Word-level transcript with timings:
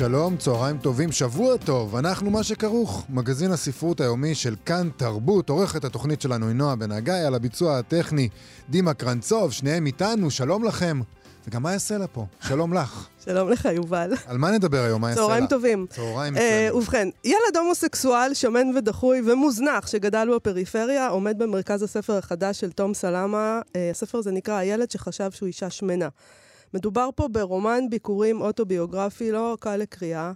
שלום, 0.00 0.36
צהריים 0.36 0.78
טובים, 0.78 1.12
שבוע 1.12 1.56
טוב, 1.56 1.96
אנחנו 1.96 2.30
מה 2.30 2.42
שכרוך, 2.42 3.06
מגזין 3.08 3.52
הספרות 3.52 4.00
היומי 4.00 4.34
של 4.34 4.54
כאן 4.66 4.88
תרבות, 4.96 5.48
עורכת 5.50 5.84
התוכנית 5.84 6.20
שלנו 6.20 6.46
היא 6.46 6.54
נועה 6.54 6.76
בן 6.76 6.92
הגיא, 6.92 7.14
על 7.14 7.34
הביצוע 7.34 7.78
הטכני 7.78 8.28
דימה 8.68 8.94
קרנצוב, 8.94 9.52
שניהם 9.52 9.86
איתנו, 9.86 10.30
שלום 10.30 10.64
לכם. 10.64 11.00
וגם 11.48 11.62
מה 11.62 11.72
יעשה 11.72 11.98
לה 11.98 12.06
פה? 12.06 12.26
שלום 12.40 12.74
לך. 12.74 13.06
שלום 13.24 13.48
לך, 13.50 13.68
יובל. 13.72 14.12
על 14.26 14.38
מה 14.38 14.50
נדבר 14.50 14.82
היום? 14.82 15.00
מה 15.00 15.08
יעשה 15.08 15.20
לה? 15.20 15.26
צהריים 15.26 15.46
טובים. 15.46 15.86
צהריים 15.90 16.36
אה, 16.36 16.42
מצוינים. 16.42 16.76
ובכן, 16.76 17.08
ילד 17.24 17.56
הומוסקסואל, 17.56 18.34
שמן 18.34 18.76
ודחוי 18.76 19.22
ומוזנח, 19.26 19.86
שגדל 19.86 20.28
בפריפריה, 20.36 21.08
עומד 21.08 21.38
במרכז 21.38 21.82
הספר 21.82 22.16
החדש 22.16 22.60
של 22.60 22.72
תום 22.72 22.94
סלמה. 22.94 23.60
אה, 23.76 23.90
הספר 23.90 24.18
הזה 24.18 24.32
נקרא 24.32 24.54
הילד 24.54 24.90
שחשב 24.90 25.30
שהוא 25.30 25.46
אישה 25.46 25.70
שמנה. 25.70 26.08
מדובר 26.74 27.08
פה 27.14 27.28
ברומן 27.28 27.90
ביקורים 27.90 28.40
אוטוביוגרפי, 28.40 29.32
לא 29.32 29.56
קל 29.60 29.76
לקריאה. 29.76 30.32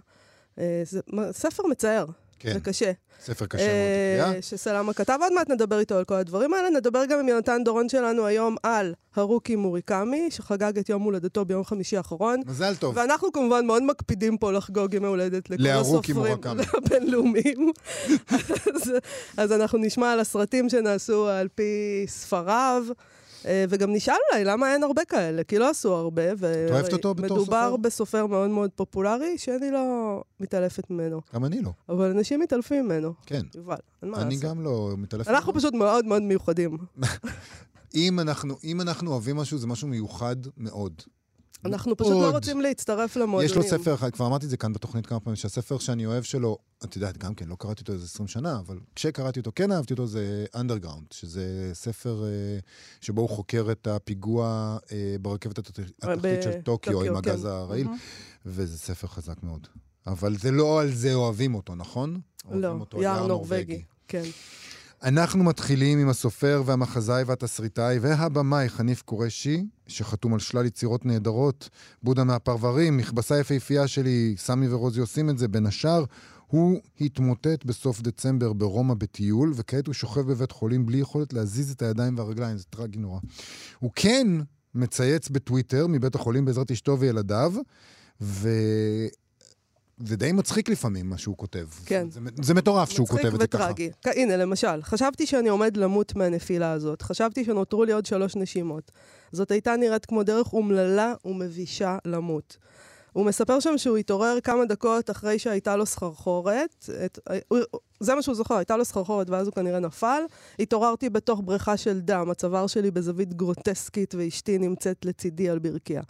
אה, 0.59 0.81
זה 0.85 0.99
ספר 1.31 1.63
מצער, 1.67 2.05
כן, 2.39 2.53
זה 2.53 2.59
קשה. 2.59 2.91
ספר 3.23 3.45
קשה 3.45 3.63
אה, 3.63 4.15
מאוד 4.17 4.27
לקריאה. 4.27 4.41
שסלמה 4.41 4.93
כתב, 4.93 5.17
עוד 5.21 5.33
מעט 5.33 5.49
נדבר 5.49 5.79
איתו 5.79 5.97
על 5.97 6.03
כל 6.03 6.13
הדברים 6.13 6.53
האלה. 6.53 6.69
נדבר 6.69 7.05
גם 7.05 7.19
עם 7.19 7.29
יונתן 7.29 7.61
דורון 7.65 7.89
שלנו 7.89 8.25
היום 8.25 8.55
על 8.63 8.93
הרוקי 9.15 9.55
מוריקמי, 9.55 10.31
שחגג 10.31 10.77
את 10.77 10.89
יום 10.89 11.01
הולדתו 11.01 11.45
ביום 11.45 11.63
חמישי 11.63 11.97
האחרון. 11.97 12.41
מזל 12.45 12.75
טוב. 12.75 12.97
ואנחנו 12.97 13.31
כמובן 13.31 13.65
מאוד 13.65 13.83
מקפידים 13.83 14.37
פה 14.37 14.51
לחגוג 14.51 14.93
ימי 14.93 15.07
הולדת 15.07 15.49
לכל 15.49 15.67
הסופרים. 15.67 16.37
הבינלאומיים. 16.73 17.71
אז, 18.75 18.91
אז 19.37 19.51
אנחנו 19.51 19.77
נשמע 19.77 20.11
על 20.11 20.19
הסרטים 20.19 20.69
שנעשו 20.69 21.27
על 21.27 21.47
פי 21.55 22.05
ספריו. 22.07 22.83
אה, 23.45 23.65
וגם 23.69 23.93
נשאל 23.93 24.15
אולי 24.31 24.43
למה 24.45 24.73
אין 24.73 24.83
הרבה 24.83 25.05
כאלה, 25.05 25.43
כי 25.43 25.57
לא 25.59 25.69
עשו 25.69 25.93
הרבה. 25.93 26.21
ו- 26.37 26.67
אוהבת 26.71 26.93
אותו 26.93 27.15
בתור 27.15 27.37
מדובר 27.37 27.67
סופר? 27.69 27.77
בסופר 27.77 28.25
מאוד 28.25 28.49
מאוד 28.49 28.69
פופולרי, 28.75 29.37
שאני 29.37 29.71
לא 29.71 30.21
מתעלפת 30.39 30.89
ממנו. 30.89 31.21
גם 31.33 31.45
אני 31.45 31.61
לא. 31.61 31.71
אבל 31.89 32.11
אנשים 32.11 32.39
מתעלפים 32.39 32.85
ממנו. 32.85 33.13
כן. 33.25 33.41
יובל, 33.55 33.75
אין 34.01 34.11
מה 34.11 34.21
אני 34.21 34.35
לעשות. 34.35 34.49
גם 34.49 34.63
לא 34.63 34.93
מתעלף. 34.97 35.27
אנחנו 35.27 35.51
ממנו. 35.51 35.61
פשוט 35.61 35.73
מאוד 35.73 36.05
מאוד 36.05 36.21
מיוחדים. 36.21 36.77
אם 37.95 38.19
אנחנו, 38.19 38.55
אם 38.63 38.81
אנחנו 38.81 39.11
אוהבים 39.11 39.35
משהו, 39.35 39.57
זה 39.57 39.67
משהו 39.67 39.87
מיוחד 39.87 40.35
מאוד. 40.57 41.01
אנחנו 41.65 41.97
פשוט 41.97 42.11
לא 42.11 42.19
מאוד. 42.19 42.33
רוצים 42.33 42.61
להצטרף 42.61 43.15
למועדונים. 43.15 43.61
יש 43.63 43.71
לו 43.71 43.79
ספר 43.79 43.93
אחד, 43.93 44.11
כבר 44.11 44.27
אמרתי 44.27 44.45
את 44.45 44.49
זה 44.49 44.57
כאן 44.57 44.73
בתוכנית 44.73 45.05
כמה 45.05 45.19
פעמים, 45.19 45.35
שהספר 45.35 45.77
שאני 45.77 46.05
אוהב 46.05 46.23
שלו, 46.23 46.57
את 46.83 46.95
יודעת, 46.95 47.17
גם 47.17 47.35
כן, 47.35 47.47
לא 47.47 47.55
קראתי 47.59 47.81
אותו 47.81 47.93
איזה 47.93 48.05
20 48.05 48.27
שנה, 48.27 48.59
אבל 48.59 48.79
כשקראתי 48.95 49.39
אותו, 49.39 49.51
כן 49.55 49.71
אהבתי 49.71 49.93
אותו, 49.93 50.07
זה 50.07 50.45
אנדרגראונד, 50.55 51.07
שזה 51.11 51.71
ספר 51.73 52.23
אה, 52.25 52.59
שבו 53.01 53.21
הוא 53.21 53.29
חוקר 53.29 53.67
את 53.71 53.87
הפיגוע 53.87 54.77
אה, 54.91 55.15
ברכבת 55.21 55.57
התחתית 55.57 56.43
של 56.43 56.61
טוקיו 56.63 57.01
עם 57.01 57.21
כן. 57.21 57.29
הגז 57.31 57.45
הרעיל, 57.45 57.85
מהמם. 57.85 57.97
וזה 58.45 58.77
ספר 58.77 59.07
חזק 59.07 59.43
מאוד. 59.43 59.67
אבל 60.07 60.37
זה 60.37 60.51
לא 60.51 60.81
על 60.81 60.91
זה 60.91 61.13
אוהבים 61.13 61.55
אותו, 61.55 61.75
נכון? 61.75 62.19
לא, 62.51 62.75
יער 63.01 63.27
נורבגי. 63.27 63.83
כן. 64.07 64.23
אנחנו 65.05 65.43
מתחילים 65.43 65.99
עם 65.99 66.09
הסופר 66.09 66.63
והמחזאי 66.65 67.23
והתסריטאי 67.23 67.99
והבמאי 67.99 68.69
חניף 68.69 69.01
קורשי, 69.01 69.65
שחתום 69.87 70.33
על 70.33 70.39
שלל 70.39 70.65
יצירות 70.65 71.05
נהדרות, 71.05 71.69
בודה 72.03 72.23
מהפרברים, 72.23 72.97
מכבסה 72.97 73.39
יפהפייה 73.39 73.87
שלי, 73.87 74.35
סמי 74.37 74.67
ורוזי 74.67 74.99
עושים 74.99 75.29
את 75.29 75.37
זה, 75.37 75.47
בין 75.47 75.65
השאר. 75.65 76.03
הוא 76.47 76.79
התמוטט 77.01 77.65
בסוף 77.65 78.01
דצמבר 78.01 78.53
ברומא 78.53 78.93
בטיול, 78.93 79.51
וכעת 79.55 79.87
הוא 79.87 79.93
שוכב 79.93 80.21
בבית 80.21 80.51
חולים 80.51 80.85
בלי 80.85 80.97
יכולת 80.97 81.33
להזיז 81.33 81.71
את 81.71 81.81
הידיים 81.81 82.17
והרגליים, 82.17 82.57
זה 82.57 82.63
טרגי 82.69 82.99
נורא. 82.99 83.19
הוא 83.79 83.91
כן 83.95 84.27
מצייץ 84.75 85.29
בטוויטר 85.29 85.87
מבית 85.87 86.15
החולים 86.15 86.45
בעזרת 86.45 86.71
אשתו 86.71 86.99
וילדיו, 86.99 87.53
ו... 88.21 88.49
זה 89.97 90.15
די 90.15 90.31
מצחיק 90.31 90.69
לפעמים, 90.69 91.09
מה 91.09 91.17
שהוא 91.17 91.37
כותב. 91.37 91.67
כן. 91.85 92.09
זה, 92.09 92.19
זה 92.41 92.53
מטורף 92.53 92.89
שהוא 92.89 93.07
כותב 93.07 93.33
את 93.33 93.41
זה 93.41 93.47
ככה. 93.47 93.69
מצחיק 93.69 93.91
וטרגי. 94.03 94.21
הנה, 94.21 94.37
למשל, 94.37 94.81
חשבתי 94.81 95.25
שאני 95.25 95.49
עומד 95.49 95.77
למות 95.77 96.15
מהנפילה 96.15 96.71
הזאת. 96.71 97.01
חשבתי 97.01 97.45
שנותרו 97.45 97.83
לי 97.83 97.91
עוד 97.91 98.05
שלוש 98.05 98.35
נשימות. 98.35 98.91
זאת 99.31 99.51
הייתה 99.51 99.75
נראית 99.75 100.05
כמו 100.05 100.23
דרך 100.23 100.53
אומללה 100.53 101.13
ומבישה 101.25 101.97
למות. 102.05 102.57
הוא 103.13 103.25
מספר 103.25 103.59
שם 103.59 103.77
שהוא 103.77 103.97
התעורר 103.97 104.39
כמה 104.43 104.65
דקות 104.65 105.09
אחרי 105.09 105.39
שהייתה 105.39 105.75
לו 105.75 105.85
סחרחורת. 105.85 106.89
את, 107.05 107.19
הוא, 107.47 107.59
זה 107.99 108.15
מה 108.15 108.21
שהוא 108.21 108.35
זוכר, 108.35 108.55
הייתה 108.55 108.77
לו 108.77 108.85
סחרחורת 108.85 109.29
ואז 109.29 109.47
הוא 109.47 109.53
כנראה 109.53 109.79
נפל. 109.79 110.21
התעוררתי 110.59 111.09
בתוך 111.09 111.41
בריכה 111.45 111.77
של 111.77 111.99
דם, 111.99 112.29
הצוואר 112.29 112.67
שלי 112.67 112.91
בזווית 112.91 113.33
גרוטסקית 113.33 114.15
ואשתי 114.15 114.57
נמצאת 114.57 115.05
לצידי 115.05 115.49
על 115.49 115.59
ברכיה. 115.59 116.01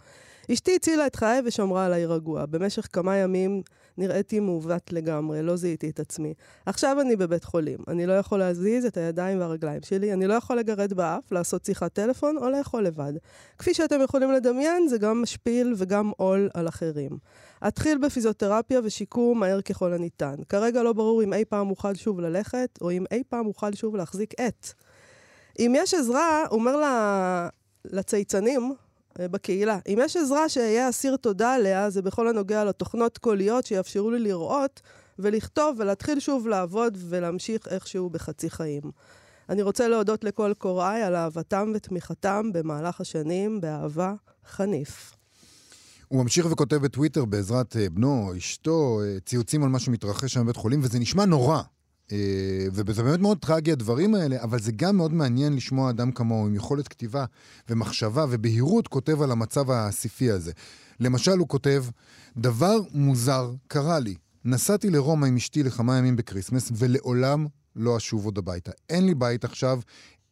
אשתי 0.52 0.76
הצילה 0.76 1.06
את 1.06 1.16
חיי 1.16 1.40
ושמרה 1.44 1.86
עליי 1.86 2.06
רגוע. 2.06 2.46
במשך 2.46 2.88
כמה 2.92 3.16
ימים 3.16 3.62
נראיתי 3.98 4.40
מעוות 4.40 4.92
לגמרי, 4.92 5.42
לא 5.42 5.56
זיהיתי 5.56 5.90
את 5.90 6.00
עצמי. 6.00 6.34
עכשיו 6.66 7.00
אני 7.00 7.16
בבית 7.16 7.44
חולים. 7.44 7.78
אני 7.88 8.06
לא 8.06 8.12
יכול 8.12 8.38
להזיז 8.38 8.84
את 8.84 8.96
הידיים 8.96 9.40
והרגליים 9.40 9.80
שלי, 9.82 10.12
אני 10.12 10.26
לא 10.26 10.34
יכול 10.34 10.56
לגרד 10.56 10.92
באף, 10.92 11.32
לעשות 11.32 11.64
שיחת 11.64 11.92
טלפון 11.92 12.36
או 12.36 12.50
לאכול 12.50 12.84
לבד. 12.84 13.12
כפי 13.58 13.74
שאתם 13.74 14.00
יכולים 14.00 14.32
לדמיין, 14.32 14.88
זה 14.88 14.98
גם 14.98 15.22
משפיל 15.22 15.74
וגם 15.76 16.10
עול 16.16 16.50
על 16.54 16.68
אחרים. 16.68 17.10
אתחיל 17.68 17.98
בפיזיותרפיה 17.98 18.80
ושיקום 18.84 19.40
מהר 19.40 19.60
ככל 19.60 19.92
הניתן. 19.92 20.34
כרגע 20.48 20.82
לא 20.82 20.92
ברור 20.92 21.22
אם 21.22 21.32
אי 21.32 21.44
פעם 21.44 21.70
אוכל 21.70 21.94
שוב 21.94 22.20
ללכת, 22.20 22.78
או 22.80 22.90
אם 22.90 23.04
אי 23.10 23.22
פעם 23.28 23.46
אוכל 23.46 23.72
שוב 23.74 23.96
להחזיק 23.96 24.34
עט. 24.40 24.72
אם 25.58 25.72
יש 25.76 25.94
עזרה, 25.94 26.44
אומר 26.50 26.76
לה, 26.76 27.48
לצייצנים, 27.84 28.74
בקהילה. 29.20 29.78
אם 29.88 29.98
יש 30.02 30.16
עזרה 30.16 30.48
שאהיה 30.48 30.88
אסיר 30.88 31.16
תודה 31.16 31.54
עליה, 31.54 31.90
זה 31.90 32.02
בכל 32.02 32.28
הנוגע 32.28 32.64
לתוכנות 32.64 33.18
קוליות 33.18 33.66
שיאפשרו 33.66 34.10
לי 34.10 34.18
לראות 34.18 34.80
ולכתוב 35.18 35.76
ולהתחיל 35.78 36.20
שוב 36.20 36.48
לעבוד 36.48 36.98
ולהמשיך 37.00 37.68
איכשהו 37.68 38.10
בחצי 38.10 38.50
חיים. 38.50 38.82
אני 39.48 39.62
רוצה 39.62 39.88
להודות 39.88 40.24
לכל 40.24 40.52
קוראי 40.58 41.02
על 41.02 41.14
אהבתם 41.14 41.72
ותמיכתם 41.74 42.50
במהלך 42.52 43.00
השנים, 43.00 43.60
באהבה, 43.60 44.14
חניף. 44.46 45.12
הוא 46.08 46.22
ממשיך 46.22 46.46
וכותב 46.50 46.76
בטוויטר 46.76 47.24
בעזרת 47.24 47.76
אה, 47.76 47.90
בנו, 47.90 48.32
אשתו, 48.36 49.00
אה, 49.02 49.20
ציוצים 49.20 49.62
על 49.62 49.68
מה 49.68 49.78
שמתרחש 49.78 50.32
שם 50.32 50.42
בבית 50.42 50.56
חולים, 50.56 50.80
וזה 50.82 50.98
נשמע 50.98 51.24
נורא. 51.24 51.62
אה, 52.12 52.66
וזה 52.72 53.02
באמת 53.02 53.20
מאוד 53.20 53.38
טרגי 53.38 53.72
הדברים 53.72 54.14
האלה, 54.14 54.42
אבל 54.42 54.60
זה 54.60 54.72
גם 54.72 54.96
מאוד 54.96 55.12
מעניין 55.12 55.56
לשמוע 55.56 55.90
אדם 55.90 56.12
כמוהו 56.12 56.46
עם 56.46 56.54
יכולת 56.54 56.88
כתיבה 56.88 57.24
ומחשבה 57.70 58.24
ובהירות 58.30 58.88
כותב 58.88 59.22
על 59.22 59.30
המצב 59.30 59.70
הספי 59.70 60.30
הזה. 60.30 60.52
למשל, 61.00 61.38
הוא 61.38 61.48
כותב, 61.48 61.84
דבר 62.36 62.76
מוזר 62.92 63.52
קרה 63.68 63.98
לי. 63.98 64.14
נסעתי 64.44 64.90
לרומא 64.90 65.26
עם 65.26 65.36
אשתי 65.36 65.62
לכמה 65.62 65.98
ימים 65.98 66.16
ב 66.16 66.21
Christmas, 66.21 66.72
ולעולם 66.74 67.46
לא 67.76 67.96
אשוב 67.96 68.24
עוד 68.24 68.38
הביתה. 68.38 68.70
אין 68.90 69.06
לי 69.06 69.14
בית 69.14 69.44
עכשיו, 69.44 69.80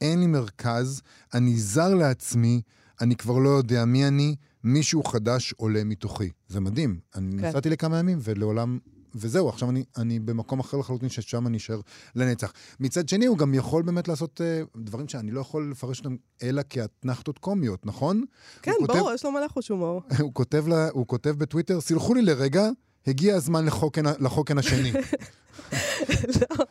אין 0.01 0.21
לי 0.21 0.27
מרכז, 0.27 1.03
אני 1.35 1.57
זר 1.57 1.95
לעצמי, 1.95 2.61
אני 3.01 3.17
כבר 3.17 3.39
לא 3.39 3.49
יודע 3.49 3.85
מי 3.85 4.09
אני, 4.09 4.37
מישהו 4.65 5.05
חדש 5.05 5.53
עולה 5.57 5.85
מתוכי. 5.85 6.31
זה 6.49 6.61
מדהים. 6.61 6.99
אני 7.15 7.39
כן. 7.39 7.49
נסעתי 7.49 7.71
לכמה 7.71 7.99
ימים 7.99 8.19
ולעולם... 8.23 8.79
וזהו, 9.15 9.49
עכשיו 9.49 9.71
אני, 9.71 9.85
אני 9.97 10.19
במקום 10.19 10.61
אחר 10.61 10.77
לחלוטין 10.77 11.09
ששם 11.09 11.47
אני 11.47 11.57
אשאר 11.57 11.81
לנצח. 12.15 12.53
מצד 12.81 13.09
שני, 13.09 13.27
הוא 13.27 13.39
גם 13.39 13.55
יכול 13.55 13.83
באמת 13.83 14.09
לעשות 14.09 14.41
uh, 14.41 14.79
דברים 14.79 15.09
שאני 15.09 15.31
לא 15.31 15.41
יכול 15.41 15.71
לפרש 15.71 15.99
אותם 15.99 16.17
אלא 16.43 16.63
כאתנחתות 16.71 17.39
קומיות, 17.39 17.87
נכון? 17.87 18.25
כן, 18.63 18.71
הוא 18.71 18.87
כותב- 18.87 18.99
ברור, 18.99 19.13
יש 19.13 19.25
לו 19.25 19.33
מלא 19.33 19.49
חוש 19.49 19.69
הומור. 19.69 20.03
הוא 20.21 20.35
כותב, 20.35 20.69
לה, 20.69 20.89
הוא 20.93 21.07
כותב 21.07 21.31
בטוויטר, 21.31 21.81
סלחו 21.81 22.15
לי 22.15 22.23
לרגע, 22.23 22.69
הגיע 23.07 23.37
הזמן 23.37 23.65
לחוקן, 23.65 24.05
לחוקן 24.21 24.59
השני. 24.59 24.93
לא, 26.41 26.65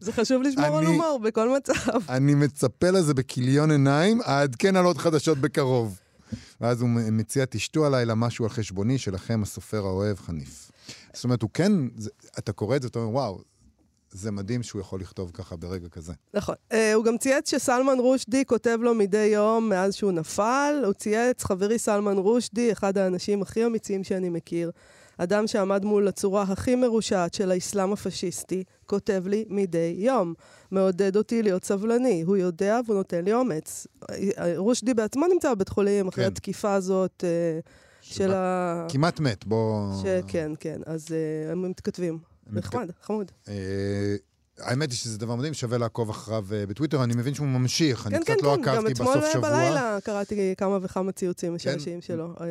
זה 0.00 0.12
חשוב 0.12 0.42
לשמור 0.42 0.78
על 0.78 0.86
הומור 0.86 1.20
בכל 1.24 1.56
מצב. 1.56 1.72
אני 2.08 2.34
מצפה 2.34 2.90
לזה 2.90 3.14
בכיליון 3.14 3.70
עיניים, 3.70 4.22
אעדכן 4.22 4.76
על 4.76 4.84
עוד 4.84 4.98
חדשות 4.98 5.38
בקרוב. 5.38 5.98
ואז 6.60 6.80
הוא 6.80 6.88
מציע, 6.88 7.44
תשתו 7.50 7.86
הלילה 7.86 8.14
משהו 8.14 8.44
על 8.44 8.50
חשבוני 8.50 8.98
שלכם, 8.98 9.42
הסופר 9.42 9.78
האוהב, 9.78 10.16
חניף. 10.18 10.69
זאת 11.12 11.24
אומרת, 11.24 11.42
הוא 11.42 11.50
כן, 11.54 11.72
זה, 11.96 12.10
אתה 12.38 12.52
קורא 12.52 12.76
את 12.76 12.82
זה, 12.82 12.88
אתה 12.88 12.98
אומר, 12.98 13.10
וואו, 13.10 13.40
זה 14.12 14.30
מדהים 14.30 14.62
שהוא 14.62 14.80
יכול 14.80 15.00
לכתוב 15.00 15.30
ככה 15.34 15.56
ברגע 15.56 15.88
כזה. 15.88 16.12
נכון. 16.34 16.54
Uh, 16.72 16.74
הוא 16.94 17.04
גם 17.04 17.18
צייץ 17.18 17.50
שסלמן 17.50 17.98
רושדי 17.98 18.44
כותב 18.44 18.78
לו 18.80 18.94
מדי 18.94 19.30
יום 19.32 19.68
מאז 19.68 19.94
שהוא 19.94 20.12
נפל. 20.12 20.82
הוא 20.84 20.92
צייץ, 20.92 21.44
חברי 21.44 21.78
סלמן 21.78 22.16
רושדי, 22.18 22.72
אחד 22.72 22.98
האנשים 22.98 23.42
הכי 23.42 23.66
אמיצים 23.66 24.04
שאני 24.04 24.28
מכיר. 24.28 24.70
אדם 25.18 25.46
שעמד 25.46 25.84
מול 25.84 26.08
הצורה 26.08 26.42
הכי 26.42 26.74
מרושעת 26.74 27.34
של 27.34 27.50
האסלאם 27.50 27.92
הפשיסטי, 27.92 28.64
כותב 28.86 29.22
לי 29.26 29.44
מדי 29.48 29.94
יום. 29.98 30.34
מעודד 30.70 31.16
אותי 31.16 31.42
להיות 31.42 31.64
סבלני. 31.64 32.22
הוא 32.22 32.36
יודע 32.36 32.80
והוא 32.86 32.96
נותן 32.96 33.24
לי 33.24 33.32
אומץ. 33.32 33.86
רושדי 34.56 34.94
בעצמו 34.94 35.26
נמצא 35.26 35.54
בבית 35.54 35.68
חולים 35.68 36.08
אחרי 36.08 36.24
כן. 36.24 36.30
התקיפה 36.30 36.74
הזאת 36.74 37.24
אה, 37.26 37.60
של 38.14 38.32
ה... 38.32 38.86
כמעט 38.88 39.20
מת, 39.20 39.46
בוא... 39.46 39.92
שכן, 40.02 40.52
כן. 40.60 40.80
אז 40.86 41.06
אה, 41.12 41.52
הם 41.52 41.70
מתכתבים. 41.70 42.18
נחמד, 42.52 42.90
חמוד. 43.02 43.30
האמת 44.60 44.90
היא 44.90 44.98
שזה 44.98 45.18
דבר 45.18 45.34
מדהים, 45.34 45.54
שווה 45.54 45.78
לעקוב 45.78 46.10
אחריו 46.10 46.44
אה, 46.52 46.66
בטוויטר, 46.66 47.04
אני 47.04 47.14
מבין 47.16 47.34
שהוא 47.34 47.46
ממשיך, 47.46 48.06
אני 48.06 48.14
כן, 48.18 48.22
כן, 48.24 48.34
קצת 48.34 48.42
לא 48.42 48.56
כן, 48.56 48.62
גם 48.62 48.74
עקבתי 48.74 48.92
אתמול 48.92 49.18
בסוף 49.18 49.32
שבוע. 49.32 49.48
כן? 49.50 49.56
בלילה 49.56 49.98
קראתי 50.04 50.54
כמה 50.56 50.78
וכמה 50.82 51.12
ציוצים 51.12 51.54
משעשעים 51.54 52.00
שלו. 52.00 52.34
אה, 52.40 52.46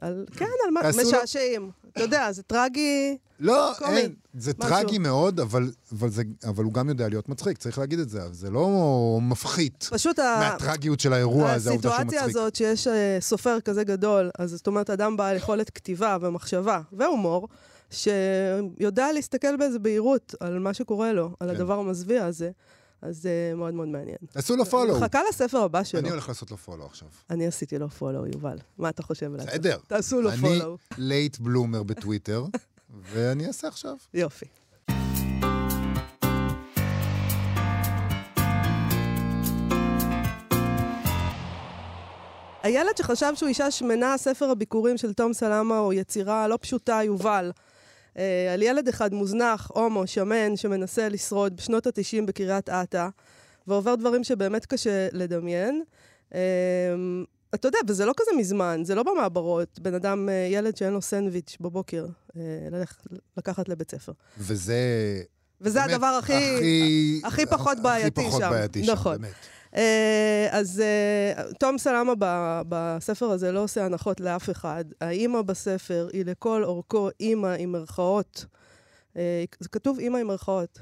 על- 0.00 0.26
כן, 0.36 0.44
על 0.66 0.70
מה, 0.70 0.80
משעשעים. 1.06 1.70
אתה 1.92 2.00
יודע, 2.02 2.32
זה 2.32 2.42
טרגי. 2.42 3.16
לא, 3.40 3.72
קומי, 3.78 3.96
אין, 3.96 4.12
זה 4.34 4.52
משהו. 4.58 4.70
טרגי 4.70 4.98
מאוד, 4.98 5.40
אבל, 5.40 5.70
אבל, 5.92 6.08
זה, 6.10 6.22
אבל 6.48 6.64
הוא 6.64 6.72
גם 6.72 6.88
יודע 6.88 7.08
להיות 7.08 7.28
מצחיק, 7.28 7.58
צריך 7.58 7.78
להגיד 7.78 7.98
את 7.98 8.08
זה, 8.08 8.20
זה 8.32 8.50
לא 8.50 8.68
מפחית 9.22 9.88
פשוט 9.90 10.18
ה... 10.18 10.36
מהטרגיות 10.40 11.00
של 11.00 11.12
האירוע 11.12 11.52
הזה, 11.52 11.70
העובדה 11.70 11.90
שהוא 11.90 12.00
מצחיק. 12.04 12.18
הסיטואציה 12.18 12.42
הזאת 12.42 12.56
שיש 12.56 12.86
אה, 12.86 13.16
סופר 13.20 13.60
כזה 13.60 13.84
גדול, 13.84 14.30
אז 14.38 14.50
זאת 14.50 14.66
אומרת, 14.66 14.90
אדם 14.90 15.16
בעל 15.16 15.36
יכולת 15.36 15.70
כתיבה 15.70 16.16
ומחשבה 16.20 16.80
והומור, 16.92 17.48
שיודע 17.92 19.12
להסתכל 19.12 19.56
באיזה 19.56 19.78
בהירות 19.78 20.34
על 20.40 20.58
מה 20.58 20.74
שקורה 20.74 21.12
לו, 21.12 21.30
על 21.40 21.48
כן. 21.48 21.54
הדבר 21.54 21.78
המזוויע 21.78 22.24
הזה, 22.24 22.50
אז 23.02 23.22
זה 23.22 23.52
מאוד 23.56 23.74
מאוד 23.74 23.88
מעניין. 23.88 24.16
תעשו 24.32 24.56
לו 24.56 24.64
follow. 24.64 24.96
מחכה 24.96 25.20
לספר 25.28 25.58
הבא 25.58 25.84
שלו. 25.84 26.00
אני 26.00 26.10
הולך 26.10 26.28
לעשות 26.28 26.50
לו 26.50 26.56
follow 26.56 26.86
עכשיו. 26.86 27.08
אני 27.30 27.46
עשיתי 27.46 27.78
לו 27.78 27.88
follow, 27.90 28.26
יובל. 28.26 28.56
מה 28.78 28.88
אתה 28.88 29.02
חושב 29.02 29.34
עליו? 29.34 29.46
בסדר. 29.46 29.78
תעשו 29.86 30.20
לו 30.20 30.30
אני 30.30 30.40
follow. 30.40 30.76
Late 30.98 31.38
Bloomer 31.38 31.82
בטוויטר, 31.82 32.44
ואני 33.12 33.46
אעשה 33.46 33.68
עכשיו. 33.68 33.96
יופי. 34.14 34.46
הילד 42.62 42.96
שחשב 42.96 43.32
שהוא 43.34 43.48
אישה 43.48 43.70
שמנה, 43.70 44.18
ספר 44.18 44.50
הביקורים 44.50 44.96
של 44.96 45.12
תום 45.12 45.32
סלמה 45.32 45.78
הוא 45.78 45.92
יצירה 45.92 46.48
לא 46.48 46.58
פשוטה, 46.60 47.00
יובל. 47.04 47.50
אה, 48.18 48.52
על 48.54 48.62
ילד 48.62 48.88
אחד 48.88 49.14
מוזנח, 49.14 49.70
הומו, 49.74 50.06
שמן, 50.06 50.56
שמנסה 50.56 51.08
לשרוד 51.08 51.56
בשנות 51.56 51.86
ה-90 51.86 52.26
בקריית 52.26 52.68
אתא, 52.68 53.08
ועובר 53.66 53.94
דברים 53.94 54.24
שבאמת 54.24 54.66
קשה 54.66 55.08
לדמיין. 55.12 55.82
אה, 56.34 56.40
אתה 57.54 57.68
יודע, 57.68 57.78
וזה 57.88 58.04
לא 58.04 58.12
כזה 58.16 58.30
מזמן, 58.38 58.80
זה 58.84 58.94
לא 58.94 59.02
במעברות. 59.02 59.78
בן 59.78 59.94
אדם, 59.94 60.28
אה, 60.28 60.48
ילד 60.50 60.76
שאין 60.76 60.92
לו 60.92 61.02
סנדוויץ' 61.02 61.56
בבוקר, 61.60 62.06
אה, 62.36 62.42
ללכת, 62.70 62.96
לקחת 63.36 63.68
לבית 63.68 63.90
ספר. 63.90 64.12
וזה... 64.38 64.76
וזה 65.60 65.80
באמת 65.80 65.92
הדבר 65.92 66.06
הכי... 66.06 66.56
הכי... 66.56 67.20
הכי 67.24 67.46
פחות 67.46 67.78
בעייתי 67.82 68.20
הכי 68.20 68.28
פחות 68.28 68.40
שם. 68.40 68.50
בעייתי 68.50 68.84
שם, 68.84 68.92
נכון. 68.92 69.16
באמת. 69.16 69.34
אה, 69.76 70.48
אז 70.50 70.80
אה, 70.80 71.42
תום 71.58 71.78
סלמה 71.78 72.12
בספר 72.68 73.30
הזה 73.30 73.52
לא 73.52 73.60
עושה 73.60 73.84
הנחות 73.84 74.20
לאף 74.20 74.50
אחד. 74.50 74.84
האימא 75.00 75.42
בספר 75.42 76.08
היא 76.12 76.24
לכל 76.24 76.64
אורכו 76.64 77.08
אימא 77.20 77.54
עם 77.58 77.72
מירכאות. 77.72 78.46
אה, 79.16 79.44
זה 79.60 79.68
כתוב 79.68 79.98
אימא 79.98 80.18
עם 80.18 80.26
מירכאות. 80.26 80.78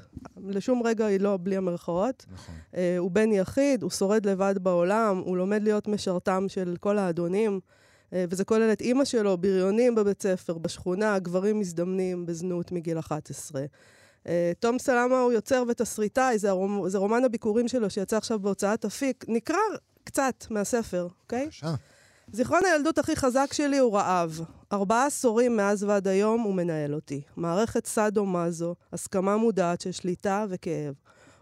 לשום 0.47 0.81
רגע 0.85 1.05
היא 1.05 1.19
לא 1.19 1.37
בלי 1.43 1.57
המרכאות. 1.57 2.25
נכון. 2.33 2.55
הוא 2.97 3.11
בן 3.11 3.31
יחיד, 3.31 3.83
הוא 3.83 3.91
שורד 3.91 4.25
לבד 4.25 4.55
בעולם, 4.61 5.21
הוא 5.25 5.37
לומד 5.37 5.63
להיות 5.63 5.87
משרתם 5.87 6.45
של 6.47 6.75
כל 6.79 6.97
האדונים. 6.97 7.59
וזה 8.13 8.45
כולל 8.45 8.71
את 8.71 8.81
אימא 8.81 9.05
שלו, 9.05 9.37
בריונים 9.37 9.95
בבית 9.95 10.21
ספר, 10.21 10.57
בשכונה, 10.57 11.19
גברים 11.19 11.59
מזדמנים 11.59 12.25
בזנות 12.25 12.71
מגיל 12.71 12.99
11. 12.99 13.61
אה, 14.27 14.51
תום 14.59 14.79
סלמה 14.79 15.19
הוא 15.19 15.31
יוצר 15.31 15.63
ותסריטאי, 15.67 16.37
זה, 16.37 16.49
הרומ... 16.49 16.89
זה 16.89 16.97
רומן 16.97 17.25
הביקורים 17.25 17.67
שלו 17.67 17.89
שיצא 17.89 18.17
עכשיו 18.17 18.39
בהוצאת 18.39 18.85
אפיק. 18.85 19.25
נקרא 19.27 19.57
קצת 20.03 20.45
מהספר, 20.49 21.07
אוקיי? 21.23 21.45
בבקשה. 21.45 21.73
זיכרון 22.33 22.61
הילדות 22.65 22.97
הכי 22.97 23.15
חזק 23.15 23.53
שלי 23.53 23.77
הוא 23.77 23.93
רעב. 23.93 24.41
ארבעה 24.73 25.05
עשורים 25.05 25.57
מאז 25.57 25.83
ועד 25.83 26.07
היום 26.07 26.41
הוא 26.41 26.53
מנהל 26.53 26.93
אותי. 26.93 27.21
מערכת 27.35 27.85
סאדו-מאזו, 27.85 28.75
הסכמה 28.93 29.37
מודעת 29.37 29.81
של 29.81 29.91
שליטה 29.91 30.45
וכאב. 30.49 30.93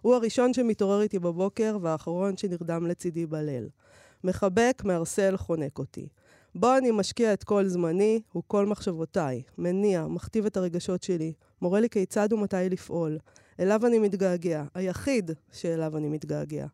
הוא 0.01 0.15
הראשון 0.15 0.53
שמתעורר 0.53 1.01
איתי 1.01 1.19
בבוקר 1.19 1.77
והאחרון 1.81 2.37
שנרדם 2.37 2.87
לצידי 2.87 3.25
בליל. 3.25 3.69
מחבק, 4.23 4.81
מערסל, 4.85 5.37
חונק 5.37 5.79
אותי. 5.79 6.07
בו 6.55 6.77
אני 6.77 6.91
משקיע 6.91 7.33
את 7.33 7.43
כל 7.43 7.67
זמני, 7.67 8.21
הוא 8.31 8.43
כל 8.47 8.65
מחשבותיי. 8.65 9.41
מניע, 9.57 10.07
מכתיב 10.07 10.45
את 10.45 10.57
הרגשות 10.57 11.03
שלי. 11.03 11.33
מורה 11.61 11.79
לי 11.79 11.89
כיצד 11.89 12.33
ומתי 12.33 12.69
לפעול. 12.69 13.17
אליו 13.59 13.85
אני 13.85 13.99
מתגעגע. 13.99 14.63
היחיד 14.73 15.31
שאליו 15.51 15.97
אני 15.97 16.09
מתגעגע. 16.09 16.67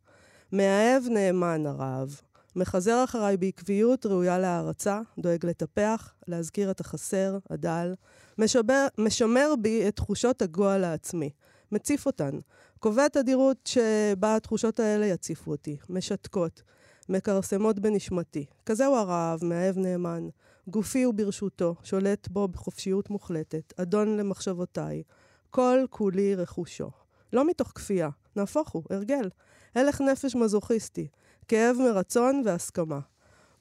מאהב 0.52 1.04
נאמן 1.10 1.66
הרעב. 1.66 2.22
מחזר 2.56 3.04
אחריי 3.04 3.38
בעקביות 3.38 4.06
ראויה 4.06 4.40
להערצה, 4.40 5.02
דואג 5.18 5.46
לטפח, 5.46 6.14
להזכיר 6.28 6.72
את 6.72 6.80
החסר, 6.80 7.38
הדל. 7.50 7.94
משבר, 8.38 8.88
משמר 8.98 9.54
בי 9.62 9.88
את 9.88 9.96
תחושות 9.96 10.42
הגועל 10.42 10.84
העצמי. 10.84 11.30
מציף 11.72 12.06
אותן. 12.06 12.40
קובע 12.80 13.08
תדירות 13.08 13.58
שבה 13.66 14.36
התחושות 14.36 14.80
האלה 14.80 15.06
יציפו 15.06 15.52
אותי. 15.52 15.78
משתקות. 15.90 16.62
מכרסמות 17.10 17.80
בנשמתי. 17.80 18.46
כזהו 18.66 18.96
הרעב, 18.96 19.46
מאהב 19.46 19.78
נאמן. 19.78 20.28
גופי 20.68 21.04
הוא 21.04 21.14
ברשותו, 21.14 21.76
שולט 21.84 22.28
בו 22.28 22.48
בחופשיות 22.48 23.10
מוחלטת, 23.10 23.74
אדון 23.78 24.18
למחשבותיי. 24.18 25.04
כל 25.50 25.80
כולי 25.90 26.36
רכושו. 26.36 26.90
לא 27.34 27.48
מתוך 27.48 27.72
כפייה, 27.76 28.10
נהפוך 28.36 28.70
הוא, 28.70 28.84
הרגל. 28.90 29.30
הלך 29.76 30.02
נפש 30.02 30.36
מזוכיסטי. 30.36 31.08
כאב 31.48 31.78
מרצון 31.80 32.42
והסכמה. 32.46 33.00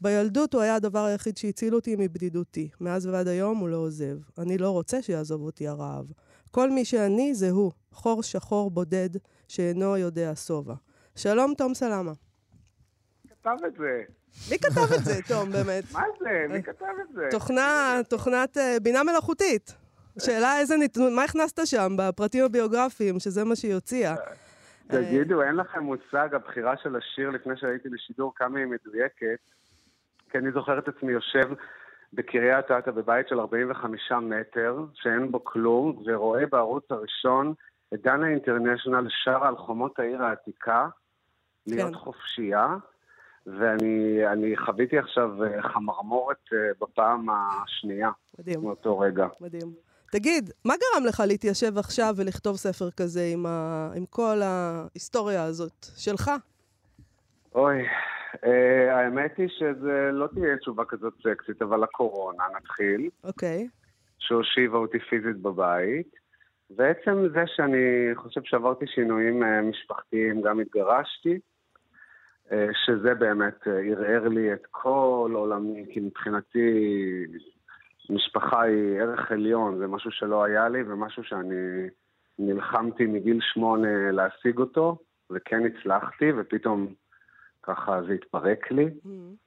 בילדות 0.01 0.55
הוא 0.55 0.63
היה 0.63 0.75
הדבר 0.75 1.05
היחיד 1.05 1.37
שהציל 1.37 1.75
אותי 1.75 1.97
מבדידותי. 1.99 2.69
מאז 2.81 3.07
ועד 3.07 3.29
היום 3.29 3.59
הוא 3.59 3.69
לא 3.69 3.77
עוזב. 3.77 4.19
אני 4.39 4.59
לא 4.59 4.71
רוצה 4.71 5.03
שיעזוב 5.03 5.43
אותי 5.43 5.69
הרעב. 5.69 6.13
כל 6.51 6.71
מי 6.71 6.85
שאני 6.85 7.35
זה 7.35 7.51
הוא, 7.51 7.73
חור 7.93 8.23
שחור 8.23 8.71
בודד 8.71 9.11
שאינו 9.49 9.97
יודע 9.97 10.33
שובע. 10.37 10.75
שלום, 11.17 11.55
תום 11.59 11.75
סלמה. 11.75 12.13
כתב 13.45 13.65
את 13.67 13.75
זה? 13.79 14.03
מי 14.51 14.59
כתב 14.59 14.93
את 14.99 15.05
זה, 15.05 15.23
תום, 15.29 15.51
באמת? 15.51 15.85
מה 15.93 16.03
זה? 16.19 16.47
מי 16.49 16.63
כתב 16.63 16.85
את 17.03 17.15
זה? 17.15 17.29
תוכנה, 17.31 18.01
תוכנת 18.11 18.57
אה, 18.57 18.77
בינה 18.83 19.03
מלאכותית. 19.03 19.77
שאלה 20.19 20.59
איזה 20.59 20.77
נתון, 20.77 21.15
מה 21.15 21.25
הכנסת 21.25 21.67
שם 21.67 21.93
בפרטים 21.99 22.45
הביוגרפיים, 22.45 23.19
שזה 23.19 23.45
מה 23.45 23.57
שהיא 23.57 23.75
הוציאה? 23.75 24.15
תגידו, 24.87 25.43
אין 25.43 25.55
לכם 25.55 25.83
מושג, 25.83 26.29
הבחירה 26.35 26.75
של 26.83 26.97
השיר 26.97 27.31
לפני 27.31 27.57
שהייתי 27.57 27.89
בשידור, 27.89 28.33
כמה 28.37 28.59
היא 28.59 28.67
מדויקת? 28.67 29.39
כי 30.31 30.39
אני 30.39 30.53
זוכר 30.53 30.79
את 30.79 30.89
עצמי 30.89 31.13
יושב 31.13 31.53
בקריית 32.13 32.71
אתא 32.71 32.91
בבית 32.91 33.29
של 33.29 33.41
45 33.41 34.13
מטר, 34.13 34.79
שאין 34.95 35.31
בו 35.31 35.45
כלום, 35.45 36.03
ורואה 36.07 36.47
בערוץ 36.47 36.85
הראשון 36.91 37.55
את 37.95 38.03
דנה 38.03 38.29
אינטרנשיונל 38.29 39.07
שרה 39.09 39.49
על 39.49 39.57
חומות 39.57 39.99
העיר 39.99 40.23
העתיקה, 40.23 40.89
להיות 41.67 41.95
כן. 41.95 41.99
חופשייה, 41.99 42.67
ואני 43.47 44.27
אני 44.33 44.57
חוויתי 44.57 44.99
עכשיו 44.99 45.45
אה, 45.45 45.63
חמרמורת 45.63 46.37
אה, 46.53 46.59
בפעם 46.81 47.27
השנייה 47.31 48.11
מדהים, 48.39 48.61
מאותו 48.61 48.99
רגע. 48.99 49.27
מדהים. 49.41 49.73
תגיד, 50.13 50.51
מה 50.65 50.75
גרם 50.75 51.07
לך 51.07 51.23
להתיישב 51.27 51.79
עכשיו 51.79 52.15
ולכתוב 52.17 52.57
ספר 52.57 52.91
כזה 52.91 53.21
עם, 53.33 53.47
ה... 53.47 53.91
עם 53.97 54.07
כל 54.07 54.37
ההיסטוריה 54.43 55.45
הזאת 55.45 55.87
שלך? 55.97 56.31
אוי, 57.55 57.83
אה, 58.45 58.99
האמת 58.99 59.39
היא 59.39 59.49
שזה 59.49 60.11
לא 60.13 60.27
תהיה 60.35 60.57
תשובה 60.57 60.85
כזאת 60.85 61.15
סקסית, 61.23 61.63
אבל 61.63 61.85
הקורונה, 61.85 62.45
נתחיל, 62.57 63.09
אוקיי, 63.25 63.69
שהושיבה 64.19 64.79
אותי 64.79 64.99
פיזית 64.99 65.37
בבית. 65.37 66.17
ועצם 66.77 67.29
זה 67.35 67.43
שאני 67.47 68.15
חושב 68.15 68.41
שעברתי 68.45 68.87
שינויים 68.87 69.43
אה, 69.43 69.63
משפחתיים, 69.63 70.43
גם 70.43 70.61
התגרשתי, 70.61 71.39
שזה 72.87 73.15
באמת 73.15 73.69
אה, 73.69 73.73
ערער 73.73 74.29
לי 74.29 74.53
את 74.53 74.67
כל 74.71 75.31
עולמי, 75.35 75.87
כי 75.93 76.01
מבחינתי 76.01 76.71
משפחה 78.11 78.63
היא 78.63 79.01
ערך 79.01 79.33
עליון, 79.33 79.79
זה 79.79 79.87
משהו 79.87 80.11
שלא 80.11 80.45
היה 80.45 80.69
לי 80.69 80.83
ומשהו 80.83 81.25
שאני 81.25 81.89
נלחמתי 82.39 83.07
מגיל 83.07 83.39
שמונה 83.41 84.11
להשיג 84.13 84.59
אותו, 84.59 84.99
וכן 85.31 85.63
הצלחתי, 85.67 86.33
ופתאום 86.37 86.95
ככה 87.63 88.03
זה 88.07 88.13
התפרק 88.13 88.71
לי. 88.71 88.87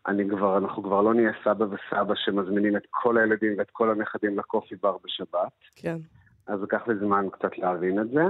אני 0.08 0.30
כבר, 0.30 0.58
אנחנו 0.58 0.84
כבר 0.84 1.02
לא 1.02 1.14
נהיה 1.14 1.32
סבא 1.44 1.66
וסבא 1.66 2.16
שמזמינים 2.16 2.78
את 2.78 2.84
כל 2.90 3.18
הילדים 3.18 3.54
ואת 3.58 3.70
כל 3.72 3.90
הנכדים 3.90 4.40
לקופי 4.40 4.76
בר 4.76 4.98
בשבת. 5.04 5.52
כן. 5.76 5.98
אז 6.48 6.62
לקח 6.62 6.88
לי 6.88 6.96
זמן 7.00 7.26
קצת 7.32 7.58
להבין 7.58 8.00
את 8.00 8.10
זה. 8.10 8.24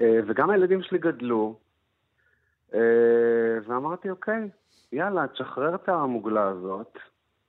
אה, 0.00 0.20
וגם 0.26 0.50
הילדים 0.50 0.82
שלי 0.82 0.98
גדלו, 0.98 1.58
אה, 1.58 1.63
ואמרתי, 3.66 4.10
אוקיי, 4.10 4.48
יאללה, 4.92 5.26
תשחרר 5.32 5.74
את 5.74 5.88
המוגלה 5.88 6.48
הזאת 6.48 6.98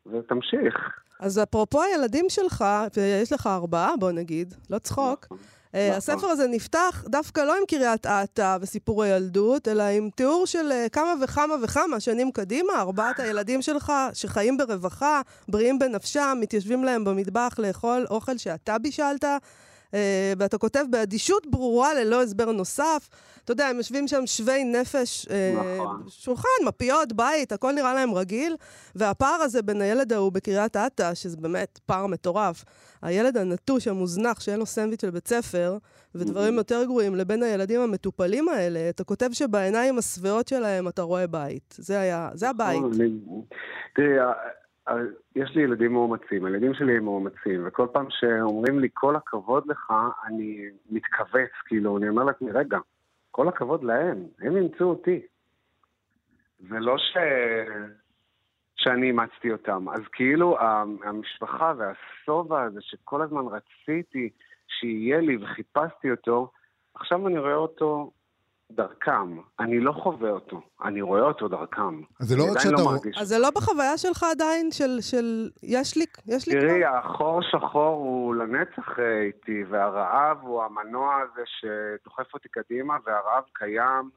ותמשיך. 0.05 0.75
אז 1.20 1.44
אפרופו 1.44 1.82
הילדים 1.82 2.25
שלך, 2.29 2.65
ויש 2.98 3.34
לך 3.34 3.48
ארבעה, 3.48 3.98
בוא 4.00 4.12
נגיד, 4.12 4.53
לא 4.70 4.79
צחוק, 4.79 5.25
נכון. 5.25 5.38
אה, 5.75 5.88
נכון. 5.88 5.98
הספר 5.98 6.27
הזה 6.27 6.48
נפתח 6.48 7.03
דווקא 7.08 7.41
לא 7.41 7.55
עם 7.58 7.65
קריית 7.67 8.05
אתא 8.05 8.58
וסיפורי 8.62 9.08
ילדות, 9.08 9.67
אלא 9.67 9.84
עם 9.84 10.10
תיאור 10.15 10.46
של 10.46 10.72
אה, 10.72 10.86
כמה 10.91 11.13
וכמה 11.24 11.53
וכמה 11.63 12.00
שנים 12.00 12.32
קדימה, 12.32 12.74
ארבעת 12.79 13.20
הילדים 13.20 13.62
שלך 13.62 13.94
שחיים 14.13 14.58
ברווחה, 14.58 15.22
בריאים 15.48 15.79
בנפשם, 15.79 16.38
מתיישבים 16.41 16.84
להם 16.84 17.03
במטבח 17.03 17.55
לאכול 17.60 18.05
אוכל 18.10 18.38
שאתה 18.38 18.77
בישלת. 18.77 19.25
אה, 19.96 20.34
ואתה 20.38 20.58
כותב 20.58 20.86
באדישות 20.90 21.48
ברורה 21.48 21.94
ללא 21.94 22.24
הסבר 22.24 22.52
נוסף. 22.52 23.10
אתה 23.44 23.52
יודע, 23.52 23.68
הם 23.68 23.78
יושבים 23.78 24.08
שם 24.08 24.25
שווי 24.25 24.64
נפש, 24.64 25.28
אה, 25.30 25.54
נכון. 25.78 26.04
שולחן, 26.08 26.48
מפיות, 26.66 27.14
בית, 27.14 27.52
הכל 27.52 27.72
נראה 27.72 27.94
להם 27.94 28.14
רגיל. 28.14 28.56
והפער 28.96 29.42
הזה 29.42 29.62
בין 29.62 29.82
הילד 29.82 30.14
ההוא 30.14 30.32
בקריית 30.32 30.75
אתא, 30.78 31.14
שזה 31.14 31.38
באמת 31.38 31.80
פער 31.86 32.08
מטורף, 32.08 32.66
הילד 33.02 33.38
הנטוש, 33.38 33.88
המוזנח, 33.88 34.40
שאין 34.40 34.60
לו 34.60 34.66
סנדוויץ' 34.66 35.02
של 35.02 35.10
בית 35.10 35.28
ספר, 35.28 35.78
ודברים 36.16 36.56
יותר 36.56 36.84
גרועים, 36.84 37.16
לבין 37.16 37.44
הילדים 37.44 37.82
המטופלים 37.82 38.50
האלה, 38.50 38.90
אתה 38.90 39.04
כותב 39.04 39.30
שבעיניים 39.32 39.98
השבעות 39.98 40.48
שלהם 40.48 40.88
אתה 40.88 41.02
רואה 41.02 41.28
בית. 41.28 41.75
זה 41.78 42.00
היה, 42.00 42.30
זה 42.34 42.50
הבית. 42.50 42.78
נכון, 42.78 42.92
יש 45.36 45.56
לי 45.56 45.62
ילדים 45.62 45.94
מאומצים, 45.94 46.46
הילדים 46.46 46.74
שלי 46.74 46.98
הם 46.98 47.04
מאומצים, 47.04 47.68
וכל 47.68 47.88
פעם 47.94 48.06
שאומרים 48.10 48.80
לי 48.80 48.88
כל 48.94 49.15
הכבוד 49.15 49.68
לך, 49.68 49.94
אני 50.25 50.65
מתכווץ, 50.89 51.51
כאילו, 51.65 51.98
אני 51.98 52.10
אומר 52.10 52.24
לעצמי, 52.24 52.51
רגע, 52.51 52.77
כל 53.32 53.48
הכבוד 53.48 53.84
להם, 53.84 54.18
הם 54.39 54.56
אימצו 54.56 54.84
אותי. 54.84 55.22
זה 56.60 56.80
לא 56.80 56.98
ש... 56.98 57.18
שאני 58.75 59.08
אימצתי 59.08 59.51
אותם. 59.51 59.89
אז 59.89 60.01
כאילו 60.12 60.58
המשפחה 61.04 61.74
והשובע 61.77 62.63
הזה 62.63 62.82
שכל 62.82 63.22
הזמן 63.22 63.44
רציתי 63.46 64.30
שיהיה 64.68 65.20
לי 65.20 65.38
וחיפשתי 65.38 66.12
אותו, 66.12 66.51
עכשיו 66.94 67.27
אני 67.27 67.39
רואה 67.39 67.56
אותו 67.56 68.12
דרכם. 68.72 69.38
אני 69.60 69.79
לא 69.79 69.91
חווה 69.91 70.29
אותו, 70.29 70.62
אני 70.84 71.01
רואה 71.01 71.22
אותו 71.22 71.48
דרכם. 71.48 72.01
אז 72.19 72.27
זה 72.27 72.36
לא 72.38 72.43
אני 72.43 72.51
רק 72.51 72.60
שאתה... 72.60 72.84
מרגיש 72.86 73.17
אז 73.17 73.27
זה 73.27 73.39
לא 73.39 73.50
בחוויה 73.55 73.98
שלך 73.98 74.24
עדיין 74.31 74.72
של, 74.72 75.01
של 75.01 75.50
יש 75.63 75.98
לי, 75.98 76.05
יש 76.27 76.48
לי 76.48 76.53
תראי, 76.60 76.86
החור 76.86 77.41
שחור 77.41 77.95
הוא 77.95 78.36
לנצח 78.36 79.00
אה, 79.00 79.22
איתי, 79.22 79.63
והרעב 79.69 80.38
הוא 80.41 80.63
המנוע 80.63 81.15
הזה 81.15 81.41
שדוחף 81.45 82.34
אותי 82.34 82.50
קדימה, 82.50 82.98
והרעב 83.05 83.43
קיים, 83.53 84.10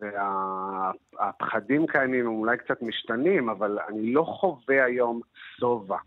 והפחדים 0.00 1.86
קיימים, 1.86 2.26
הם 2.26 2.32
אולי 2.32 2.56
קצת 2.58 2.82
משתנים, 2.82 3.48
אבל 3.48 3.78
אני 3.88 4.12
לא 4.12 4.22
חווה 4.40 4.84
היום 4.84 5.20
שובע. 5.60 5.98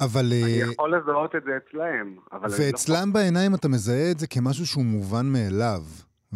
אבל... 0.00 0.20
אני 0.20 0.62
אה, 0.62 0.72
יכול 0.72 0.96
לזהות 0.96 1.36
את 1.36 1.44
זה 1.44 1.50
אצלם, 1.56 2.16
אבל 2.32 2.44
אני 2.44 2.52
לא 2.52 2.66
ואצלם 2.66 3.12
בעיניים 3.12 3.54
אתה 3.54 3.68
מזהה 3.68 4.10
את 4.10 4.18
זה 4.18 4.26
כמשהו 4.26 4.66
שהוא 4.66 4.84
מובן 4.84 5.26
מאליו. 5.26 5.80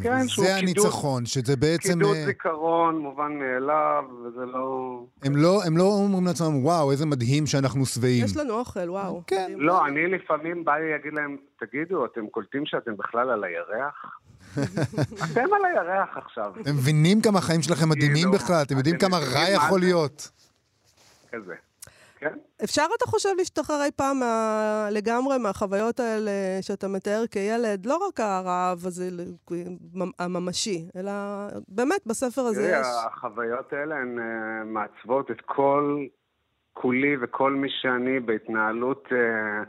כן, 0.03 0.29
שהוא 0.29 0.45
וזה 0.45 0.55
קידוש- 0.61 0.85
הניצחון, 0.85 1.27
שזה 1.27 1.57
בעצם... 1.57 1.93
קידוד 1.93 2.17
אה, 2.17 2.25
זיכרון 2.25 2.99
מובן 2.99 3.33
מאליו, 3.39 4.05
וזה 4.25 4.45
לא... 4.47 5.01
הם 5.23 5.37
לא, 5.37 5.63
הם 5.67 5.77
לא 5.77 5.83
אומרים 5.83 6.27
לעצמם, 6.27 6.65
וואו, 6.65 6.91
איזה 6.93 7.07
מדהים 7.07 7.47
שאנחנו 7.47 7.87
שבעים. 7.87 8.25
יש 8.25 8.37
לנו 8.37 8.55
אוכל, 8.55 8.91
וואו. 8.91 9.23
כן. 9.27 9.53
לא, 9.57 9.87
אני 9.87 10.07
לפעמים 10.07 10.65
בא 10.65 10.73
לי 10.77 10.91
להגיד 10.91 11.13
להם, 11.13 11.37
תגידו, 11.61 12.05
אתם 12.07 12.27
קולטים 12.27 12.63
שאתם 12.67 12.97
בכלל 12.97 13.31
על 13.31 13.45
הירח? 13.45 14.19
אתם 15.25 15.45
על 15.55 15.65
הירח 15.65 16.17
עכשיו. 16.17 16.53
אתם 16.61 16.71
מבינים 16.75 17.21
כמה 17.21 17.39
החיים 17.39 17.63
שלכם 17.63 17.89
מדהימים 17.89 18.17
כאילו, 18.17 18.33
בכלל? 18.33 18.63
אתם 18.63 18.77
יודעים 18.77 18.99
כמה 18.99 19.19
רע 19.19 19.49
יכול 19.51 19.81
זה? 19.81 19.87
להיות? 19.87 20.31
כזה. 21.33 21.55
כן? 22.25 22.39
אפשר, 22.65 22.83
אתה 22.97 23.05
חושב, 23.07 23.29
להשתחרר 23.39 23.83
אי 23.85 23.91
פעם 23.97 24.19
מה... 24.21 24.89
לגמרי 24.91 25.39
מהחוויות 25.39 26.01
האלה 26.01 26.31
שאתה 26.61 26.89
מתאר 26.89 27.23
כילד, 27.31 27.87
לא 27.87 27.97
רק 28.09 28.21
הרעב 28.21 28.79
הזה 28.87 29.09
הממשי, 30.19 30.89
אלא 30.97 31.13
באמת 31.69 32.07
בספר 32.07 32.43
הזה 32.43 32.69
תראי, 32.69 32.81
יש... 32.81 32.87
החוויות 33.07 33.73
האלה 33.73 33.97
הן 33.97 34.19
אה, 34.19 34.65
מעצבות 34.65 35.31
את 35.31 35.41
כל 35.41 36.07
כולי 36.73 37.17
וכל 37.21 37.53
מי 37.53 37.69
שאני 37.71 38.21
בהתנהלות 38.21 39.09
אה, 39.13 39.63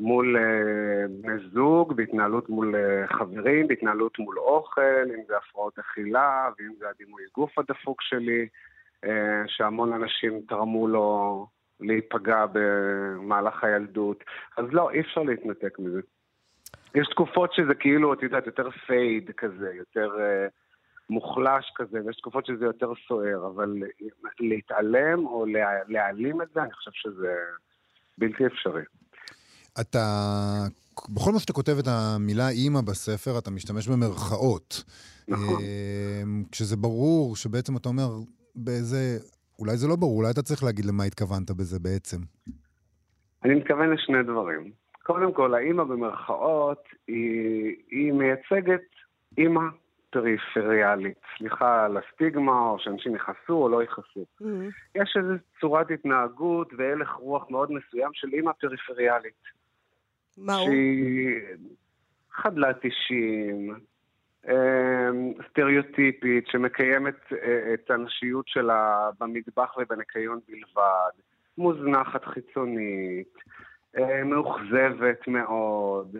מול 0.00 0.36
אה, 0.36 1.06
בני 1.08 1.48
זוג, 1.52 1.96
בהתנהלות 1.96 2.48
מול 2.48 2.74
חברים, 3.18 3.68
בהתנהלות 3.68 4.18
מול 4.18 4.38
אוכל, 4.38 5.04
אם 5.14 5.22
זה 5.28 5.36
הפרעות 5.36 5.78
אכילה, 5.78 6.48
ואם 6.58 6.72
זה 6.78 6.88
הדימוי 6.88 7.22
גוף 7.34 7.58
הדפוק 7.58 8.02
שלי, 8.02 8.48
שהמון 9.46 9.92
אנשים 9.92 10.40
תרמו 10.48 10.88
לו 10.88 11.46
להיפגע 11.80 12.44
במהלך 12.52 13.64
הילדות. 13.64 14.24
אז 14.56 14.64
לא, 14.72 14.90
אי 14.90 15.00
אפשר 15.00 15.22
להתנתק 15.22 15.78
מזה. 15.78 16.00
יש 16.94 17.08
תקופות 17.10 17.52
שזה 17.54 17.74
כאילו, 17.74 18.12
את 18.12 18.22
יודעת, 18.22 18.46
יותר 18.46 18.70
פייד 18.86 19.30
כזה, 19.36 19.70
יותר 19.74 20.10
אה, 20.20 20.46
מוחלש 21.10 21.72
כזה, 21.76 21.98
ויש 22.06 22.16
תקופות 22.16 22.46
שזה 22.46 22.64
יותר 22.64 22.92
סוער, 23.08 23.46
אבל 23.46 23.76
להתעלם 24.40 25.26
או 25.26 25.46
לה, 25.46 25.68
להעלים 25.88 26.42
את 26.42 26.48
זה, 26.54 26.62
אני 26.62 26.72
חושב 26.72 26.90
שזה 26.94 27.34
בלתי 28.18 28.46
אפשרי. 28.46 28.82
אתה, 29.80 30.04
בכל 31.08 31.32
מה 31.32 31.38
שאתה 31.38 31.52
כותב 31.52 31.76
את 31.78 31.86
המילה 31.88 32.48
אימא 32.48 32.80
בספר, 32.80 33.38
אתה 33.38 33.50
משתמש 33.50 33.88
במרכאות. 33.88 34.84
נכון. 35.28 35.62
אה, 35.62 36.22
כשזה 36.52 36.76
ברור 36.76 37.36
שבעצם 37.36 37.76
אתה 37.76 37.88
אומר, 37.88 38.08
באיזה... 38.54 39.18
אולי 39.60 39.76
זה 39.76 39.88
לא 39.88 39.96
ברור, 39.96 40.16
אולי 40.16 40.30
אתה 40.30 40.42
צריך 40.42 40.64
להגיד 40.64 40.84
למה 40.84 41.04
התכוונת 41.04 41.50
בזה 41.50 41.78
בעצם. 41.78 42.16
אני 43.44 43.54
מתכוון 43.54 43.90
לשני 43.90 44.22
דברים. 44.22 44.72
קודם 45.02 45.32
כל, 45.32 45.54
האימא 45.54 45.84
במרכאות 45.84 46.84
היא, 47.06 47.76
היא 47.90 48.12
מייצגת 48.12 48.82
אימא 49.38 49.62
פריפריאלית. 50.10 51.18
סליחה 51.38 51.84
על 51.84 51.96
הסטיגמה, 51.96 52.70
או 52.70 52.76
שאנשים 52.78 53.14
יכעסו 53.14 53.52
או 53.52 53.68
לא 53.68 53.82
יכעסו. 53.82 54.24
Mhm. 54.40 54.44
יש 54.94 55.16
איזו 55.16 55.34
צורת 55.60 55.90
התנהגות 55.90 56.72
והלך 56.78 57.10
רוח 57.10 57.50
מאוד 57.50 57.72
מסוים 57.72 58.10
של 58.12 58.28
אימא 58.32 58.52
פריפריאלית. 58.52 59.42
מה 60.38 60.54
הוא? 60.54 60.66
שהיא 60.66 61.40
חדלת 62.32 62.84
אישים, 62.84 63.74
סטריאוטיפית, 65.50 66.46
שמקיימת 66.46 67.32
אה, 67.32 67.74
את 67.74 67.90
הנשיות 67.90 68.48
שלה 68.48 69.10
במטבח 69.20 69.76
ובניקיון 69.78 70.40
בלבד, 70.48 71.10
מוזנחת 71.58 72.24
חיצונית, 72.24 73.34
אה, 73.98 74.24
מאוכזבת 74.24 75.28
מאוד. 75.28 76.16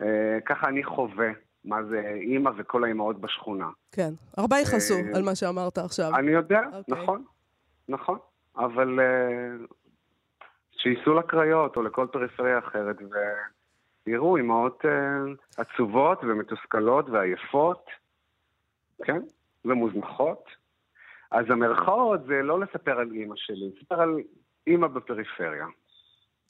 אה, 0.00 0.38
ככה 0.46 0.68
אני 0.68 0.84
חווה 0.84 1.28
מה 1.64 1.84
זה 1.84 2.12
אימא 2.20 2.50
וכל 2.56 2.84
האימהות 2.84 3.20
בשכונה. 3.20 3.68
כן. 3.92 4.10
הרבה 4.36 4.56
יכעסו 4.58 4.94
על 5.14 5.22
מה 5.22 5.34
שאמרת 5.34 5.78
עכשיו. 5.78 6.16
אני 6.16 6.30
יודע, 6.30 6.60
אוקיי. 6.66 6.80
נכון, 6.88 7.24
נכון, 7.88 8.18
אבל 8.56 8.98
שייסעו 10.76 11.14
לקריות 11.14 11.76
או 11.76 11.82
לכל 11.82 12.06
פריפריה 12.12 12.58
אחרת 12.58 12.96
ויראו 14.06 14.38
אמהות 14.38 14.84
אה, 14.84 15.32
עצובות 15.56 16.18
ומתוסכלות 16.22 17.08
ועייפות, 17.08 17.84
כן, 19.04 19.20
ומוזנחות. 19.64 20.44
אז 21.30 21.46
המרכאות 21.50 22.20
זה 22.26 22.42
לא 22.42 22.60
לספר 22.60 22.98
על 22.98 23.12
אימא 23.12 23.34
שלי, 23.36 23.70
לספר 23.76 24.00
על 24.00 24.16
אימא 24.66 24.86
בפריפריה. 24.86 25.66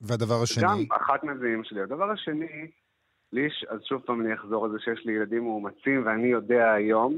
והדבר 0.01 0.43
השני, 0.43 0.65
גם 0.65 0.79
אחת 0.97 1.25
מהן 1.25 1.39
זה 1.39 1.47
אימא 1.47 1.65
שלי. 1.65 1.83
הדבר 1.83 2.11
השני, 2.11 2.71
לי 3.33 3.49
אז 3.69 3.81
שוב 3.85 4.03
פעם 4.03 4.21
אני 4.21 4.35
אחזור 4.35 4.65
על 4.65 4.71
זה 4.71 4.79
שיש 4.79 5.07
לי 5.07 5.13
ילדים 5.13 5.43
מאומצים, 5.43 6.07
ואני 6.07 6.27
יודע 6.27 6.73
היום 6.73 7.17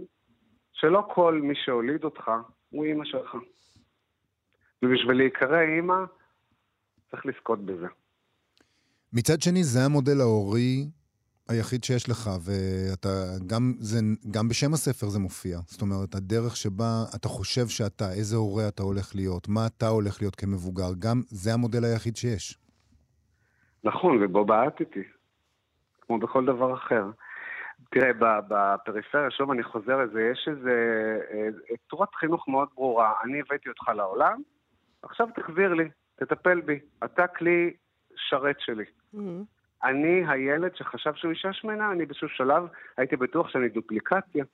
שלא 0.72 1.08
כל 1.14 1.40
מי 1.42 1.54
שהוליד 1.54 2.04
אותך 2.04 2.30
הוא 2.70 2.84
אימא 2.84 3.04
שלך. 3.04 3.36
ובשביל 4.82 5.16
להיקרא 5.16 5.60
אימא, 5.60 6.04
צריך 7.10 7.26
לזכות 7.26 7.58
בזה. 7.58 7.86
מצד 9.12 9.42
שני, 9.42 9.64
זה 9.64 9.84
המודל 9.84 10.20
ההורי 10.20 10.86
היחיד 11.48 11.84
שיש 11.84 12.08
לך, 12.10 12.30
ואתה, 12.44 13.08
גם, 13.46 13.72
זה, 13.78 13.98
גם 14.30 14.48
בשם 14.48 14.72
הספר 14.72 15.08
זה 15.08 15.18
מופיע. 15.18 15.58
זאת 15.66 15.82
אומרת, 15.82 16.14
הדרך 16.14 16.56
שבה 16.56 17.04
אתה 17.16 17.28
חושב 17.28 17.66
שאתה, 17.68 18.04
איזה 18.18 18.36
הורה 18.36 18.68
אתה 18.68 18.82
הולך 18.82 19.14
להיות, 19.14 19.48
מה 19.48 19.66
אתה 19.66 19.88
הולך 19.88 20.22
להיות 20.22 20.34
כמבוגר, 20.34 20.90
גם 20.98 21.22
זה 21.28 21.54
המודל 21.54 21.84
היחיד 21.84 22.16
שיש. 22.16 22.58
נכון, 23.84 24.24
ובו 24.24 24.44
בעטתי, 24.44 25.02
כמו 26.00 26.18
בכל 26.18 26.44
דבר 26.46 26.74
אחר. 26.74 27.04
תראה, 27.90 28.10
בפריפריה, 28.48 29.30
שוב 29.30 29.50
אני 29.50 29.62
חוזר 29.62 29.96
לזה, 30.04 30.30
יש 30.32 30.48
איזה 30.50 30.74
אה, 31.30 31.48
צורת 31.90 32.14
חינוך 32.14 32.48
מאוד 32.48 32.68
ברורה. 32.74 33.12
אני 33.24 33.40
הבאתי 33.40 33.68
אותך 33.68 33.88
לעולם, 33.88 34.42
עכשיו 35.02 35.26
תחזיר 35.34 35.74
לי, 35.74 35.88
תטפל 36.16 36.60
בי. 36.60 36.78
אתה 37.04 37.26
כלי 37.26 37.72
שרת 38.18 38.60
שלי. 38.60 38.84
Mhm. 39.14 39.18
אני 39.84 40.24
הילד 40.28 40.76
שחשב 40.76 41.14
שהוא 41.14 41.30
אישה 41.30 41.52
שמנה, 41.52 41.92
אני 41.92 42.06
באיזשהו 42.06 42.28
שלב 42.28 42.68
הייתי 42.96 43.16
בטוח 43.16 43.48
שאני 43.48 43.68
דופליקציה. 43.68 44.44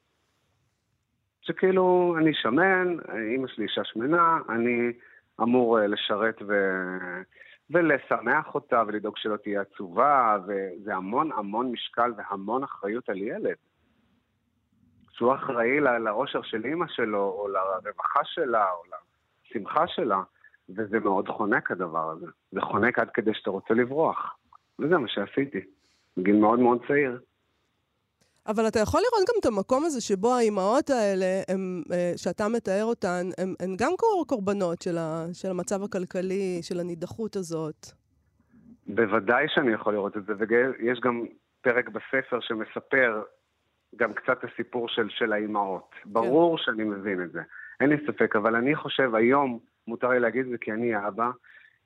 שכאילו, 1.41 2.15
אני 2.19 2.35
שמן, 2.35 2.97
אימא 3.15 3.49
שלי 3.49 3.65
אישה 3.65 3.85
שמנה, 3.85 4.39
אני 4.49 4.93
אמור 5.41 5.81
אה, 5.81 5.87
לשרת 5.87 6.43
ו... 6.49 6.55
ולשמח 7.71 8.55
אותה 8.55 8.83
ולדאוג 8.87 9.17
שלא 9.17 9.37
תהיה 9.37 9.61
עצובה, 9.61 10.39
וזה 10.47 10.95
המון 10.95 11.33
המון 11.33 11.73
משקל 11.73 12.13
והמון 12.17 12.63
אחריות 12.63 13.09
על 13.09 13.19
ילד. 13.19 13.57
שהוא 15.13 15.35
אחראי 15.35 15.81
לאושר 15.81 16.43
של 16.43 16.65
אימא 16.65 16.87
שלו, 16.89 17.35
או 17.39 17.49
לרווחה 17.49 18.21
שלה, 18.25 18.71
או 18.71 18.83
לשמחה 19.45 19.87
שלה, 19.87 20.23
וזה 20.69 21.01
מאוד 21.01 21.29
חונק 21.29 21.71
הדבר 21.71 22.11
הזה. 22.11 22.27
זה 22.53 22.61
חונק 22.61 22.99
עד 22.99 23.11
כדי 23.11 23.35
שאתה 23.35 23.51
רוצה 23.51 23.75
לברוח. 23.75 24.37
וזה 24.79 24.99
מה 24.99 25.09
שעשיתי, 25.09 25.61
בגיל 26.17 26.37
מאוד 26.37 26.59
מאוד 26.59 26.79
צעיר. 26.89 27.21
אבל 28.47 28.69
אתה 28.69 28.79
יכול 28.79 29.01
לראות 29.01 29.29
גם 29.29 29.35
את 29.41 29.47
המקום 29.47 29.85
הזה 29.85 30.01
שבו 30.01 30.35
האימהות 30.35 30.91
האלה, 30.91 31.43
הם, 31.49 31.83
אה, 31.93 32.13
שאתה 32.17 32.49
מתאר 32.49 32.85
אותן, 32.85 33.27
הן, 33.39 33.55
הן 33.61 33.77
גם 33.79 33.93
קורבנות 34.27 34.83
של, 34.83 34.99
ה, 34.99 35.25
של 35.33 35.51
המצב 35.51 35.83
הכלכלי, 35.83 36.59
של 36.63 36.81
הנידחות 36.81 37.37
הזאת. 37.37 37.87
בוודאי 38.87 39.47
שאני 39.49 39.73
יכול 39.73 39.93
לראות 39.93 40.17
את 40.17 40.27
זה, 40.27 40.33
ויש 40.39 41.01
גם 41.01 41.25
פרק 41.61 41.89
בספר 41.89 42.41
שמספר 42.41 43.23
גם 43.97 44.13
קצת 44.15 44.45
הסיפור 44.45 44.89
של, 44.89 45.09
של 45.11 45.33
האימהות. 45.33 45.91
כן. 46.03 46.13
ברור 46.13 46.59
שאני 46.59 46.85
מבין 46.85 47.23
את 47.23 47.33
זה, 47.33 47.41
אין 47.81 47.89
לי 47.89 47.97
ספק, 48.07 48.37
אבל 48.37 48.57
אני 48.57 48.75
חושב 48.77 49.15
היום, 49.15 49.59
מותר 49.87 50.09
לי 50.09 50.21
להגיד 50.21 50.45
את 50.45 50.51
זה 50.51 50.59
כי 50.59 50.73
אני 50.73 50.95
האבא, 50.95 51.31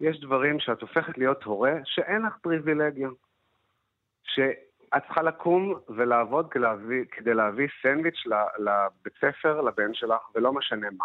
יש 0.00 0.20
דברים 0.20 0.60
שאת 0.60 0.82
הופכת 0.82 1.18
להיות 1.18 1.44
הורה 1.44 1.74
שאין 1.84 2.22
לך 2.22 2.36
פריבילגיה. 2.42 3.08
שאת 4.22 5.02
צריכה 5.06 5.22
לקום 5.22 5.74
ולעבוד 5.88 6.50
כדי 6.50 6.62
להביא, 6.62 7.04
כדי 7.10 7.34
להביא 7.34 7.68
סנדוויץ' 7.82 8.24
לבית 8.58 9.12
ספר, 9.20 9.60
לבן 9.60 9.94
שלך, 9.94 10.20
ולא 10.34 10.52
משנה 10.52 10.88
מה. 10.90 11.04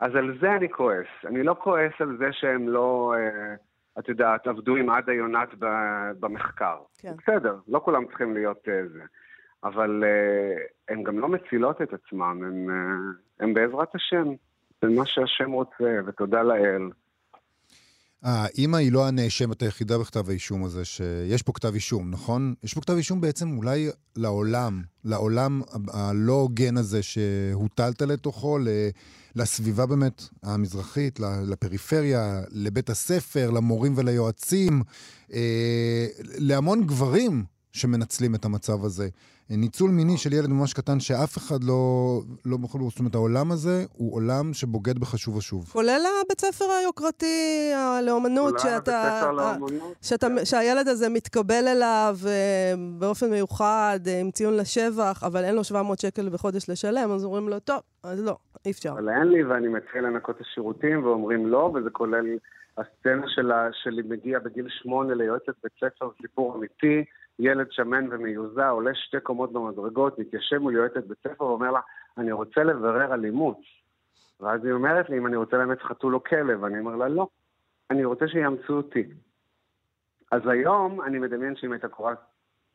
אז 0.00 0.14
על 0.14 0.38
זה 0.40 0.52
אני 0.52 0.70
כועס. 0.70 1.06
אני 1.24 1.42
לא 1.42 1.56
כועס 1.58 1.92
על 2.00 2.16
זה 2.18 2.32
שהם 2.32 2.68
לא, 2.68 3.14
אה, 3.16 3.54
את 3.98 4.08
יודעת, 4.08 4.46
עבדו 4.46 4.76
עם 4.76 4.90
עדה 4.90 5.12
יונת 5.12 5.48
במחקר. 6.20 6.78
כן. 6.98 7.12
בסדר, 7.16 7.56
לא 7.68 7.80
כולם 7.84 8.06
צריכים 8.06 8.34
להיות 8.34 8.68
אה, 8.68 8.88
זה. 8.88 9.02
אבל 9.64 10.04
אה, 10.06 10.64
הן 10.88 11.02
גם 11.02 11.18
לא 11.18 11.28
מצילות 11.28 11.82
את 11.82 11.92
עצמן, 11.92 12.38
הן 13.40 13.54
בעזרת 13.54 13.94
השם. 13.94 14.28
זה 14.82 14.88
מה 14.88 15.06
שהשם 15.06 15.50
רוצה, 15.50 15.84
ותודה 16.06 16.42
לאל. 16.42 16.90
האימא 18.22 18.76
היא 18.76 18.92
לא 18.92 19.08
הנאשמת 19.08 19.62
היחידה 19.62 19.98
בכתב 19.98 20.28
האישום 20.28 20.64
הזה, 20.64 20.84
שיש 20.84 21.42
פה 21.42 21.52
כתב 21.52 21.74
אישום, 21.74 22.10
נכון? 22.10 22.54
יש 22.62 22.74
פה 22.74 22.80
כתב 22.80 22.92
אישום 22.92 23.20
בעצם 23.20 23.56
אולי 23.56 23.88
לעולם, 24.16 24.82
לעולם 25.04 25.62
הלא 25.92 26.32
הוגן 26.32 26.76
הזה 26.76 27.02
שהוטלת 27.02 28.02
לתוכו, 28.02 28.58
לסביבה 29.36 29.86
באמת 29.86 30.22
המזרחית, 30.42 31.20
לפריפריה, 31.20 32.40
לבית 32.50 32.90
הספר, 32.90 33.50
למורים 33.50 33.92
וליועצים, 33.96 34.82
אה, 35.32 36.06
להמון 36.38 36.86
גברים 36.86 37.44
שמנצלים 37.72 38.34
את 38.34 38.44
המצב 38.44 38.84
הזה. 38.84 39.08
ניצול 39.50 39.90
מיני 39.90 40.18
של 40.18 40.32
ילד 40.32 40.48
ממש 40.48 40.72
קטן 40.72 41.00
שאף 41.00 41.38
אחד 41.38 41.64
לא, 41.64 42.20
לא 42.44 42.56
בכל 42.56 42.78
זאת 42.88 42.98
אומרת, 42.98 43.14
העולם 43.14 43.52
הזה 43.52 43.84
הוא 43.92 44.14
עולם 44.14 44.54
שבוגד 44.54 44.98
בך 44.98 45.18
שוב 45.18 45.36
ושוב. 45.36 45.68
כולל 45.72 46.02
הבית 46.24 46.40
ספר 46.40 46.64
היוקרתי 46.64 47.70
לאומנות, 48.02 48.58
שאתה, 48.58 49.30
שאתה, 50.02 50.26
שהילד 50.44 50.88
הזה 50.88 51.08
מתקבל 51.08 51.68
אליו 51.68 52.18
אה, 52.26 52.74
באופן 52.98 53.30
מיוחד, 53.30 54.00
אה, 54.06 54.20
עם 54.20 54.30
ציון 54.30 54.56
לשבח, 54.56 55.22
אבל 55.26 55.44
אין 55.44 55.54
לו 55.54 55.64
700 55.64 56.00
שקל 56.00 56.28
בחודש 56.28 56.68
לשלם, 56.68 57.10
אז 57.10 57.24
אומרים 57.24 57.48
לו, 57.48 57.58
טוב, 57.58 57.80
אז 58.02 58.20
לא, 58.20 58.36
אי 58.66 58.70
אפשר. 58.70 58.90
אבל 58.92 59.08
אין 59.08 59.28
לי, 59.28 59.44
ואני 59.44 59.68
מתחיל 59.68 60.06
לנקות 60.06 60.36
את 60.36 60.40
השירותים, 60.40 61.04
ואומרים 61.04 61.46
לא, 61.46 61.72
וזה 61.74 61.90
כולל 61.90 62.26
הסצנה 62.78 63.28
שלה, 63.28 63.68
שלי 63.72 64.02
מגיע 64.02 64.38
בגיל 64.38 64.68
שמונה 64.68 65.14
ליועצת 65.14 65.54
בית 65.62 65.72
ספר, 65.80 66.10
סיפור 66.22 66.56
אמיתי. 66.56 67.04
ילד 67.38 67.66
שמן 67.70 68.08
ומיוזע 68.10 68.68
עולה 68.68 68.94
שתי 68.94 69.20
קומות 69.20 69.52
במדרגות, 69.52 70.18
מתיישב 70.18 70.58
מול 70.58 70.74
יועצת 70.74 71.04
בית 71.04 71.18
ספר 71.18 71.44
ואומר 71.44 71.70
לה, 71.70 71.80
אני 72.18 72.32
רוצה 72.32 72.62
לברר 72.62 73.12
על 73.12 73.24
אימוץ. 73.24 73.58
ואז 74.40 74.64
היא 74.64 74.72
אומרת 74.72 75.10
לי, 75.10 75.18
אם 75.18 75.26
אני 75.26 75.36
רוצה 75.36 75.56
לאמץ 75.56 75.78
חתול 75.78 76.14
או 76.14 76.24
כלב, 76.24 76.64
אני 76.64 76.78
אומר 76.78 76.96
לה, 76.96 77.08
לא, 77.08 77.28
אני 77.90 78.04
רוצה 78.04 78.28
שיאמצו 78.28 78.72
אותי. 78.72 79.08
אז 80.30 80.42
היום 80.46 81.02
אני 81.02 81.18
מדמיין 81.18 81.56
שאם 81.56 81.72
הייתה 81.72 81.88
קוראת 81.88 82.18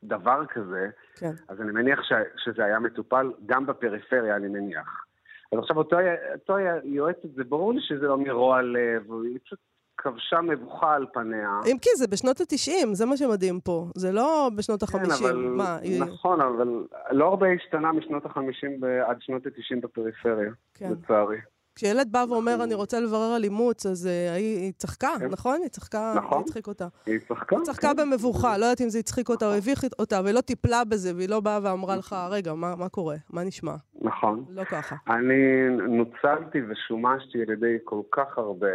דבר 0.04 0.46
כזה, 0.46 0.90
כן. 1.16 1.32
אז 1.48 1.62
אני 1.62 1.72
מניח 1.72 2.04
ש, 2.04 2.14
שזה 2.38 2.66
היה 2.66 2.80
מטופל 2.80 3.32
גם 3.46 3.66
בפריפריה, 3.66 4.36
אני 4.36 4.48
מניח. 4.48 5.07
אז 5.52 5.60
עכשיו 5.60 5.78
אותו, 5.78 5.98
אותו 6.34 6.58
יועצת, 6.84 7.30
זה 7.36 7.44
ברור 7.44 7.74
לי 7.74 7.82
שזה 7.82 8.08
לא 8.08 8.18
מרוע 8.18 8.62
לב, 8.62 9.12
היא 9.24 9.40
פשוט 9.46 9.60
כבשה 9.98 10.42
מבוכה 10.42 10.96
על 10.96 11.06
פניה. 11.14 11.50
אם 11.72 11.78
כי 11.82 11.90
זה 11.98 12.08
בשנות 12.08 12.42
ה-90, 12.42 12.88
זה 12.94 13.06
מה 13.06 13.18
שמדהים 13.18 13.60
פה. 13.60 13.86
זה 13.96 14.12
לא 14.12 14.50
בשנות 14.56 14.84
ה-50. 14.84 14.92
כן, 14.92 15.12
אבל... 15.12 15.36
מה, 15.36 15.78
נכון, 16.00 16.42
היא... 16.42 16.50
אבל 16.50 16.86
לא 17.12 17.26
הרבה 17.28 17.48
השתנה 17.48 17.92
משנות 17.92 18.26
ה-50 18.26 18.86
עד 19.08 19.22
שנות 19.22 19.46
ה-90 19.46 19.82
בפריפריה, 19.82 20.52
כן. 20.74 20.92
לצערי. 20.92 21.38
כשילד 21.78 22.12
בא 22.12 22.26
ואומר, 22.30 22.64
אני 22.64 22.74
רוצה 22.74 23.00
לברר 23.00 23.32
על 23.36 23.44
אימוץ, 23.44 23.86
אז 23.86 24.06
uh, 24.06 24.36
היא 24.38 24.72
צחקה, 24.78 25.14
כן. 25.20 25.28
נכון? 25.28 25.60
היא 25.62 25.70
צחקה, 25.70 26.14
נכון. 26.16 26.38
היא 26.38 26.46
הצחיק 26.46 26.68
אותה. 26.68 26.88
היא 27.06 27.20
צחקה. 27.20 27.56
היא 27.56 27.66
צחקה 27.66 27.88
כן. 27.88 28.02
במבוכה, 28.02 28.58
לא 28.58 28.66
יודעת 28.66 28.82
אם 28.82 28.90
זה 28.90 29.00
הצחיק 29.00 29.30
אותה 29.30 29.46
או 29.46 29.54
הביך 29.54 29.80
אותה, 30.00 30.22
והיא 30.24 30.36
לא 30.36 30.42
טיפלה 30.42 30.84
בזה, 30.84 31.16
והיא 31.16 31.30
לא 31.30 31.40
באה 31.40 31.60
ואמרה 31.64 31.96
לך, 31.96 32.16
רגע, 32.32 32.54
מה, 32.54 32.76
מה 32.76 32.90
קורה? 32.90 33.16
מה 33.30 33.44
נשמע? 33.44 33.76
נכון. 34.02 34.46
לא 34.50 34.64
ככה. 34.64 34.96
אני 35.08 35.70
נוצלתי 35.70 36.60
ושומשתי 36.70 37.42
על 37.42 37.50
ידי 37.50 37.78
כל 37.84 38.02
כך 38.12 38.38
הרבה 38.38 38.68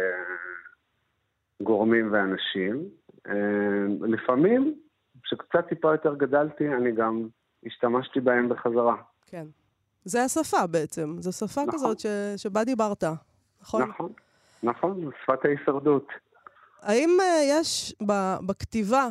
גורמים 1.63 2.13
ואנשים. 2.13 2.83
אה, 3.27 3.33
לפעמים, 4.01 4.75
כשקצת 5.23 5.67
טיפה 5.69 5.91
יותר 5.91 6.15
גדלתי, 6.15 6.67
אני 6.67 6.91
גם 6.91 7.27
השתמשתי 7.65 8.19
בהם 8.19 8.49
בחזרה. 8.49 8.95
כן. 9.27 9.45
זה 10.05 10.23
השפה 10.23 10.67
בעצם, 10.67 11.15
זו 11.19 11.31
שפה 11.31 11.61
נכון. 11.61 11.73
כזאת 11.73 11.99
ש... 11.99 12.05
שבה 12.37 12.63
דיברת, 12.63 13.03
נכון? 13.61 13.81
נכון, 13.81 14.11
נכון, 14.63 15.01
זו 15.05 15.09
שפת 15.23 15.45
ההישרדות. 15.45 16.07
האם 16.81 17.09
uh, 17.19 17.23
יש 17.43 17.95
ב... 18.07 18.35
בכתיבה 18.45 19.07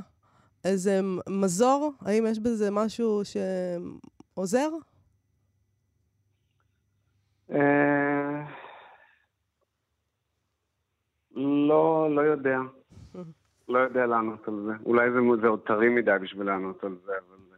איזה 0.64 1.00
מזור? 1.28 1.92
האם 2.00 2.26
יש 2.26 2.38
בזה 2.38 2.70
משהו 2.70 3.20
שעוזר? 3.24 4.68
Uh... 7.50 7.54
לא, 11.34 12.08
לא 12.10 12.20
יודע. 12.20 12.58
לא 13.68 13.78
יודע 13.78 14.06
לענות 14.06 14.48
על 14.48 14.54
זה. 14.66 14.72
אולי 14.86 15.10
זה, 15.10 15.18
זה 15.42 15.48
עוד 15.48 15.60
טרי 15.66 15.88
מדי 15.88 16.10
בשביל 16.22 16.46
לענות 16.46 16.84
על 16.84 16.96
זה, 17.04 17.12
אבל... 17.12 17.51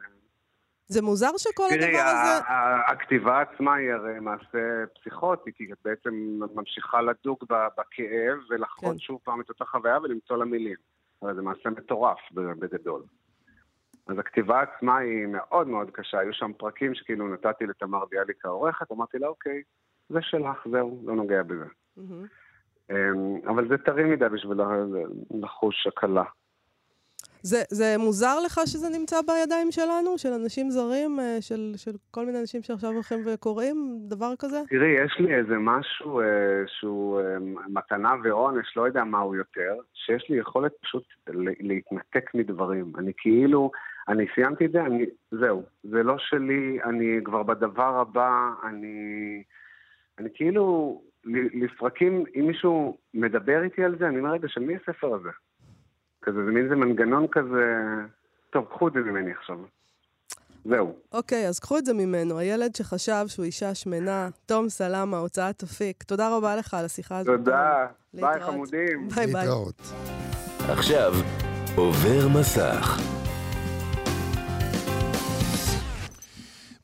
זה 0.87 1.03
מוזר 1.03 1.37
שכל 1.37 1.63
תראי, 1.69 1.85
הדבר 1.85 1.99
הזה... 1.99 2.45
תראי, 2.45 2.81
הכתיבה 2.87 3.41
עצמה 3.41 3.75
היא 3.75 3.93
הרי 3.93 4.21
מעשה 4.21 4.85
פסיכוטי, 4.95 5.51
כי 5.55 5.73
את 5.73 5.79
בעצם 5.85 6.41
ממשיכה 6.55 7.03
לדוג 7.03 7.39
בכאב 7.49 8.39
ולחוות 8.51 8.93
כן. 8.93 8.99
שוב 8.99 9.21
פעם 9.25 9.41
את 9.41 9.49
אותה 9.49 9.65
חוויה 9.65 9.99
ולמצוא 9.99 10.37
לה 10.37 10.45
מילים. 10.45 10.77
זה 11.35 11.43
מעשה 11.43 11.71
מטורף 11.71 12.19
בגדול. 12.33 13.03
אז 14.07 14.19
הכתיבה 14.19 14.61
עצמה 14.63 14.99
היא 14.99 15.27
מאוד 15.27 15.69
מאוד 15.69 15.91
קשה. 15.91 16.19
היו 16.19 16.33
שם 16.33 16.53
פרקים 16.59 16.95
שכאילו 16.95 17.29
נתתי 17.29 17.67
לתמר 17.67 18.05
ביאליק 18.05 18.45
העורכת, 18.45 18.93
אמרתי 18.93 19.19
לה, 19.19 19.29
אוקיי, 19.29 19.63
זה 20.09 20.19
שלך, 20.23 20.67
זהו, 20.71 21.03
לא 21.05 21.15
נוגע 21.15 21.43
בזה. 21.43 21.65
Mm-hmm. 21.99 22.01
אמ, 22.91 23.49
אבל 23.49 23.69
זה 23.69 23.79
טרי 23.79 24.05
מדי 24.05 24.29
בשביל 24.29 24.59
לחוש 25.31 25.87
הקלה. 25.87 26.25
זה, 27.47 27.63
זה 27.71 27.95
מוזר 27.99 28.41
לך 28.47 28.61
שזה 28.67 28.99
נמצא 28.99 29.17
בידיים 29.27 29.73
שלנו, 29.73 30.19
של 30.19 30.33
אנשים 30.33 30.71
זרים, 30.71 31.21
אה, 31.21 31.37
של, 31.41 31.73
של 31.77 31.91
כל 32.11 32.27
מיני 32.27 32.41
אנשים 32.41 32.63
שעכשיו 32.63 32.91
הולכים 32.91 33.19
וקוראים, 33.27 33.99
דבר 34.09 34.33
כזה? 34.39 34.61
תראי, 34.69 35.05
יש 35.05 35.17
לי 35.19 35.35
איזה 35.35 35.59
משהו 35.59 36.21
אה, 36.21 36.27
שהוא 36.67 37.21
אה, 37.21 37.37
מתנה 37.69 38.15
ועונש, 38.23 38.77
לא 38.77 38.87
יודע 38.87 39.05
מה 39.05 39.19
הוא 39.19 39.37
יותר, 39.37 39.75
שיש 39.95 40.31
לי 40.31 40.37
יכולת 40.37 40.73
פשוט 40.83 41.05
להתנתק 41.61 42.35
מדברים. 42.35 42.93
אני 42.99 43.13
כאילו, 43.17 43.71
אני 44.09 44.27
סיימתי 44.35 44.65
את 44.67 44.73
זה, 44.73 44.81
אני, 44.81 45.05
זהו, 45.31 45.63
זה 45.83 46.03
לא 46.03 46.19
שלי, 46.19 46.79
אני 46.85 47.19
כבר 47.25 47.43
בדבר 47.43 48.01
הבא, 48.01 48.51
אני, 48.65 49.43
אני 50.19 50.29
כאילו, 50.35 51.01
לפרקים, 51.55 52.25
אם 52.37 52.47
מישהו 52.47 52.97
מדבר 53.15 53.63
איתי 53.63 53.85
על 53.85 53.97
זה, 53.99 54.09
אני 54.09 54.19
אומר, 54.19 54.31
רגע, 54.31 54.49
של 54.49 54.61
מי 54.61 54.77
הספר 54.77 55.15
הזה? 55.15 55.31
כזה, 56.25 56.45
זה 56.45 56.51
מין 56.51 56.65
איזה 56.65 56.77
מנגנון 56.77 57.27
כזה, 57.33 57.85
טוב, 58.51 58.65
קחו 58.71 58.89
את 58.89 58.93
זה 58.93 58.99
ממני 58.99 59.33
עכשיו. 59.33 59.57
זהו. 60.65 60.95
אוקיי, 61.13 61.49
אז 61.49 61.59
קחו 61.59 61.79
את 61.79 61.85
זה 61.85 61.95
ממנו. 61.95 62.39
הילד 62.39 62.75
שחשב 62.75 63.25
שהוא 63.27 63.45
אישה 63.45 63.75
שמנה, 63.75 64.29
תום 64.47 64.69
סלמה, 64.69 65.19
הוצאת 65.19 65.63
אפיק. 65.63 66.03
תודה 66.03 66.37
רבה 66.37 66.57
לך 66.57 66.75
על 66.75 66.85
השיחה 66.85 67.19
הזאת. 67.19 67.39
תודה. 67.39 67.87
ביי, 68.15 68.41
חמודים. 68.41 69.09
ביי 69.09 69.27
ביי. 69.27 69.35
להתראות. 69.35 69.83
עכשיו, 70.69 71.13
עובר 71.77 72.29
מסך. 72.39 73.14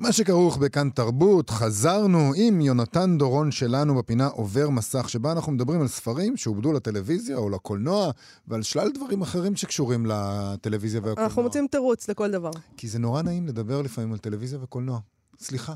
מה 0.01 0.13
שכרוך 0.13 0.57
בכאן 0.57 0.91
תרבות, 0.91 1.51
חזרנו 1.51 2.33
עם 2.37 2.61
יונתן 2.61 3.19
דורון 3.19 3.51
שלנו 3.51 3.95
בפינה 3.95 4.27
עובר 4.27 4.71
מסך, 4.71 5.09
שבה 5.09 5.33
אנחנו 5.33 5.53
מדברים 5.53 5.81
על 5.81 5.89
ספרים 5.89 6.37
שעובדו 6.37 6.73
לטלוויזיה 6.73 7.37
או 7.37 7.51
לקולנוע, 7.51 8.11
ועל 8.49 8.63
שלל 8.63 8.91
דברים 8.95 9.23
אחרים 9.23 9.57
שקשורים 9.57 10.07
לטלוויזיה 10.07 11.01
והקולנוע. 11.01 11.25
אנחנו 11.25 11.43
מוצאים 11.43 11.67
תירוץ 11.71 12.09
לכל 12.09 12.31
דבר. 12.31 12.51
כי 12.77 12.89
זה 12.89 12.99
נורא 12.99 13.23
נעים 13.23 13.47
לדבר 13.47 13.83
לפעמים 13.83 14.13
על 14.13 14.19
טלוויזיה 14.19 14.59
וקולנוע. 14.63 14.99
סליחה. 15.43 15.75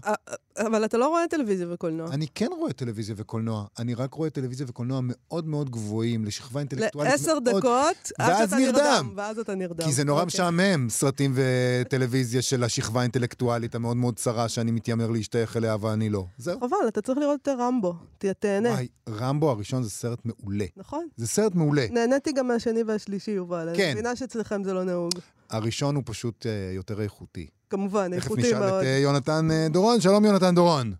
אבל 0.58 0.84
אתה 0.84 0.98
לא 0.98 1.08
רואה 1.08 1.22
טלוויזיה 1.30 1.66
וקולנוע. 1.70 2.08
אני 2.10 2.26
כן 2.34 2.48
רואה 2.58 2.72
טלוויזיה 2.72 3.14
וקולנוע, 3.18 3.64
אני 3.78 3.94
רק 3.94 4.14
רואה 4.14 4.30
טלוויזיה 4.30 4.66
וקולנוע 4.68 5.00
מאוד 5.02 5.46
מאוד 5.46 5.70
גבוהים, 5.70 6.24
לשכבה 6.24 6.60
אינטלקטואלית 6.60 6.94
מאוד... 6.94 7.06
לעשר 7.06 7.38
דקות, 7.38 8.12
ואז 8.18 8.50
שאתה 8.50 8.56
נרדם. 8.56 8.78
נרדם. 8.78 9.12
ואז 9.16 9.38
אתה 9.38 9.54
נרדם. 9.54 9.84
כי 9.84 9.92
זה 9.92 10.04
נורא 10.04 10.22
אוקיי. 10.22 10.26
משעמם, 10.26 10.90
סרטים 10.90 11.34
וטלוויזיה 11.34 12.42
של 12.42 12.64
השכבה 12.64 13.00
האינטלקטואלית 13.00 13.74
המאוד 13.74 13.96
מאוד 13.96 14.16
צרה 14.16 14.48
שאני 14.48 14.70
מתיימר 14.70 15.10
להשתייך 15.10 15.56
אליה 15.56 15.76
ואני 15.80 16.10
לא. 16.10 16.24
זהו. 16.38 16.60
חבל, 16.60 16.88
אתה 16.88 17.02
צריך 17.02 17.18
לראות 17.18 17.40
את 17.42 17.48
רמבו. 17.48 17.94
תהנה. 18.18 18.68
וואי, 18.68 18.88
רמבו 19.08 19.50
הראשון 19.50 19.82
זה 19.82 19.90
סרט 19.90 20.18
מעולה. 20.24 20.66
נכון. 20.76 21.06
זה 21.16 21.26
סרט 21.26 21.54
מעולה. 21.54 21.86
נהניתי 21.90 22.32
גם 22.32 22.48
מהשני 22.48 22.82
והשלישי, 22.82 23.30
יובל. 23.30 23.68
כן. 23.76 23.82
אני 23.82 23.92
מבינה 23.92 24.16
שאצלכם 24.16 24.64
זה 24.64 24.72
לא 24.72 24.84
נהוג. 24.84 25.12
הראשון 25.54 25.94
הוא 25.94 26.02
פשוט 26.06 26.46
אה, 26.46 26.70
יותר 26.74 27.00
איכותי. 27.00 27.46
כמובן, 27.70 28.10
תכף 28.10 28.24
איכותי 28.24 28.40
נשאל 28.40 28.58
מאוד. 28.58 28.80
את 28.80 28.86
אה, 28.86 28.98
יונתן 29.02 29.50
אה, 29.50 29.66
דורון. 29.70 30.00
שלום 30.00 30.24
יונתן 30.24 30.54
דורון. 30.54 30.92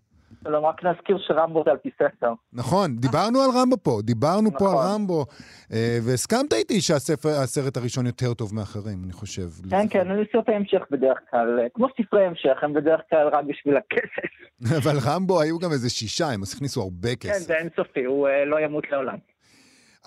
שלום, 0.43 0.65
רק 0.65 0.83
נזכיר 0.83 1.17
שרמבו 1.27 1.63
זה 1.65 1.71
על 1.71 1.77
פי 1.77 1.89
ספר. 1.95 2.33
נכון, 2.53 2.95
דיברנו 2.95 3.41
על 3.41 3.49
רמבו 3.55 3.77
פה, 3.83 3.99
דיברנו 4.03 4.49
פה 4.57 4.71
על 4.71 4.73
נכון. 4.73 4.91
רמבו, 4.91 5.25
והסכמת 6.03 6.53
איתי 6.53 6.81
שהסרט 6.81 7.77
הראשון 7.77 8.05
יותר 8.05 8.33
טוב 8.33 8.55
מאחרים, 8.55 9.03
אני 9.03 9.13
חושב. 9.13 9.47
כן, 9.69 9.85
כן, 9.89 10.11
אני 10.11 10.23
סרטי 10.31 10.51
המשך 10.51 10.81
בדרך 10.91 11.17
כלל, 11.31 11.59
כמו 11.73 11.87
ספרי 12.01 12.25
המשך, 12.25 12.57
הם 12.61 12.73
בדרך 12.73 13.01
כלל 13.09 13.27
רק 13.27 13.45
בשביל 13.45 13.77
הכסף. 13.77 14.31
אבל 14.83 14.97
רמבו 15.05 15.41
היו 15.41 15.59
גם 15.59 15.71
איזה 15.71 15.89
שישה, 15.89 16.27
הם 16.31 16.41
הכניסו 16.43 16.81
הרבה 16.81 17.15
כן, 17.15 17.29
כסף. 17.29 17.47
זה 17.47 17.57
אינסופי, 17.57 18.03
הוא 18.03 18.27
לא 18.45 18.59
ימות 18.59 18.83
לעולם. 18.91 19.34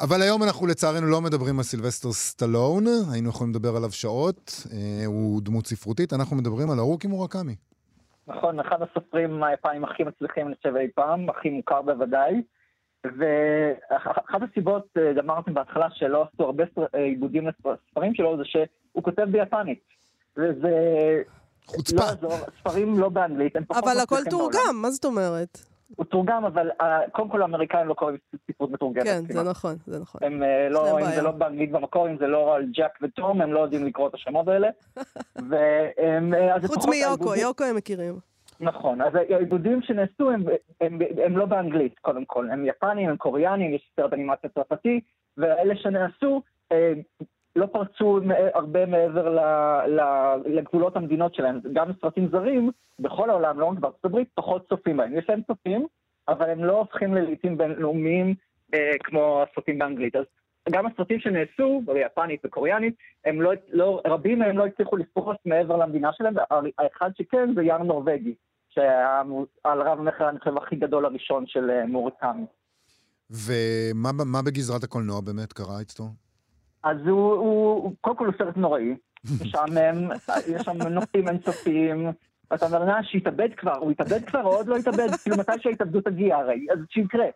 אבל 0.01 0.23
היום 0.23 0.43
אנחנו 0.43 0.67
לצערנו 0.67 1.07
לא 1.07 1.21
מדברים 1.21 1.59
על 1.59 1.65
סילבסטר 1.65 2.13
סטלון, 2.13 2.85
היינו 3.13 3.29
יכולים 3.29 3.55
לדבר 3.55 3.77
עליו 3.77 3.91
שעות, 3.91 4.67
אה, 4.73 5.07
הוא 5.07 5.43
דמות 5.43 5.67
ספרותית, 5.67 6.13
אנחנו 6.13 6.37
מדברים 6.37 6.71
על 6.71 6.79
הרוקי 6.79 7.09
מורקמי. 7.09 7.55
נכון, 8.27 8.61
אחד 8.61 8.77
הסופרים 8.83 9.43
היפנים 9.43 9.85
הכי 9.85 10.03
מצליחים, 10.03 10.47
אני 10.47 10.55
חושב, 10.57 10.77
אי 10.77 10.89
פעם, 10.95 11.31
הכי 11.31 11.51
מוכר 11.51 11.83
בוודאי. 11.83 12.43
ואחת 13.05 14.41
הסיבות, 14.51 14.87
אה, 14.99 15.13
גם 15.13 15.31
אמרתם 15.31 15.55
בהתחלה, 15.55 15.87
שלא 15.95 16.27
עשו 16.33 16.45
הרבה 16.45 16.65
אה, 16.95 17.05
עיבודים 17.05 17.49
לספרים 17.49 18.15
שלו, 18.15 18.37
זה 18.37 18.43
שהוא 18.45 19.05
כותב 19.05 19.23
ביפנית. 19.23 19.81
וזה 20.37 20.73
חוצפה. 21.67 21.97
לא 21.97 22.05
יעזור, 22.05 22.47
ספרים 22.61 22.99
לא 22.99 23.09
באנגלית, 23.09 23.57
הם 23.57 23.65
פחות 23.65 23.85
אבל 23.85 24.01
הכל. 24.01 24.25
תורגם, 24.31 24.77
מה 24.83 24.91
זאת 24.91 25.05
אומרת? 25.05 25.59
הוא 25.96 26.07
תורגם, 26.07 26.44
אבל 26.44 26.70
אה, 26.81 27.01
קודם 27.12 27.29
כל 27.29 27.42
האמריקאים 27.42 27.88
לא 27.88 27.94
קוראים 27.94 28.16
ספרות 28.51 28.70
מתורגמת. 28.70 29.05
כן, 29.05 29.20
כמעט. 29.29 29.44
זה 29.44 29.51
נכון, 29.51 29.77
זה 29.87 30.01
נכון. 30.01 30.20
הם 30.24 30.42
אה, 30.42 30.68
לא, 30.68 30.98
אם. 31.01 31.05
זה 31.05 31.22
לא 31.22 31.31
באנגלית 31.31 31.70
במקור, 31.70 32.09
אם 32.09 32.16
זה 32.18 32.27
לא 32.27 32.55
על 32.55 32.66
ג'ק 32.72 32.98
וטום, 33.03 33.40
הם 33.40 33.53
לא 33.53 33.61
יודעים 33.61 33.87
לקרוא 33.87 34.09
את 34.09 34.14
השמות 34.14 34.48
האלה. 34.48 34.68
והם, 35.51 36.35
אה, 36.35 36.57
חוץ 36.66 36.87
מיוקו, 36.87 37.35
יוקו 37.35 37.64
הם 37.64 37.77
מכירים. 37.77 38.14
נכון, 38.61 39.03
אז 39.03 39.14
העיבודים 39.14 39.83
שנעשו 39.83 40.31
הם, 40.31 40.44
הם, 40.81 40.98
הם 41.24 41.37
לא 41.37 41.46
באנגלית, 41.46 41.98
קודם 41.98 42.24
כל. 42.24 42.51
הם 42.51 42.66
יפנים, 42.66 43.09
הם 43.09 43.16
קוריאנים, 43.16 43.74
יש 43.74 43.92
סרט 43.96 44.12
אנימציה 44.12 44.51
צרפתי, 44.51 45.01
ואלה 45.37 45.77
שנעשו 45.77 46.42
לא 47.57 47.67
פרצו 47.67 48.21
הרבה 48.55 48.87
מעבר 48.87 49.37
לגבולות 50.47 50.97
המדינות 50.97 51.35
שלהם. 51.35 51.61
גם 51.73 51.91
סרטים 52.01 52.29
זרים, 52.33 52.71
בכל 52.99 53.31
העולם, 53.31 53.61
לא 53.61 53.65
רק 53.65 53.79
בארצות 53.79 54.05
הברית, 54.05 54.29
פחות 54.35 54.69
צופים 54.69 54.97
בהם. 54.97 55.19
יש 55.19 55.25
להם 55.29 55.41
צופים, 55.47 55.87
אבל 56.29 56.51
הם 56.51 56.65
לא 56.65 56.79
הופכים 56.79 57.15
ללעיתים 57.15 57.59
בינלאומיים 57.59 58.35
אה, 58.75 58.93
כמו 59.05 59.43
הסרטים 59.43 59.79
באנגלית. 59.79 60.17
אז 60.17 60.25
גם 60.71 60.87
הסרטים 60.87 61.21
שנעשו, 61.21 61.83
ביפנית 61.85 62.41
וקוריאנית, 62.45 62.95
הם 63.25 63.43
לא, 63.43 63.53
לא, 63.73 64.03
רבים 64.07 64.39
מהם 64.39 64.59
לא 64.59 64.67
הצליחו 64.67 64.97
לפרוס 64.97 65.37
מעבר 65.45 65.77
למדינה 65.77 66.11
שלהם, 66.13 66.35
והאחד 66.37 67.11
שכן 67.19 67.55
זה 67.55 67.63
ים 67.63 67.83
נורבגי, 67.83 68.35
שהיה 68.69 69.23
על 69.65 69.83
רב 69.83 69.99
המכר, 69.99 70.29
אני 70.29 70.39
חושב, 70.39 70.57
הכי 70.57 70.77
גדול 70.77 71.05
הראשון 71.05 71.47
של 71.47 71.71
אה, 71.71 71.87
מוריקמי. 71.87 72.45
ומה 73.31 74.43
בגזרת 74.47 74.85
הקולנוע 74.85 75.21
באמת 75.21 75.53
קרה 75.53 75.81
איתו? 75.81 76.05
אז 76.83 76.97
הוא, 77.07 77.33
הוא, 77.33 77.93
קודם 78.01 78.17
כל 78.17 78.27
הוא 78.27 78.35
סרט 78.38 78.57
נוראי, 78.57 78.95
משעמם, 79.43 80.11
יש 80.49 80.62
שם 80.62 80.83
נופים 80.91 81.29
אינסופיים, 81.29 82.07
ואתה 82.51 82.67
אומר, 82.67 82.85
נא, 82.85 83.03
שיתאבד 83.03 83.49
כבר, 83.57 83.77
הוא 83.77 83.93
יתאבד 83.93 84.25
כבר 84.25 84.43
או 84.43 84.57
עוד 84.57 84.67
לא 84.67 84.77
יתאבד, 84.79 85.09
כאילו 85.23 85.37
מתי 85.37 85.53
שההתאבדות 85.61 86.05
תגיע 86.05 86.37
הרי, 86.37 86.67
אז 86.73 86.79
שיקרה. 86.91 87.27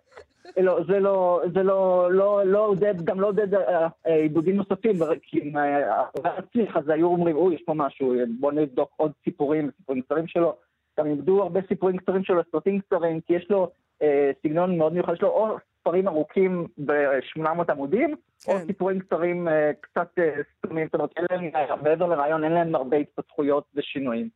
לא, 0.56 0.78
זה 0.88 1.00
לא, 1.00 1.40
זה 1.54 1.62
לא, 1.62 2.08
לא, 2.12 2.42
לא 2.44 2.66
עודד, 2.66 3.04
גם 3.04 3.20
לא 3.20 3.26
עודד 3.26 3.54
אה, 3.54 3.88
אה, 4.06 4.14
עיבודים 4.14 4.56
נוספים, 4.56 4.94
כי 5.22 5.40
אם 5.42 5.56
אה, 5.56 5.76
היה 6.24 6.32
מצליח, 6.38 6.76
אז 6.76 6.88
היו 6.88 7.06
אומרים, 7.06 7.36
אוי, 7.36 7.54
יש 7.54 7.62
פה 7.66 7.74
משהו, 7.74 8.14
בוא 8.40 8.52
נבדוק 8.52 8.90
עוד 8.96 9.12
סיפורים, 9.24 9.70
סיפורים 9.76 10.02
קצרים 10.02 10.26
שלו. 10.26 10.56
גם 10.98 11.06
איבדו 11.06 11.42
הרבה 11.42 11.60
סיפורים 11.68 11.96
קצרים 11.96 12.24
שלו, 12.24 12.42
סרטים 12.52 12.80
קצרים, 12.80 13.20
כי 13.20 13.34
יש 13.34 13.46
לו 13.50 13.70
אה, 14.02 14.30
סגנון 14.42 14.78
מאוד 14.78 14.92
מיוחד, 14.92 15.12
יש 15.12 15.22
לו 15.22 15.28
או 15.28 15.56
ספרים 15.82 16.08
ארוכים 16.08 16.66
ב-800 16.84 17.72
עמודים, 17.72 18.16
או 18.48 18.52
כן. 18.52 18.66
סיפורים 18.66 19.00
קצרים 19.00 19.48
אה, 19.48 19.70
קצת 19.80 20.08
אה, 20.18 20.34
סתומים, 20.58 20.86
זאת 20.86 20.94
אומרת, 20.94 21.10
אין 21.16 21.26
להם, 21.30 21.50
אה, 21.54 21.76
מעבר 21.76 22.06
לרעיון, 22.06 22.44
אין 22.44 22.52
להם 22.52 22.74
הרבה 22.74 22.96
התפתחויות 22.96 23.64
ושינויים. 23.74 24.28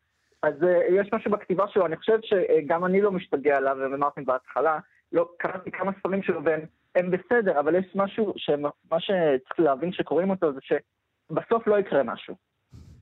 אז 0.42 0.54
יש 0.90 1.08
משהו 1.12 1.30
בכתיבה 1.30 1.64
שלו, 1.68 1.86
אני 1.86 1.96
חושב 1.96 2.18
שגם 2.22 2.84
אני 2.84 3.00
לא 3.00 3.12
משתגע 3.12 3.56
עליו, 3.56 3.76
ואמרתי 3.80 4.20
בהתחלה, 4.20 4.78
לא, 5.12 5.28
קראתי 5.38 5.70
כמה 5.70 5.92
ספרים 5.98 6.22
שלו 6.22 6.44
והם 6.44 6.60
הם 6.96 7.10
בסדר, 7.10 7.60
אבל 7.60 7.74
יש 7.74 7.86
משהו, 7.94 8.32
שמה 8.36 9.00
שצריך 9.00 9.60
להבין 9.60 9.92
שקוראים 9.92 10.30
אותו, 10.30 10.52
זה 10.52 10.60
שבסוף 10.62 11.66
לא 11.66 11.78
יקרה 11.78 12.02
משהו. 12.02 12.34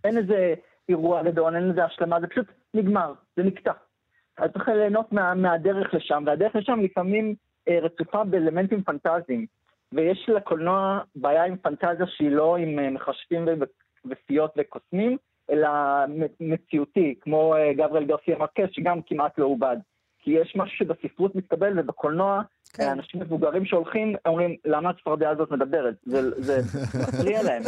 אין 0.04 0.18
איזה 0.18 0.54
אירוע 0.88 1.22
גדול, 1.22 1.56
אין 1.56 1.70
איזה 1.70 1.84
השלמה, 1.84 2.20
זה 2.20 2.26
פשוט 2.26 2.46
נגמר, 2.74 3.12
זה 3.36 3.42
נקטע. 3.42 3.72
אז 4.38 4.50
צריך 4.52 4.68
ליהנות 4.68 5.12
מה, 5.12 5.34
מהדרך 5.34 5.94
לשם, 5.94 6.22
והדרך 6.26 6.56
לשם 6.56 6.80
לפעמים 6.80 7.34
רצופה 7.68 8.24
באלמנטים 8.24 8.82
פנטזיים. 8.82 9.46
ויש 9.94 10.28
לקולנוע 10.28 11.00
בעיה 11.16 11.44
עם 11.44 11.56
פנטזיה 11.56 12.06
שהיא 12.06 12.30
לא 12.30 12.56
עם 12.56 12.78
אה, 12.78 12.90
מכשפים 12.90 13.46
ו- 13.46 13.64
ופיות 14.10 14.52
וקוסמים, 14.56 15.16
אלא 15.50 15.68
מציאותי, 16.40 17.14
כמו 17.20 17.54
אה, 17.56 17.72
גבריאל 17.72 18.04
גרסיה 18.04 18.38
מרקס, 18.38 18.68
שגם 18.72 19.02
כמעט 19.06 19.38
לא 19.38 19.44
עובד. 19.44 19.76
כי 20.18 20.30
יש 20.30 20.56
משהו 20.56 20.76
שבספרות 20.76 21.34
מתקבל, 21.34 21.78
ובקולנוע, 21.78 22.42
כן. 22.74 22.88
אנשים 22.88 23.20
מבוגרים 23.20 23.64
שהולכים, 23.64 24.14
אומרים, 24.26 24.56
למה 24.64 24.90
הצפרדע 24.90 25.30
הזאת 25.30 25.50
מדברת? 25.50 25.94
זה, 26.02 26.42
זה 26.42 26.78
מפריע 27.02 27.42
להם. 27.42 27.62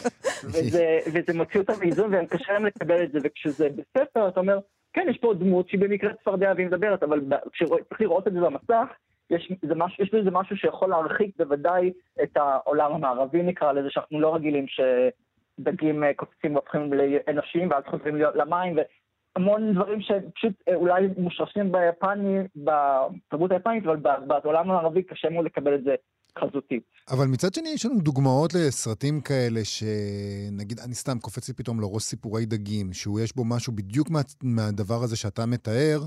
וזה, 0.52 0.98
וזה 1.06 1.34
מוציא 1.34 1.60
אותם 1.60 1.72
מאיזון, 1.80 2.14
והם 2.14 2.26
קשה 2.26 2.52
להם 2.52 2.66
לקבל 2.66 3.04
את 3.04 3.12
זה, 3.12 3.18
וכשזה 3.22 3.68
בספר, 3.68 4.28
אתה 4.28 4.40
אומר, 4.40 4.58
כן, 4.92 5.06
יש 5.10 5.18
פה 5.18 5.34
דמות 5.34 5.68
שהיא 5.68 5.80
במקרה 5.80 6.14
צפרדע 6.14 6.52
והיא 6.56 6.66
מדברת, 6.66 7.02
אבל 7.02 7.20
כשצריך 7.52 8.00
לראות 8.00 8.28
את 8.28 8.32
זה 8.32 8.40
במסך, 8.40 8.86
יש, 9.30 9.52
זה 9.68 9.74
משהו, 9.74 10.04
יש 10.04 10.14
בזה 10.14 10.30
משהו 10.30 10.56
שיכול 10.56 10.90
להרחיק 10.90 11.36
בוודאי 11.36 11.92
את 12.22 12.36
העולם 12.36 12.92
המערבי, 12.92 13.42
נקרא 13.42 13.72
לזה, 13.72 13.88
שאנחנו 13.90 14.20
לא 14.20 14.34
רגילים 14.34 14.66
שדגים 14.68 16.04
אה, 16.04 16.14
קופצים 16.14 16.54
והופכים 16.54 16.92
לאנושיים, 16.92 17.70
ואז 17.70 17.84
חוזרים 17.90 18.16
למים, 18.16 18.78
והמון 19.36 19.74
דברים 19.74 20.00
שפשוט 20.00 20.52
אה, 20.68 20.74
אולי 20.74 21.08
מושרשים 21.18 21.72
ביפני, 21.72 22.38
בתרבות 22.56 23.52
היפנית, 23.52 23.84
אבל 23.86 23.96
בעולם 24.26 24.70
המערבי 24.70 25.02
קשה 25.02 25.30
מאוד 25.30 25.44
לקבל 25.44 25.74
את 25.74 25.84
זה 25.84 25.94
חזותית. 26.38 26.82
אבל 27.10 27.26
מצד 27.26 27.54
שני, 27.54 27.68
יש 27.68 27.86
לנו 27.86 28.00
דוגמאות 28.00 28.54
לסרטים 28.54 29.20
כאלה 29.20 29.60
שנגיד, 29.64 30.78
אני 30.84 30.94
סתם 30.94 31.18
קופץ 31.18 31.48
לי 31.48 31.54
פתאום 31.54 31.80
לראש 31.80 32.02
סיפורי 32.02 32.46
דגים, 32.46 32.92
שהוא 32.92 33.20
יש 33.20 33.36
בו 33.36 33.44
משהו 33.44 33.72
בדיוק 33.72 34.10
מה, 34.10 34.20
מהדבר 34.42 35.02
הזה 35.02 35.16
שאתה 35.16 35.46
מתאר, 35.46 35.98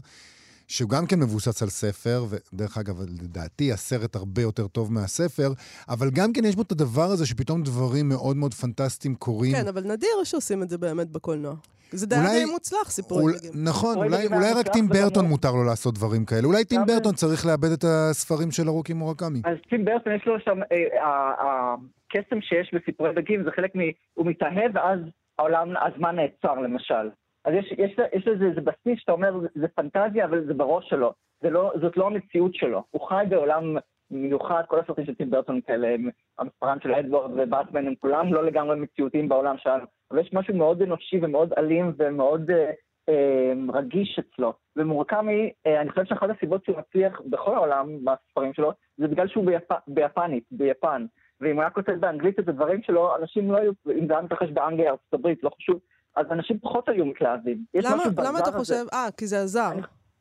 שהוא 0.70 0.90
גם 0.90 1.06
כן 1.06 1.20
מבוסס 1.20 1.64
על 1.64 1.70
ספר, 1.70 2.24
ודרך 2.30 2.78
אגב, 2.78 2.96
לדעתי 3.24 3.72
הסרט 3.74 4.16
הרבה 4.16 4.42
יותר 4.42 4.68
טוב 4.68 4.94
מהספר, 4.94 5.50
אבל 5.90 6.10
גם 6.10 6.34
כן 6.34 6.46
יש 6.46 6.56
בו 6.56 6.62
את 6.62 6.72
הדבר 6.72 7.04
הזה 7.12 7.26
שפתאום 7.26 7.64
דברים 7.64 8.10
מאוד 8.10 8.38
מאוד 8.38 8.54
פנטסטיים 8.54 9.16
קורים. 9.16 9.52
כן, 9.56 9.68
אבל 9.68 9.82
נדיר 9.84 10.10
שעושים 10.24 10.64
את 10.64 10.70
זה 10.70 10.78
באמת 10.78 11.08
בקולנוע. 11.12 11.56
זה 11.92 12.08
די 12.08 12.16
אולי- 12.16 12.46
מוצלח, 12.46 12.92
סיפורי 12.92 13.24
אול-. 13.24 13.34
נכון, 13.56 13.98
אולי, 13.98 14.28
אולי 14.28 14.46
היה 14.46 14.56
רק 14.60 14.68
טים 14.68 14.88
ברטון 14.88 15.26
מותר 15.26 15.52
לו 15.52 15.64
לעשות 15.64 15.94
דברים 15.96 16.26
כאלה. 16.26 16.48
אולי 16.48 16.66
טים 16.66 16.82
ברטון 16.88 17.14
צריך 17.16 17.46
לאבד 17.46 17.72
את 17.72 17.84
הספרים 17.88 18.52
של 18.52 18.68
הרוקי 18.68 18.94
מורקמי. 18.94 19.42
אז 19.46 19.58
טים 19.70 19.86
ברטון 19.86 20.14
יש 20.16 20.22
לו 20.26 20.40
שם, 20.40 20.60
אה, 20.72 21.34
הקסם 21.42 22.42
שיש 22.42 22.72
בספרי 22.74 23.14
דגים 23.16 23.44
זה 23.44 23.50
חלק 23.56 23.76
מ... 23.76 23.80
הוא 24.14 24.26
מתאהב 24.26 24.72
ואז 24.76 25.00
העולם, 25.40 25.68
הזמן 25.94 26.16
נעצר 26.16 26.54
למשל. 26.60 27.10
אז 27.46 27.54
יש, 27.54 27.74
יש, 27.78 27.98
יש 28.14 28.28
לזה 28.28 28.46
איזה 28.46 28.62
בסיס 28.62 29.00
שאתה 29.00 29.12
אומר, 29.12 29.40
זה, 29.56 29.68
פנטזיה, 29.68 30.26
אבל 30.26 30.46
זה 30.46 30.54
בראש 30.54 30.90
שלו. 30.90 31.14
זה 31.42 31.50
לא, 31.50 31.72
זאת 31.82 31.98
לא 31.98 32.08
המציאות 32.08 32.56
שלו. 32.56 32.84
הוא 32.92 33.08
חי 33.08 33.24
בעולם 33.30 33.78
מיוחד, 34.12 34.64
כל 34.68 34.80
הסרטים 34.80 35.06
של 35.06 35.16
טים 35.16 35.30
ברטון 35.30 35.62
כאלה, 35.62 35.96
המספרן 36.40 36.78
של 36.84 36.94
אדוורד 36.94 37.32
ובטמן, 37.32 37.88
הם 37.88 37.96
כולם 37.96 38.34
לא 38.34 38.46
לגמרי 38.46 38.76
מציאותיים 38.76 39.30
בעולם 39.30 39.58
שלנו. 39.58 39.84
אבל 40.12 40.20
יש 40.20 40.34
משהו 40.34 40.56
מאוד 40.56 40.82
אנושי 40.82 41.20
ומאוד 41.22 41.54
אלים 41.58 41.94
ומאוד 41.98 42.52
אה, 42.52 42.72
אה, 43.10 43.54
רגיש 43.74 44.20
אצלו. 44.20 44.54
ומורקמי, 44.76 45.52
אה, 45.68 45.82
אני 45.82 45.90
חושב 45.90 46.06
שאחת 46.06 46.30
הסיבות 46.30 46.66
שהוא 46.66 46.78
מצליח 46.78 47.22
בכל 47.30 47.56
העולם 47.56 48.06
בספרים 48.06 48.54
שלו, 48.54 48.72
זה 48.98 49.08
בגלל 49.08 49.28
שהוא 49.28 49.46
ביפ... 49.46 49.72
ביפנית, 49.88 50.44
ביפן. 50.52 51.06
ואם 51.42 51.56
הוא 51.56 51.62
היה 51.62 51.70
כותב 51.70 51.94
באנגלית 51.94 52.40
את 52.40 52.50
הדברים 52.50 52.82
שלו, 52.84 53.16
אנשים 53.16 53.52
לא 53.52 53.58
היו, 53.58 53.72
אם 53.92 54.08
זה 54.08 54.14
היה 54.14 54.22
מתרחש 54.22 54.50
באנגליה, 54.50 54.92
ארצות 54.92 55.14
הברית, 55.14 55.44
לא 55.44 55.50
חשוב, 55.50 55.80
אז 56.16 56.26
אנשים 56.32 56.60
פחות 56.60 56.90
היו 56.90 57.06
מתלהבים. 57.06 57.64
למה, 57.74 58.04
למה 58.18 58.40
אתה. 58.40 58.52
חושב? 58.52 58.86
אה, 58.94 59.08
כי 59.18 59.28
זה 59.28 59.40
הזר. 59.40 59.72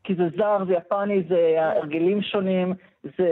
כי 0.05 0.15
זה 0.15 0.23
זר, 0.37 0.65
זה 0.67 0.73
יפני, 0.73 1.23
זה 1.29 1.57
הרגלים 1.59 2.23
שונים, 2.23 2.75
זה, 3.03 3.29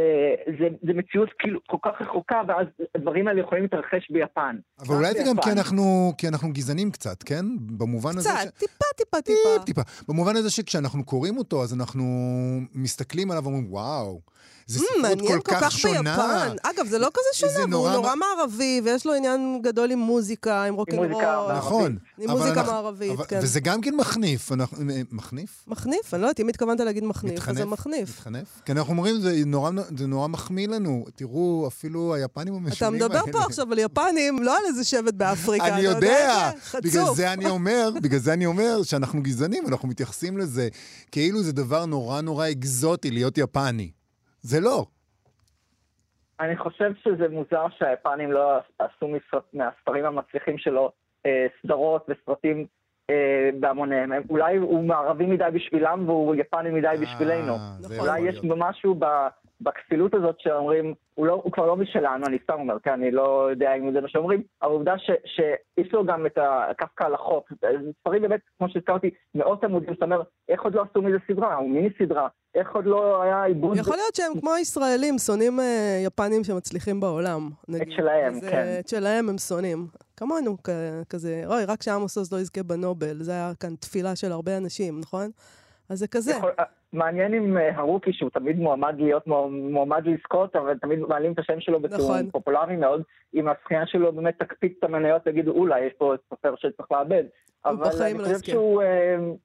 זה, 0.58 0.68
זה 0.86 0.92
מציאות 0.94 1.28
כאילו 1.38 1.60
כל 1.66 1.76
כך 1.84 2.00
רחוקה, 2.00 2.42
ואז 2.48 2.66
הדברים 2.94 3.28
האלה 3.28 3.40
יכולים 3.40 3.62
להתרחש 3.62 4.10
ביפן. 4.10 4.56
אבל 4.80 4.94
אולי 4.94 5.12
זה 5.12 5.22
גם. 5.28 5.36
כי 5.42 5.52
אנחנו, 5.52 6.12
כי 6.18 6.28
אנחנו 6.28 6.52
גזענים 6.52 6.90
קצת, 6.90 7.22
כן? 7.22 7.44
במובן 7.78 8.10
הזה... 8.16 8.28
קצת, 8.28 8.54
טיפה, 8.58 8.84
טיפה, 8.96 9.20
טיפה. 9.20 9.64
טיפה. 9.64 9.82
במובן 10.08 10.36
הזה 10.36 10.50
שכשאנחנו 10.50 11.04
קוראים 11.04 11.38
אותו, 11.38 11.62
אז 11.62 11.74
אנחנו 11.74 12.04
מסתכלים 12.74 13.30
עליו 13.30 13.42
ואומרים, 13.44 13.66
וואו, 13.72 14.20
זו 14.68 14.80
Hmm, 14.80 14.82
ספרות 14.86 15.02
מעניין 15.02 15.40
כל 15.40 15.54
כך 15.60 15.70
שונה. 15.78 16.16
ביפן. 16.16 16.56
אגב, 16.62 16.86
זה 16.88 16.98
לא 16.98 17.08
כזה 17.14 17.22
זה 17.32 17.38
שונה, 17.38 17.52
והוא 17.58 17.68
נורא 17.70 17.92
נורא 17.92 18.14
מ- 18.14 18.18
מערבי, 18.18 18.80
ויש 18.84 19.06
לו 19.06 19.14
עניין 19.14 19.60
גדול 19.62 19.90
עם 19.90 19.98
מוזיקה, 19.98 20.62
עם 20.64 20.74
רוקנרול. 20.74 21.06
מוזיקה 21.08 21.26
מערבית. 21.26 21.56
נכון. 21.58 21.96
עם 22.18 22.30
מוזיקה 22.30 22.50
אנחנו- 22.52 22.72
מערבית, 22.72 23.12
אבל- 23.12 23.24
כן. 23.28 23.38
וזה 23.42 23.60
גם 23.60 23.80
כן 23.80 23.94
מחניף. 23.96 24.52
אנחנו- 24.52 24.90
אה, 24.90 25.02
מחניף? 25.12 25.64
מחניף? 25.66 26.14
אני 26.14 26.22
לא 26.22 26.26
יודעת, 26.26 26.40
אם 26.40 26.48
התכוונת 26.48 26.80
להגיד 26.80 27.04
מחניף, 27.04 27.48
אז 27.48 27.56
זה 27.56 27.64
מחניף. 27.64 28.08
מתחנף? 28.08 28.46
כי 28.64 28.72
אנחנו 28.72 28.92
אומרים, 28.92 29.20
זה 29.20 29.42
נורא, 29.46 29.70
זה 29.98 30.06
נורא 30.06 30.28
מחמיא 30.28 30.68
לנו. 30.68 31.04
תראו, 31.16 31.64
אפילו 31.68 32.14
היפנים 32.14 32.54
אתה 32.54 32.62
המשונים 32.66 33.02
האלה. 33.02 33.20
מדבר 33.22 33.32
פה 33.32 33.44
עכשיו 33.44 33.72
על 33.72 33.78
יפנים, 33.78 34.42
לא 34.42 34.58
על 34.58 34.64
איזה 34.68 34.84
שבט 34.84 35.14
באפריקה. 35.14 35.66
אני 35.66 35.80
אתה 35.88 35.96
יודע, 35.96 36.50
זה? 36.72 36.78
בגלל. 36.80 37.14
זה 37.14 37.32
אני 37.32 37.46
אומר, 37.50 37.90
בגלל 38.02 38.20
זה 38.20 38.32
אני 38.32 38.46
אומר 38.46 38.82
שאנחנו 38.82 39.22
גזענים, 39.22 39.66
אנחנו 39.66 39.88
מתייחסים 39.88 40.38
לזה 40.38 40.68
כאילו 41.12 41.42
זה 41.42 41.52
דבר 41.52 41.86
נורא 41.86 42.20
נורא 42.20 42.50
אקזוטי 42.50 43.10
להיות 43.10 43.38
יפני. 43.38 43.90
זה 44.46 44.60
לא. 44.60 44.84
אני 46.40 46.56
חושב 46.56 46.90
שזה 47.02 47.28
מוזר 47.28 47.66
שהיפנים 47.78 48.32
לא 48.32 48.42
עשו 48.78 49.08
מסרט, 49.08 49.44
מהספרים 49.52 50.04
המצליחים 50.04 50.58
שלו 50.58 50.90
אה, 51.26 51.46
סדרות 51.62 52.06
וסרטים 52.08 52.66
אה, 53.10 53.14
בהמוניהם. 53.60 54.12
הם- 54.12 54.22
אולי 54.30 54.56
הוא 54.56 54.84
מערבי 54.84 55.26
מדי 55.26 55.44
בשבילם 55.54 56.08
והוא 56.08 56.34
יפני 56.34 56.70
מדי 56.70 56.88
בשבילנו. 57.02 57.52
אה, 57.52 57.58
נכון. 57.80 57.94
יכול 57.94 58.08
אולי 58.08 58.20
יש 58.20 58.40
משהו 58.56 58.94
ב- 58.98 59.26
בכפילות 59.60 60.14
הזאת 60.14 60.34
שאומרים, 60.38 60.94
הוא, 61.14 61.26
לא, 61.26 61.32
הוא 61.32 61.52
כבר 61.52 61.66
לא 61.66 61.76
משלנו, 61.76 62.26
אני 62.26 62.38
סתם 62.42 62.54
אומר, 62.54 62.78
כן, 62.82 62.90
אני 62.90 63.10
לא 63.10 63.48
יודע 63.50 63.74
אם 63.74 63.92
זה 63.92 64.00
מה 64.00 64.08
שאומרים, 64.08 64.42
העובדה 64.62 64.94
שיש 64.98 65.92
לו 65.92 66.04
גם 66.04 66.26
את 66.26 66.38
הקפקא 66.40 67.04
על 67.04 67.14
החוק, 67.14 67.52
ספרים 68.00 68.22
באמת, 68.22 68.40
כמו 68.58 68.68
שהזכרתי, 68.68 69.10
מאות 69.34 69.64
עמודים, 69.64 69.94
זאת 69.94 70.02
אומרת, 70.02 70.26
איך 70.48 70.62
עוד 70.62 70.74
לא 70.74 70.84
עשו 70.90 71.02
מזה 71.02 71.16
סדרה, 71.28 71.54
הוא 71.54 71.70
מיני 71.70 71.88
סדרה, 71.98 72.28
איך 72.54 72.74
עוד 72.74 72.84
לא 72.86 73.22
היה 73.22 73.44
עיבוד... 73.44 73.76
יכול 73.76 73.96
להיות 73.96 74.14
שהם 74.14 74.40
כמו 74.40 74.52
הישראלים, 74.52 75.18
שונאים 75.18 75.60
אה, 75.60 76.02
יפנים 76.04 76.44
שמצליחים 76.44 77.00
בעולם. 77.00 77.50
נגיד. 77.68 77.92
שלהם, 77.96 78.34
אז, 78.34 78.44
אה, 78.44 78.50
כן. 78.50 78.76
את 78.80 78.88
שלהם 78.88 79.28
הם 79.28 79.38
שונאים. 79.38 79.86
כמונו, 80.16 80.56
כ- 80.64 80.70
כזה, 81.08 81.42
אוי, 81.46 81.64
רק 81.64 81.82
שעמוס 81.82 82.18
עוז 82.18 82.32
לא 82.32 82.38
יזכה 82.38 82.62
בנובל, 82.62 83.22
זה 83.22 83.32
היה 83.32 83.52
כאן 83.60 83.76
תפילה 83.76 84.16
של 84.16 84.32
הרבה 84.32 84.56
אנשים, 84.56 85.00
נכון? 85.00 85.30
אז 85.88 85.98
זה 85.98 86.08
כזה. 86.08 86.32
יכול, 86.32 86.50
מעניין 86.96 87.32
עם 87.32 87.56
אה, 87.56 87.76
הרוקי, 87.76 88.12
שהוא 88.12 88.30
תמיד 88.30 88.58
מועמד 88.58 88.94
להיות 88.98 89.26
מועמד- 89.26 90.06
לזכות, 90.06 90.56
אבל 90.56 90.78
תמיד 90.78 90.98
מעלים 91.00 91.32
את 91.32 91.38
השם 91.38 91.60
שלו 91.60 91.80
בתיאום 91.80 92.00
נכון. 92.02 92.30
פופולרי 92.30 92.76
מאוד. 92.76 93.02
אם 93.34 93.48
הזכייה 93.48 93.86
שלו 93.86 94.12
באמת 94.12 94.38
תקפיץ 94.38 94.72
את 94.78 94.84
המניות, 94.84 95.22
תגידו, 95.22 95.52
אולי 95.52 95.80
יש 95.80 95.92
פה 95.98 96.14
סופר 96.30 96.54
שצריך 96.56 96.92
לאבד. 96.92 97.24
אבל 97.70 98.02
אני 98.02 98.18
לא 98.18 98.24
חושב. 98.24 98.42
שהוא... 98.42 98.82
אה, 98.82 98.86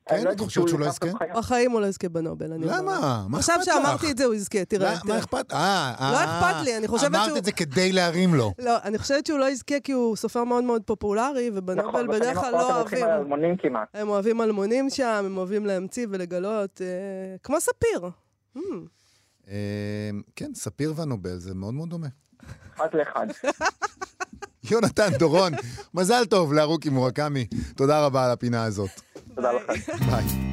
כן, 0.09 0.23
לא 0.23 0.31
את 0.31 0.39
חושבת 0.39 0.67
שהוא 0.67 0.79
לא 0.79 0.85
יזכה? 0.85 1.05
בחיים 1.35 1.71
הוא 1.71 1.81
לא 1.81 1.85
יזכה 1.85 2.09
בנובל, 2.09 2.53
אני 2.53 2.63
אומרת. 2.65 2.79
למה? 2.79 3.25
מה 3.29 3.37
עכשיו 3.37 3.55
אכפת 3.55 3.67
לך? 3.67 3.73
שאמרתי 3.75 4.11
את 4.11 4.17
זה, 4.17 4.25
הוא 4.25 4.33
יזכה, 4.33 4.65
תראה. 4.65 4.93
מה-. 5.05 5.13
מה 5.13 5.19
אכפת? 5.19 5.53
אה, 5.53 5.93
אה. 5.99 6.11
לא 6.11 6.17
אכפת 6.23 6.65
לי, 6.65 6.77
אני 6.77 6.87
חושבת 6.87 7.09
אמרת 7.15 7.25
שהוא- 7.25 7.37
את 7.37 7.45
זה 7.45 7.51
כדי 7.51 7.91
להרים 7.91 8.35
לו. 8.35 8.53
לא, 8.59 8.77
אני 8.83 8.97
חושבת 8.97 9.25
שהוא 9.25 9.39
לא 9.39 9.49
יזכה 9.49 9.79
כי 9.83 9.91
הוא 9.91 10.15
סופר 10.15 10.43
מאוד 10.43 10.63
מאוד 10.63 10.81
פופולרי, 10.85 11.51
ובנובל 11.53 11.87
נכון, 11.89 12.07
בדרך 12.07 12.19
בשנים 12.21 12.35
כלל 12.35 12.55
האחרונות 12.55 12.61
לא 12.69 12.73
הם 12.73 12.79
הולכים 12.79 12.97
אוהבים. 12.99 13.13
על 13.15 13.21
אלמונים 13.21 13.57
כמעט. 13.57 13.87
הם 13.93 14.09
אוהבים 14.09 14.41
אלמונים 14.41 14.89
שם, 14.89 15.23
הם 15.25 15.37
אוהבים 15.37 15.65
להמציא 15.65 16.07
ולגלות, 16.09 16.81
אה, 16.81 16.87
כמו 17.43 17.59
ספיר. 17.61 18.09
Hmm. 18.57 18.59
אה, 19.49 19.53
כן, 20.35 20.51
ספיר 20.55 20.93
והנובל 20.95 21.37
זה 21.37 21.53
מאוד 21.55 21.73
מאוד 21.73 21.89
דומה. 21.89 22.07
אחד 22.75 22.87
לאחד. 22.93 23.27
יונתן 24.71 25.09
דורון, 25.19 25.53
מזל 25.93 26.25
טוב 26.25 26.53
להרוקי 26.53 26.89
מורקמי. 26.89 27.45
תודה 27.75 28.05
רבה 28.05 28.25
על 28.25 28.31
הפינה 28.31 28.63
הזאת. 28.63 28.89
תודה 29.35 29.49
לכם. 29.51 29.73
ביי. 30.05 30.51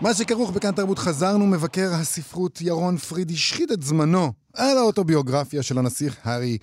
מה 0.00 0.14
שכרוך 0.14 0.50
בכאן 0.50 0.72
תרבות 0.72 0.98
חזרנו, 0.98 1.46
מבקר 1.46 1.90
הספרות 1.94 2.60
ירון 2.60 2.96
פריד 2.96 3.30
השחית 3.30 3.72
את 3.72 3.82
זמנו 3.82 4.32
על 4.54 4.78
האוטוביוגרפיה 4.78 5.62
של 5.62 5.78
הנסיך 5.78 6.16
הארי, 6.24 6.58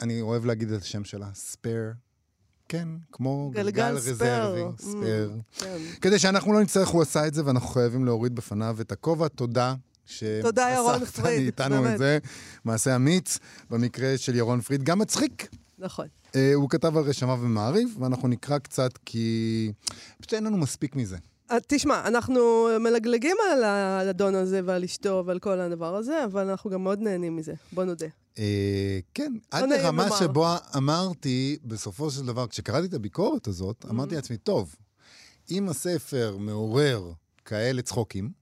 אני 0.00 0.20
אוהב 0.20 0.44
להגיד 0.44 0.72
את 0.72 0.82
השם 0.82 1.04
שלה, 1.04 1.26
Spare. 1.34 1.92
כן, 2.68 2.88
כמו 3.12 3.50
גלגל 3.54 3.70
גלגל 3.70 3.98
spare. 4.00 4.42
רזרבי, 4.44 4.62
Mm. 4.62 4.82
Spare. 4.82 5.30
כן. 5.58 5.76
כדי 6.00 6.18
שאנחנו 6.18 6.52
לא 6.52 6.60
נצטרך, 6.62 6.88
הוא 6.88 7.02
עשה 7.02 7.26
את 7.26 7.34
זה, 7.34 7.46
ואנחנו 7.46 7.68
חייבים 7.68 8.04
להוריד 8.04 8.34
בפניו 8.34 8.76
את 8.80 8.92
הכובע. 8.92 9.28
תודה. 9.28 9.74
תודה, 10.42 10.70
ירון 10.76 11.04
פריד, 11.04 11.42
מאיתנו 11.42 11.82
באמת. 11.82 11.92
את 11.92 11.98
זה. 11.98 12.18
מעשה 12.64 12.96
אמיץ, 12.96 13.38
במקרה 13.70 14.18
של 14.18 14.34
ירון 14.36 14.60
פריד, 14.60 14.82
גם 14.82 14.98
מצחיק. 14.98 15.48
נכון. 15.78 16.06
אה, 16.36 16.54
הוא 16.54 16.70
כתב 16.70 16.96
על 16.96 17.04
רשמה 17.04 17.32
ומעריב, 17.32 17.96
ואנחנו 18.00 18.28
נקרא 18.28 18.58
קצת 18.58 18.98
כי 19.04 19.72
פשוט 20.18 20.34
אין 20.34 20.44
לנו 20.44 20.56
מספיק 20.56 20.96
מזה. 20.96 21.16
אה, 21.50 21.56
תשמע, 21.66 22.06
אנחנו 22.06 22.68
מלגלגים 22.80 23.36
על 23.52 23.64
האדון 23.64 24.34
הזה 24.34 24.60
ועל 24.64 24.84
אשתו 24.84 25.22
ועל 25.26 25.38
כל 25.38 25.60
הדבר 25.60 25.96
הזה, 25.96 26.24
אבל 26.24 26.48
אנחנו 26.48 26.70
גם 26.70 26.82
מאוד 26.82 26.98
נהנים 27.00 27.36
מזה, 27.36 27.52
בוא 27.72 27.84
נודה. 27.84 28.06
אה, 28.38 28.98
כן, 29.14 29.32
עד 29.50 29.68
לרמה. 29.68 30.08
שבו 30.18 30.46
אמרתי, 30.76 31.56
בסופו 31.64 32.10
של 32.10 32.26
דבר, 32.26 32.46
כשקראתי 32.46 32.86
את 32.86 32.94
הביקורת 32.94 33.46
הזאת, 33.46 33.84
Mm-hmm. 33.84 33.90
אמרתי 33.90 34.14
לעצמי, 34.14 34.36
טוב, 34.36 34.74
אם 35.50 35.68
הספר 35.68 36.36
מעורר 36.38 37.12
כאלה 37.44 37.82
צחוקים, 37.82 38.39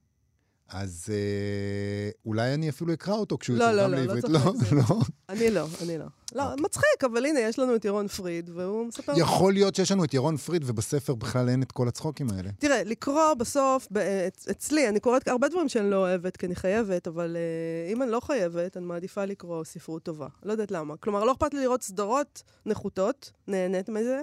אז 0.69 1.05
אה, 1.09 2.09
אולי 2.25 2.53
אני 2.53 2.69
אפילו 2.69 2.93
אקרא 2.93 3.13
אותו 3.13 3.37
כשהוא 3.37 3.57
לא, 3.57 3.71
לא, 3.71 3.81
יתורגם 3.81 3.91
לא, 3.91 3.97
לא 3.97 4.01
לעברית. 4.01 4.25
צריך 4.25 4.45
לא, 4.45 4.51
להגזים. 4.53 4.77
לא. 4.77 4.99
אני 5.29 5.51
לא, 5.51 5.65
אני 5.83 5.97
לא. 5.97 6.05
לא, 6.35 6.43
אוקיי. 6.43 6.63
מצחיק, 6.63 7.03
אבל 7.05 7.25
הנה, 7.25 7.39
יש 7.39 7.59
לנו 7.59 7.75
את 7.75 7.85
ירון 7.85 8.07
פריד, 8.07 8.49
והוא 8.53 8.85
מספר... 8.87 9.13
יכול 9.17 9.53
להיות 9.53 9.75
שיש 9.75 9.91
לנו 9.91 10.03
את 10.03 10.13
ירון 10.13 10.37
פריד, 10.37 10.63
ובספר 10.65 11.15
בכלל 11.15 11.49
אין 11.49 11.61
את 11.61 11.71
כל 11.71 11.87
הצחוקים 11.87 12.27
האלה. 12.35 12.49
תראה, 12.59 12.83
לקרוא 12.83 13.33
בסוף, 13.33 13.87
אצ- 14.27 14.47
אצלי, 14.51 14.89
אני 14.89 14.99
קוראת 14.99 15.27
הרבה 15.27 15.47
דברים 15.47 15.69
שאני 15.69 15.91
לא 15.91 15.95
אוהבת, 15.95 16.37
כי 16.37 16.45
אני 16.45 16.55
חייבת, 16.55 17.07
אבל 17.07 17.37
uh, 17.37 17.91
אם 17.93 18.03
אני 18.03 18.11
לא 18.11 18.19
חייבת, 18.19 18.77
אני 18.77 18.85
מעדיפה 18.85 19.25
לקרוא 19.25 19.63
ספרות 19.63 20.03
טובה. 20.03 20.27
לא 20.43 20.51
יודעת 20.51 20.71
למה. 20.71 20.97
כלומר, 20.97 21.23
לא 21.23 21.31
אכפת 21.31 21.53
לי 21.53 21.61
לראות 21.61 21.83
סדרות 21.83 22.43
נחותות, 22.65 23.31
נהנית 23.47 23.89
מזה. 23.89 24.21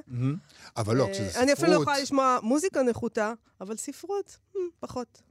אבל 0.76 0.96
לא, 0.96 1.04
אה, 1.06 1.12
כשזה 1.12 1.28
ספרות... 1.28 1.42
אני 1.42 1.52
אפילו 1.52 1.72
יכולה 1.82 1.98
לשמוע 1.98 2.38
מוזיקה 2.42 2.82
נחותה, 2.82 3.32
אבל 3.60 3.76
ספרות, 3.76 4.38
hmm, 4.54 4.58
פחות. 4.80 5.22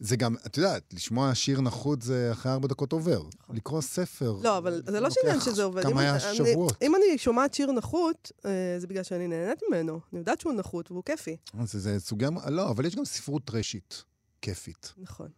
זה 0.00 0.16
גם, 0.16 0.34
את 0.46 0.56
יודעת, 0.56 0.82
לשמוע 0.94 1.34
שיר 1.34 1.60
נחות 1.60 2.02
זה 2.02 2.28
אחרי 2.32 2.52
ארבע 2.52 2.68
דקות 2.68 2.92
עובר. 2.92 3.22
לקרוא 3.50 3.80
ספר... 3.80 4.36
לא, 4.42 4.58
אבל 4.58 4.82
זה 4.86 5.00
לא 5.00 5.08
שעניין 5.10 5.40
שזה 5.40 5.64
עובד. 5.64 5.82
כמה 5.82 6.10
אני- 6.10 6.34
שבועות. 6.36 6.82
אם 6.82 6.94
אני 6.96 7.18
שומעת 7.18 7.54
שיר 7.54 7.72
נחות, 7.72 8.32
אה, 8.46 8.50
זה 8.78 8.86
בגלל 8.86 9.02
שאני 9.02 9.26
נהנית 9.28 9.58
ממנו. 9.68 10.00
אני 10.12 10.18
יודעת 10.18 10.40
שהוא 10.40 10.52
נחות 10.52 10.90
והוא 10.90 11.02
כיפי. 11.04 11.36
זה, 11.64 11.78
זה 11.80 11.96
סוגי... 12.00 12.26
לא, 12.48 12.70
אבל 12.70 12.84
יש 12.86 12.96
גם 12.96 13.04
ספרות 13.04 13.44
טרשית, 13.44 14.04
כיפית. 14.42 14.92
נכון. 14.98 15.28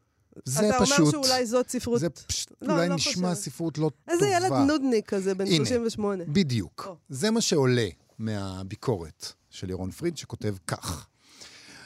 זה 0.44 0.68
אתה 0.68 0.78
פשוט... 0.84 0.98
אומר 0.98 1.10
שאולי 1.10 1.46
זאת 1.46 1.68
ספרות... 1.70 2.00
זה 2.00 2.10
פשוט 2.10 2.52
לא, 2.62 2.72
אולי 2.74 2.88
לא 2.88 2.94
נשמע 2.94 3.28
חושבת. 3.30 3.44
ספרות 3.44 3.78
לא 3.78 3.90
איזה 4.08 4.24
טובה. 4.24 4.36
ילד 4.36 4.52
נודניק 4.66 5.08
כזה, 5.08 5.34
בן 5.34 5.46
הנה. 5.46 5.56
38. 5.56 6.24
בדיוק. 6.28 6.84
או. 6.88 6.96
זה 7.08 7.30
מה 7.30 7.40
שעולה 7.40 7.88
מהביקורת 8.18 9.32
של 9.50 9.70
ירון 9.70 9.90
פריד, 9.90 10.16
שכותב 10.16 10.54
כך: 10.66 11.07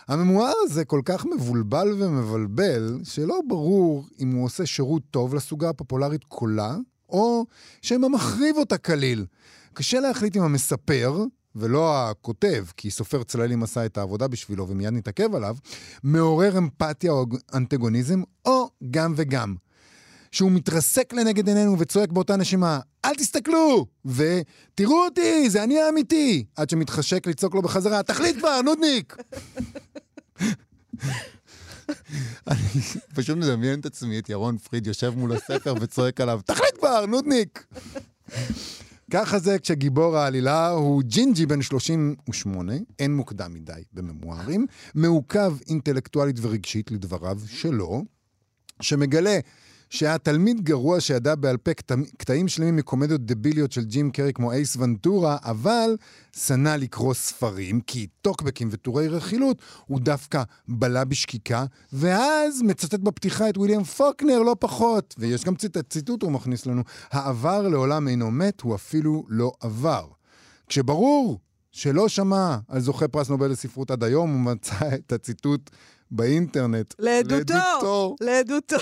הממואר 0.08 0.52
הזה 0.62 0.84
כל 0.84 1.00
כך 1.04 1.26
מבולבל 1.26 2.02
ומבלבל, 2.02 3.00
שלא 3.04 3.40
ברור 3.48 4.04
אם 4.20 4.32
הוא 4.32 4.44
עושה 4.44 4.66
שירות 4.66 5.02
טוב 5.10 5.34
לסוגה 5.34 5.68
הפופולרית 5.68 6.24
כולה, 6.24 6.76
או 7.08 7.46
שמא 7.82 8.08
מחריב 8.08 8.56
אותה 8.56 8.78
כליל. 8.78 9.26
קשה 9.74 10.00
להחליט 10.00 10.36
אם 10.36 10.42
המספר, 10.42 11.24
ולא 11.56 12.10
הכותב, 12.10 12.64
כי 12.76 12.90
סופר 12.90 13.22
צללים 13.22 13.62
עשה 13.62 13.86
את 13.86 13.98
העבודה 13.98 14.28
בשבילו 14.28 14.68
ומיד 14.68 14.92
נתעכב 14.92 15.34
עליו, 15.34 15.56
מעורר 16.02 16.58
אמפתיה 16.58 17.12
או 17.12 17.26
אנטגוניזם, 17.54 18.22
או 18.46 18.70
גם 18.90 19.14
וגם. 19.16 19.54
שהוא 20.32 20.50
מתרסק 20.50 21.12
לנגד 21.12 21.48
עינינו 21.48 21.78
וצועק 21.78 22.12
באותה 22.12 22.36
נשימה, 22.36 22.80
אל 23.04 23.14
תסתכלו! 23.14 23.86
ותראו 24.04 25.04
אותי, 25.04 25.50
זה 25.50 25.64
אני 25.64 25.80
האמיתי! 25.80 26.44
עד 26.56 26.70
שמתחשק 26.70 27.26
לצעוק 27.26 27.54
לו 27.54 27.62
בחזרה, 27.62 28.02
תחליט 28.02 28.36
כבר, 28.38 28.60
נודניק! 28.62 29.16
אני 32.48 32.80
פשוט 33.14 33.36
מדמיין 33.36 33.80
את 33.80 33.86
עצמי, 33.86 34.18
את 34.18 34.28
ירון 34.28 34.58
פריד 34.58 34.86
יושב 34.86 35.12
מול 35.16 35.32
הספר 35.32 35.74
וצועק 35.80 36.20
עליו, 36.20 36.40
תחליט 36.44 36.78
כבר, 36.78 37.06
נודניק! 37.06 37.66
ככה 39.10 39.38
זה 39.38 39.58
כשגיבור 39.58 40.16
העלילה 40.16 40.68
הוא 40.68 41.02
ג'ינג'י 41.02 41.46
בן 41.46 41.62
38, 41.62 42.72
אין 42.98 43.16
מוקדם 43.16 43.54
מדי 43.54 43.82
בממוארים, 43.92 44.66
מעוכב 44.94 45.56
אינטלקטואלית 45.68 46.36
ורגשית 46.40 46.90
לדבריו 46.90 47.38
שלו, 47.46 48.04
שמגלה 48.80 49.38
שהיה 49.92 50.18
תלמיד 50.18 50.60
גרוע 50.64 51.00
שידע 51.00 51.34
בעל 51.34 51.56
פה 51.56 51.74
קטע- 51.74 51.94
קטעים 52.18 52.48
שלמים 52.48 52.76
מקומדיות 52.76 53.20
דביליות 53.26 53.72
של 53.72 53.84
ג'ים 53.84 54.10
קרי 54.10 54.32
כמו 54.32 54.52
אייס 54.52 54.76
ונטורה, 54.76 55.36
אבל 55.44 55.96
שנא 56.36 56.68
לקרוא 56.68 57.14
ספרים, 57.14 57.80
כי 57.80 58.06
טוקבקים 58.22 58.68
וטורי 58.70 59.08
רכילות 59.08 59.62
הוא 59.86 60.00
דווקא 60.00 60.42
בלע 60.68 61.04
בשקיקה, 61.04 61.64
ואז 61.92 62.62
מצטט 62.62 63.00
בפתיחה 63.00 63.48
את 63.48 63.58
ויליאם 63.58 63.84
פוקנר 63.84 64.38
לא 64.38 64.56
פחות, 64.58 65.14
ויש 65.18 65.44
גם 65.44 65.54
ציט, 65.56 65.78
ציטוט 65.78 66.22
הוא 66.22 66.32
מכניס 66.32 66.66
לנו, 66.66 66.82
העבר 67.10 67.68
לעולם 67.68 68.08
אינו 68.08 68.30
מת, 68.30 68.60
הוא 68.60 68.74
אפילו 68.74 69.24
לא 69.28 69.52
עבר. 69.60 70.06
כשברור 70.68 71.40
שלא 71.72 72.08
שמע 72.08 72.56
על 72.68 72.80
זוכה 72.80 73.08
פרס 73.08 73.28
נובל 73.28 73.50
לספרות 73.50 73.90
עד 73.90 74.04
היום, 74.04 74.30
הוא 74.32 74.40
מצא 74.40 74.94
את 74.94 75.12
הציטוט 75.12 75.70
באינטרנט. 76.10 76.94
לעדותו. 76.98 78.16
לעדותו. 78.20 78.76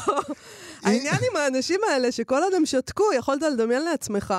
העניין 0.82 1.14
עם 1.30 1.36
האנשים 1.36 1.80
האלה, 1.90 2.12
שכל 2.12 2.42
עוד 2.42 2.54
הם 2.54 2.66
שתקו, 2.66 3.04
יכולת 3.18 3.42
לדמיין 3.42 3.82
לעצמך 3.84 4.34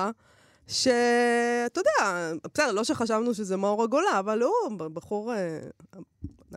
שאתה 0.66 1.80
יודע, 1.80 2.32
בסדר, 2.54 2.72
לא 2.72 2.84
שחשבנו 2.84 3.34
שזה 3.34 3.56
מאור 3.56 3.82
הגולה, 3.82 4.18
אבל 4.18 4.42
הוא 4.42 4.70
בחור 4.78 5.34
אה, 5.34 5.58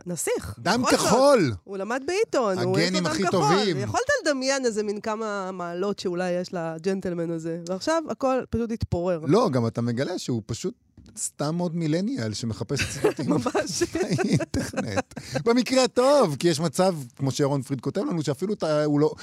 נסיך. 0.06 0.54
דם. 0.58 0.82
כחול! 0.90 1.52
הוא 1.64 1.76
למד 1.76 2.02
בעיתון, 2.06 2.58
הוא 2.58 2.78
יש 2.78 2.92
לו 2.92 3.00
דם 3.00 3.06
כחול. 3.06 3.30
טובים. 3.30 3.76
יכולת 3.76 4.04
לדמיין 4.22 4.64
איזה 4.64 4.82
מין 4.82 5.00
כמה 5.00 5.52
מעלות 5.52 5.98
שאולי 5.98 6.30
יש 6.30 6.54
לג'נטלמן 6.54 7.30
הזה, 7.30 7.60
ועכשיו 7.68 8.02
הכל 8.08 8.40
פשוט 8.50 8.72
התפורר. 8.72 9.20
לא, 9.28 9.48
גם 9.52 9.66
אתה 9.66 9.80
מגלה 9.80 10.18
שהוא 10.18 10.42
פשוט 10.46 10.74
סתם 11.16 11.58
עוד 11.58 11.76
מילניאל 11.76 12.34
שמחפש 12.34 12.92
ציטוטים 12.92 13.30
ממש. 13.34 13.82
באינטרנט. 13.82 15.14
במקרה 15.44 15.84
הטוב, 15.84 16.36
כי 16.38 16.48
יש 16.48 16.60
מצב, 16.60 16.96
כמו 17.16 17.30
שירון 17.30 17.62
פריד 17.62 17.80
כותב 17.80 18.00
לנו, 18.00 18.22
שאפילו 18.22 18.54
את, 18.54 18.62
לא, 19.00 19.14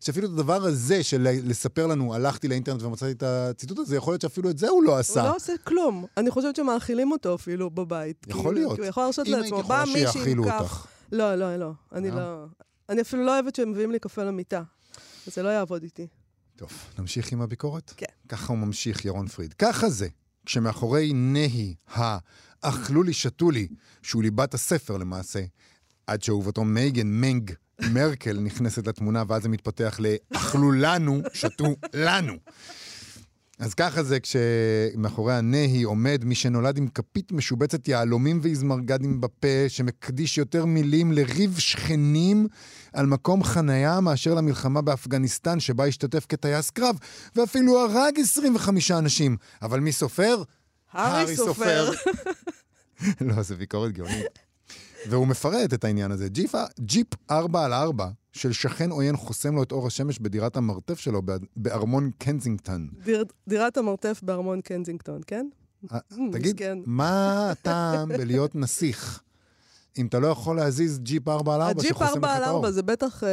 שאפילו 0.00 0.26
את 0.26 0.32
הדבר 0.32 0.64
הזה 0.64 1.02
של 1.02 1.28
לספר 1.44 1.86
לנו, 1.86 2.14
הלכתי 2.14 2.48
לאינטרנט 2.48 2.82
ומצאתי 2.82 3.12
את 3.12 3.22
הציטוט 3.22 3.78
הזה, 3.78 3.96
יכול 3.96 4.12
להיות 4.12 4.22
שאפילו 4.22 4.50
את 4.50 4.58
זה 4.58 4.68
הוא 4.68 4.82
לא 4.82 4.98
עשה. 4.98 5.20
הוא 5.20 5.28
לא 5.28 5.36
עושה 5.36 5.52
כלום. 5.64 6.04
אני 6.16 6.30
חושבת 6.30 6.56
שמאכילים 6.56 7.12
אותו 7.12 7.34
אפילו 7.34 7.70
בבית. 7.70 8.26
יכול 8.28 8.54
להיות. 8.54 8.78
הוא 8.78 8.86
יכול 8.86 9.02
להרשות 9.02 9.26
אם 9.28 9.34
היית 9.34 9.44
לעצמו. 9.44 9.60
יכולה 9.60 9.78
בא 9.78 9.92
מישהי 9.92 10.06
עם 10.06 10.12
שיאכילו. 10.12 10.44
אותך. 10.44 10.86
לא, 11.12 11.34
לא, 11.34 11.56
לא. 11.56 11.70
אני 11.92 12.10
לא? 12.10 12.16
לא... 12.16 12.44
אני 12.88 13.00
אפילו 13.00 13.24
לא 13.24 13.34
אוהבת 13.34 13.54
שהם 13.54 13.70
מביאים 13.70 13.92
לי 13.92 13.98
קפה 13.98 14.24
למיטה. 14.24 14.62
זה 15.26 15.42
לא 15.42 15.48
יעבוד 15.48 15.82
איתי. 15.82 16.06
טוב, 16.56 16.70
נמשיך 16.98 17.32
עם 17.32 17.40
הביקורת? 17.42 17.92
כן. 17.96 18.06
ככה 18.28 18.52
הוא 18.52 18.58
ממשיך, 18.58 19.04
ירון 19.04 19.26
פריד. 19.28 19.52
ככה 19.52 19.90
זה, 19.90 20.08
כשמאחורי 20.46 21.12
נהי 21.12 21.74
ה"אכלו 21.94 23.02
לי, 23.02 23.12
שתו 23.12 23.50
לי", 23.50 23.68
שהוא 24.02 24.22
ליבת 24.22 24.54
הספר 24.54 24.96
למעשה, 24.96 25.40
עד 26.06 26.22
שאהובתו 26.22 26.64
מייגן 26.64 27.06
מנג 27.06 27.52
מרקל 27.92 28.38
נכנסת 28.40 28.86
לתמונה, 28.86 29.22
ואז 29.28 29.42
זה 29.42 29.48
מתפתח 29.48 30.00
ל"אכלו 30.00 30.72
לנו, 30.72 31.20
שתו 31.34 31.76
לנו". 31.94 32.34
אז 33.62 33.74
ככה 33.74 34.02
זה 34.02 34.18
כשמאחורי 34.20 35.34
הנהי 35.34 35.82
עומד 35.82 36.24
מי 36.24 36.34
שנולד 36.34 36.78
עם 36.78 36.88
כפית 36.88 37.32
משובצת 37.32 37.88
יהלומים 37.88 38.40
ואיזמרגדים 38.42 39.20
בפה, 39.20 39.68
שמקדיש 39.68 40.38
יותר 40.38 40.64
מילים 40.64 41.12
לריב 41.12 41.58
שכנים 41.58 42.46
על 42.92 43.06
מקום 43.06 43.44
חנייה 43.44 44.00
מאשר 44.00 44.34
למלחמה 44.34 44.82
באפגניסטן, 44.82 45.60
שבה 45.60 45.86
השתתף 45.86 46.26
כטייס 46.28 46.70
קרב, 46.70 46.96
ואפילו 47.36 47.80
הרג 47.80 48.20
25 48.20 48.90
אנשים. 48.90 49.36
אבל 49.62 49.80
מי 49.80 49.92
סופר? 49.92 50.42
הארי 50.92 51.36
סופר. 51.36 51.90
לא, 53.20 53.42
זה 53.42 53.56
ביקורת 53.56 53.92
גאונית. 53.92 54.51
והוא 55.10 55.26
מפרט 55.26 55.74
את 55.74 55.84
העניין 55.84 56.10
הזה. 56.10 56.28
ג'יפ, 56.28 56.54
ג'יפ 56.80 57.06
4 57.30 57.64
על 57.64 57.72
4 57.72 58.08
של 58.32 58.52
שכן 58.52 58.90
עוין 58.90 59.16
חוסם 59.16 59.54
לו 59.54 59.62
את 59.62 59.72
אור 59.72 59.86
השמש 59.86 60.18
בדירת 60.18 60.56
המרתף 60.56 60.98
שלו 60.98 61.22
בארמון 61.56 62.10
קנזינגטון. 62.18 62.88
דיר- 63.04 63.24
דירת 63.48 63.76
המרתף 63.76 64.20
בארמון 64.22 64.60
קנזינגטון, 64.60 65.20
כן? 65.26 65.48
אה, 65.92 65.98
Mm, 66.12 66.16
תגיד, 66.32 66.54
מסכן. 66.54 66.78
מה 66.86 67.50
הטעם 67.50 68.08
בלהיות 68.08 68.54
נסיך 68.54 69.20
אם 69.98 70.06
אתה 70.06 70.18
לא 70.18 70.26
יכול 70.26 70.56
להזיז 70.56 70.98
ג'יפ 70.98 71.28
4 71.28 71.54
על 71.54 71.60
4 71.62 71.70
הג'יפ 71.80 71.90
שחוסם 71.96 72.04
לך 72.04 72.14
4 72.16 72.32
על 72.36 72.42
את 72.42 72.46
האור? 72.48 72.56
4 72.56 72.70
זה 72.70 72.82
בטח 72.82 73.24
אה, 73.24 73.28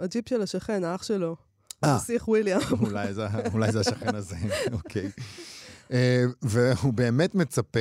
הג'יפ 0.00 0.28
של 0.28 0.42
השכן, 0.42 0.84
האח 0.84 1.02
שלו. 1.02 1.36
אה. 1.84 1.92
הנסיך 1.92 2.28
וויליאם. 2.28 2.60
אולי 2.80 3.14
זה, 3.14 3.26
אולי 3.52 3.72
זה 3.72 3.80
השכן 3.80 4.14
הזה, 4.14 4.36
אוקיי. 4.72 5.10
אה, 5.92 6.24
והוא 6.42 6.92
באמת 6.92 7.34
מצפה, 7.34 7.80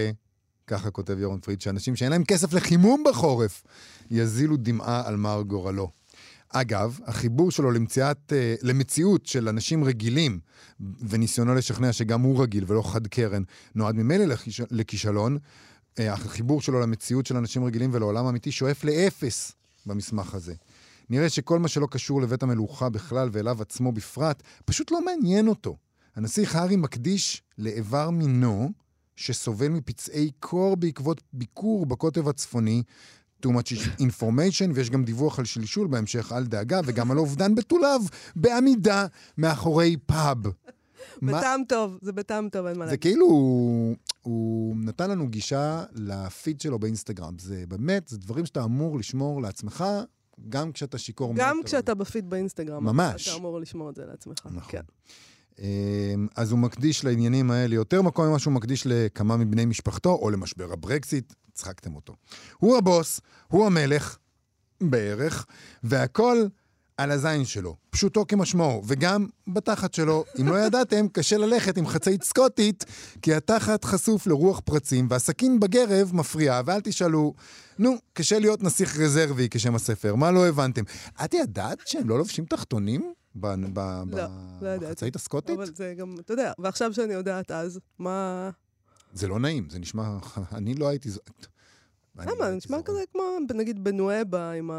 ככה 0.72 0.92
כותב 0.92 1.20
יורון 1.20 1.40
פריד, 1.40 1.62
שאנשים 1.62 1.96
שאין 1.96 2.12
להם 2.12 2.24
כסף 2.24 2.54
לחימום 2.54 3.04
בחורף, 3.10 3.64
יזילו 4.12 4.58
דמעה 4.58 5.08
על 5.08 5.16
מר 5.16 5.42
גורלו. 5.42 5.92
אגב, 6.50 7.00
החיבור 7.06 7.52
שלו 7.52 7.72
למציאת, 7.72 8.34
אה, 8.34 8.56
למציאות 8.62 9.26
של 9.26 9.48
אנשים 9.48 9.84
רגילים, 9.84 10.40
וניסיונו 11.10 11.56
לשכנע 11.56 11.94
שגם 11.94 12.22
הוא 12.22 12.44
רגיל 12.44 12.64
ולא 12.68 12.82
חד 12.92 13.08
קרן, 13.08 13.44
נועד 13.76 13.96
ממילא 13.96 14.26
לכיש- 14.26 14.62
לכישלון. 14.72 15.38
אה, 16.00 16.14
החיבור 16.14 16.62
שלו 16.62 16.80
למציאות 16.80 17.26
של 17.26 17.38
אנשים 17.38 17.64
רגילים 17.64 17.90
ולעולם 17.94 18.26
האמיתי 18.26 18.52
שואף 18.52 18.84
לאפס 18.84 19.52
במסמך 19.86 20.34
הזה. 20.36 20.54
נראה 21.10 21.30
שכל 21.30 21.60
מה 21.60 21.68
שלא 21.68 21.88
קשור 21.92 22.22
לבית 22.22 22.44
המלוכה 22.44 22.90
בכלל 22.90 23.30
ואליו 23.32 23.62
עצמו 23.62 23.92
בפרט, 23.92 24.44
פשוט 24.66 24.92
לא 24.92 25.06
מעניין 25.06 25.48
אותו. 25.48 25.78
הנסיך 26.16 26.56
הארי 26.56 26.76
מקדיש 26.76 27.44
לאיבר 27.58 28.10
מינו, 28.10 28.72
שסובל 29.16 29.68
מפצעי 29.68 30.32
קור 30.40 30.76
בעקבות 30.76 31.22
ביקור 31.34 31.86
בקוטב 31.86 32.28
הצפוני, 32.28 32.84
too 33.46 33.50
much 33.50 34.02
information, 34.02 34.72
ויש 34.74 34.90
גם 34.90 35.04
דיווח 35.04 35.40
על 35.40 35.46
שלשול 35.46 35.88
בהמשך, 35.88 36.32
אל 36.32 36.46
דאגה, 36.46 36.82
וגם 36.86 37.12
על 37.12 37.18
אובדן 37.18 37.56
בתוליו, 37.56 38.02
בעמידה, 38.36 39.06
מאחורי 39.38 39.98
פאב. 40.06 40.38
בטעם 41.22 41.62
טוב, 41.68 41.98
זה 42.02 42.12
בטעם 42.12 42.50
טוב, 42.50 42.66
אין 42.66 42.78
מה 42.78 42.86
זה 42.86 42.92
להגיד. 42.92 43.02
כאילו, 43.02 43.26
הוא, 43.26 43.96
הוא 44.22 44.76
נתן 44.78 45.10
לנו 45.10 45.28
גישה 45.28 45.84
לפיד 45.94 46.62
שלו 46.62 46.80
באינסטגרם. 46.80 47.40
זה 47.40 47.64
באמת, 47.68 48.08
זה 48.08 48.18
דברים 48.18 48.46
שאתה 48.46 48.64
אמור 48.64 49.00
לשמור 49.00 49.42
לעצמך, 49.42 49.86
גם 50.50 50.72
כשאתה 50.72 50.98
שיכור. 50.98 51.34
גם. 51.36 51.60
כשאתה 51.66 51.94
בפיד 51.94 52.30
באינסטגרם. 52.30 52.84
ממש. 52.84 53.28
אתה 53.28 53.38
אמור 53.38 53.60
לשמור 53.60 53.90
את 53.90 53.96
זה 53.96 54.06
לעצמך. 54.06 54.38
נכון. 54.46 54.72
כן. 54.72 54.82
אמ, 55.60 56.28
אז 56.36 56.52
הוא 56.52 56.60
מקדיש 56.60 57.06
לעניינים 57.06 57.52
האלה 57.52 57.76
יותר 57.76 58.02
מקום 58.02 58.26
ממה 58.28 58.40
שהוא 58.40 58.54
מקדיש 58.54 58.88
לכמה 58.88 59.38
מבני 59.38 59.66
משפחתו, 59.66 60.10
או 60.22 60.30
למשבר 60.30 60.74
הברקסיט, 60.74 61.34
צחקתם 61.54 61.96
אותו. 61.96 62.16
הוא 62.58 62.78
הבוס, 62.78 63.22
הוא 63.48 63.66
המלך, 63.66 64.18
בערך, 64.82 65.46
והכל 65.84 66.38
על 67.02 67.12
הזין 67.12 67.46
שלו, 67.46 67.76
פשוטו 67.90 68.28
כמשמעו, 68.28 68.82
וגם 68.88 69.26
בתחת 69.48 69.94
שלו. 69.94 70.24
אם 70.42 70.48
לא 70.48 70.56
ידעתם, 70.60 71.08
קשה 71.08 71.38
ללכת 71.38 71.78
עם 71.78 71.88
חצאית 71.88 72.24
סקוטית, 72.24 72.86
כי 73.22 73.34
התחת 73.34 73.84
חשוף 73.86 74.28
לרוח 74.28 74.60
פרצים, 74.60 75.08
והסכין 75.10 75.60
בגרב 75.60 76.12
מפריע, 76.14 76.62
ואל 76.66 76.82
תשאלו, 76.82 77.34
נו, 77.80 77.96
קשה 78.14 78.40
להיות 78.40 78.64
נסיך 78.64 79.00
רזרבי 79.00 79.48
כשם 79.52 79.76
הספר, 79.76 80.16
מה 80.16 80.32
לא 80.32 80.48
הבנתם? 80.48 80.84
את 81.26 81.34
ידעת 81.34 81.78
שהם 81.86 82.10
לא 82.10 82.18
לובשים 82.18 82.46
תחתונים? 82.46 83.14
ב- 83.36 83.48
ב- 83.48 83.74
ב- 83.74 84.16
לא, 84.16 84.24
לא 84.62 84.70
ידעתי. 84.70 84.86
בחצאית 84.86 85.16
הסקוטית? 85.16 85.58
אבל 85.58 85.66
זה 85.76 85.94
גם, 85.98 86.16
אתה 86.20 86.34
יודע, 86.34 86.52
ועכשיו 86.60 86.94
שאני 86.94 87.14
יודעת 87.14 87.52
אז, 87.52 87.80
מה... 88.00 88.50
זה 89.14 89.28
לא 89.28 89.40
נעים, 89.40 89.68
זה 89.70 89.80
נשמע... 89.80 90.18
אני 90.52 90.74
לא 90.76 90.88
הייתי... 90.88 91.10
ז- 91.12 91.20
אני 92.20 92.28
לא 92.28 92.36
למה? 92.36 92.50
נשמע. 92.52 92.78
כזה 92.86 93.00
כמו, 93.12 93.24
נגיד, 93.54 93.84
בנואבה 93.84 94.52
עם 94.52 94.72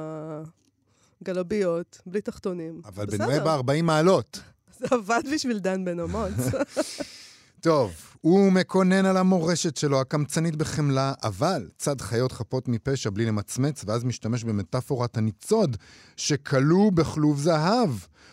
הגלביות, 1.22 2.00
בלי 2.06 2.20
תחתונים. 2.20 2.82
אבל 2.85 3.06
בסדר, 3.06 3.26
בנואבה 3.26 3.54
40 3.54 3.87
מעלות. 3.87 4.40
זה 4.78 4.87
עבד 4.90 5.22
בשביל 5.35 5.58
דן 5.58 5.85
בן 5.85 6.00
אמוץ. 6.00 6.32
טוב, 7.62 7.92
הוא 8.20 8.53
מקונן 8.53 9.05
על 9.05 9.16
המורשת 9.16 9.77
שלו, 9.77 10.01
הקמצנית 10.01 10.57
בחמלה, 10.57 11.12
אבל 11.22 11.68
צד 11.79 12.01
חיות 12.01 12.33
חפות 12.33 12.68
מפשע 12.68 13.11
בלי 13.11 13.27
למצמץ, 13.27 13.85
ואז 13.87 14.05
משתמש 14.05 14.44
במטאפורת 14.44 15.16
הניצוד 15.16 15.77
שכלוא 16.16 16.92
בכלוב 16.92 17.40
זהב. 17.40 17.90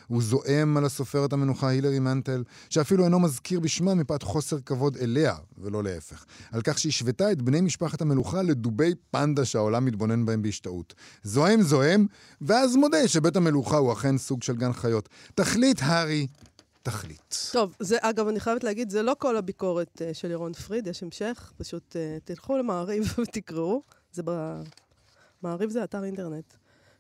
הוא 0.08 0.22
זועם 0.22 0.78
על 0.78 0.86
הסופרת 0.86 1.34
המנוחה 1.34 1.68
הילרי 1.68 2.00
מנטל, 2.00 2.44
שאפילו 2.70 3.06
אינו 3.06 3.20
מזכיר 3.20 3.60
בשמה 3.60 3.96
מפאת 3.96 4.24
חוסר 4.24 4.60
כבוד 4.60 4.98
אליה, 4.98 5.36
ולא 5.58 5.84
להפך. 5.84 6.26
על 6.52 6.62
כך 6.62 6.80
שהשוותה 6.80 7.32
את 7.32 7.42
בני 7.42 7.62
משפחת 7.62 8.02
המלוכה 8.02 8.42
לדובי 8.42 8.94
פנדה 9.12 9.46
שהעולם 9.46 9.86
מתבונן 9.86 10.26
בהם 10.26 10.42
בהשתאות. 10.42 10.94
זועם 11.24 11.62
זועם, 11.62 12.06
ואז 12.42 12.76
מודה 12.76 13.08
שבית 13.08 13.36
המלוכה 13.36 13.78
הוא 13.78 13.94
אכן 13.94 14.18
סוג 14.18 14.44
של 14.44 14.56
גן 14.56 14.74
חיות. 14.74 15.10
תחליט, 15.36 15.82
הארי, 15.84 16.28
תחליט. 16.84 17.36
טוב, 17.52 17.76
זה, 17.80 17.98
אגב, 18.02 18.28
אני 18.28 18.40
חייבת 18.40 18.64
להגיד, 18.64 18.90
זה 18.90 19.02
לא 19.04 19.16
כל 19.20 19.38
הביקורת 19.38 20.02
uh, 20.02 20.14
של 20.14 20.32
ירון 20.32 20.54
פריד, 20.54 20.88
יש 20.88 21.04
המשך, 21.04 21.54
פשוט 21.58 21.96
uh, 21.96 22.26
תלכו 22.26 22.58
למעריב 22.58 23.04
ותקראו. 23.22 23.82
זה 24.12 24.24
ב... 24.26 24.62
מעריב 25.42 25.70
זה 25.70 25.84
אתר 25.84 26.04
אינטרנט. 26.04 26.54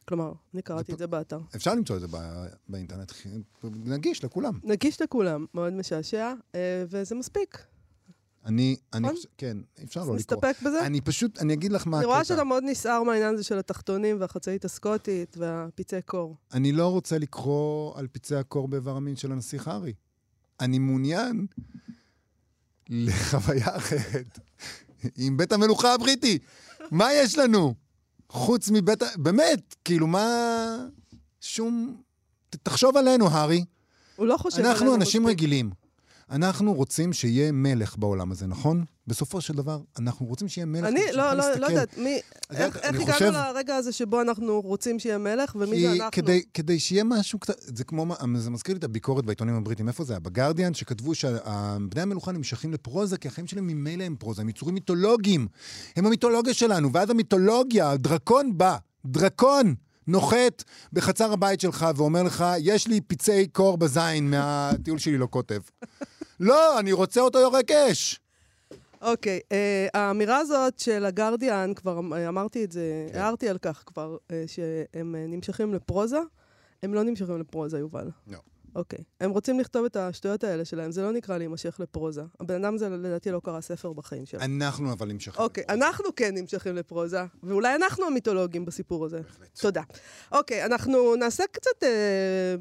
כלומר, 0.08 0.32
אני 0.54 0.62
קראתי 0.62 0.92
זה 0.92 0.94
את 0.94 1.00
זה 1.00 1.08
באתר. 1.08 1.40
אפשר 1.56 1.74
למצוא 1.76 1.96
את 1.96 2.02
זה 2.02 2.08
בא- 2.08 2.46
באינטרנט, 2.70 3.12
נגיש 3.64 4.24
לכולם. 4.24 4.60
נגיש 4.64 5.02
לכולם, 5.02 5.46
מאוד 5.54 5.74
משעשע, 5.74 6.34
uh, 6.52 6.56
וזה 6.90 7.16
מספיק. 7.16 7.58
אני, 8.46 8.76
אני 8.94 9.08
נכון? 9.08 9.16
כן, 9.38 9.58
אפשר 9.84 10.00
לא 10.00 10.06
לקרוא. 10.06 10.16
נסתפק 10.16 10.56
בזה? 10.66 10.86
אני 10.86 11.02
פשוט, 11.02 11.40
אני 11.40 11.54
אגיד 11.54 11.72
לך 11.72 11.88
מה 11.88 11.98
אני 11.98 12.06
הקטע. 12.06 12.14
רואה 12.14 12.24
שאתה 12.24 12.44
מאוד 12.44 12.64
נסער 12.64 13.04
מהעניין 13.04 13.34
הזה 13.34 13.44
של 13.44 13.58
התחתונים 13.58 14.18
והחצאית 14.20 14.66
הסקוטית 14.66 15.38
והפצעי 15.38 16.02
קור. 16.02 16.36
אני 16.54 16.72
לא 16.72 16.88
רוצה 16.88 17.18
לקרוא 17.18 17.98
על 17.98 18.08
פצעי 18.12 18.38
הקור 18.40 18.68
באיבר 18.68 18.96
המין 18.96 19.16
של 19.16 19.32
הנסיך 19.32 19.68
הארי. 19.68 19.94
אני 20.60 20.80
מעוניין 20.80 21.46
לחוויה 22.90 23.78
אחרת 23.78 24.40
עם 25.18 25.38
בית 25.38 25.52
המלוכה 25.52 25.94
הבריטי. 25.94 26.38
מה 26.92 27.14
יש 27.14 27.38
לנו? 27.38 27.74
חוץ 28.30 28.70
מבית 28.70 29.02
ה... 29.02 29.06
באמת, 29.18 29.76
כאילו, 29.86 30.08
מה... 30.08 30.28
שום... 31.42 32.02
תחשוב 32.64 32.98
עלינו, 32.98 33.28
הארי. 33.28 33.66
הוא 34.16 34.28
לא 34.28 34.38
חושב 34.38 34.58
עלינו 34.58 34.74
אנחנו 34.74 34.96
אנשים 34.96 35.22
מספיק. 35.24 35.38
רגילים. 35.38 35.70
אנחנו 36.32 36.74
רוצים 36.74 37.14
שיהיה 37.14 37.52
מלך 37.52 37.98
בעולם 37.98 38.32
הזה, 38.32 38.48
נכון? 38.48 38.84
בסופו 39.08 39.42
של 39.42 39.54
דבר, 39.54 39.80
אנחנו 40.00 40.26
רוצים 40.26 40.48
שיהיה 40.48 40.66
מלך. 40.66 40.84
אני 40.84 41.02
לא, 41.14 41.24
לא, 41.24 41.34
להסתכל. 41.34 41.60
לא 41.60 41.66
יודעת, 41.66 41.98
מי, 41.98 42.20
איך, 42.52 42.78
איך 42.78 42.96
הגענו 42.96 43.14
חושב- 43.14 43.32
לרגע 43.32 43.76
הזה 43.76 43.92
שבו 43.92 44.22
אנחנו 44.22 44.62
רוצים 44.62 45.00
שיהיה 45.00 45.18
מלך, 45.18 45.56
ומי 45.60 45.82
זה 45.82 45.92
אנחנו? 45.92 46.12
כדי, 46.12 46.42
כדי 46.54 46.80
שיהיה 46.80 47.04
משהו 47.04 47.40
קצת, 47.40 47.56
זה 47.60 47.84
כמו, 47.84 48.16
זה 48.36 48.50
מזכיר 48.50 48.74
לי 48.74 48.80
את 48.80 48.84
הביקורת 48.84 49.26
בעיתונים 49.26 49.56
הבריטים, 49.56 49.88
איפה 49.88 50.04
זה 50.04 50.14
היה? 50.14 50.20
בגרדיאן, 50.20 50.74
שכתבו 50.74 51.16
שבני 51.16 52.02
המלוכה 52.02 52.32
נמשכים 52.32 52.74
לפרוזה, 52.74 53.18
כי 53.18 53.28
החיים 53.28 53.48
שלהם 53.48 53.68
ממילא 53.68 54.04
הם 54.04 54.16
פרוזה, 54.16 54.42
הם 54.42 54.50
יצורים 54.50 54.76
מיתולוגיים. 54.76 55.48
הם 55.96 56.06
המיתולוגיה 56.06 56.54
שלנו, 56.54 56.94
ואז 56.94 57.10
המיתולוגיה, 57.10 57.92
הדרקון 57.92 58.58
בא, 58.58 58.78
דרקון! 59.06 59.76
נוחת 60.08 60.64
בחצר 60.94 61.34
הבית 61.34 61.60
שלך 61.62 61.86
ואומר 61.96 62.24
לך, 62.24 62.46
יש 62.60 62.88
לי 62.88 63.02
פצעי 63.02 63.48
קור 63.48 63.78
בזין 63.78 64.30
מהטיול 64.30 64.98
שלי 65.00 65.18
לא 65.18 65.28
כותב. 65.32 65.60
לא, 66.40 66.80
אני 66.80 66.92
רוצה 66.92 67.22
אותו 67.22 67.40
יורק 67.40 67.72
אש. 67.72 68.20
אוקיי, 69.02 69.40
אה, 69.52 69.88
האמירה 69.94 70.38
הזאת 70.38 70.80
של 70.80 71.06
הגרדיאן, 71.06 71.74
כבר 71.74 72.00
אה, 72.14 72.28
אמרתי 72.28 72.64
את 72.64 72.72
זה, 72.72 73.08
כן. 73.14 73.20
הערתי 73.20 73.50
על 73.50 73.58
כך 73.58 73.84
כבר, 73.86 74.18
אה, 74.32 74.44
שהם 74.48 75.16
אה, 75.16 75.26
נמשכים 75.28 75.74
לפרוזה. 75.74 76.20
הם 76.84 76.94
לא 76.94 77.04
נמשכים 77.04 77.40
לפרוזה, 77.40 77.80
יובל. 77.80 78.10
לא. 78.28 78.38
אוקיי. 78.76 79.00
הם 79.22 79.32
רוצים 79.32 79.60
לכתוב 79.60 79.86
את 79.86 79.96
השטויות 79.96 80.44
האלה 80.44 80.66
שלהם, 80.66 80.92
זה 80.92 81.02
לא 81.02 81.12
נקרא 81.12 81.38
להימשך 81.38 81.80
לפרוזה. 81.80 82.22
הבן 82.40 82.66
אדם 82.66 82.76
הזה 82.76 82.90
לדעתי 82.90 83.32
לא 83.32 83.42
קרא 83.44 83.62
ספר 83.62 83.94
בחיים 83.94 84.26
שלו. 84.26 84.40
אנחנו 84.42 84.92
אבל 84.92 85.08
נמשכים. 85.08 85.44
אוקיי, 85.44 85.64
אנחנו 85.70 86.16
כן 86.16 86.36
נמשכים 86.36 86.76
לפרוזה, 86.76 87.24
ואולי 87.44 87.76
אנחנו 87.76 88.06
המיתולוגים 88.06 88.66
בסיפור 88.66 89.06
הזה. 89.06 89.22
תודה. 89.62 89.82
אוקיי, 90.32 90.66
אנחנו 90.66 91.16
נעשה 91.16 91.44
קצת 91.52 91.84
אה, 91.84 91.90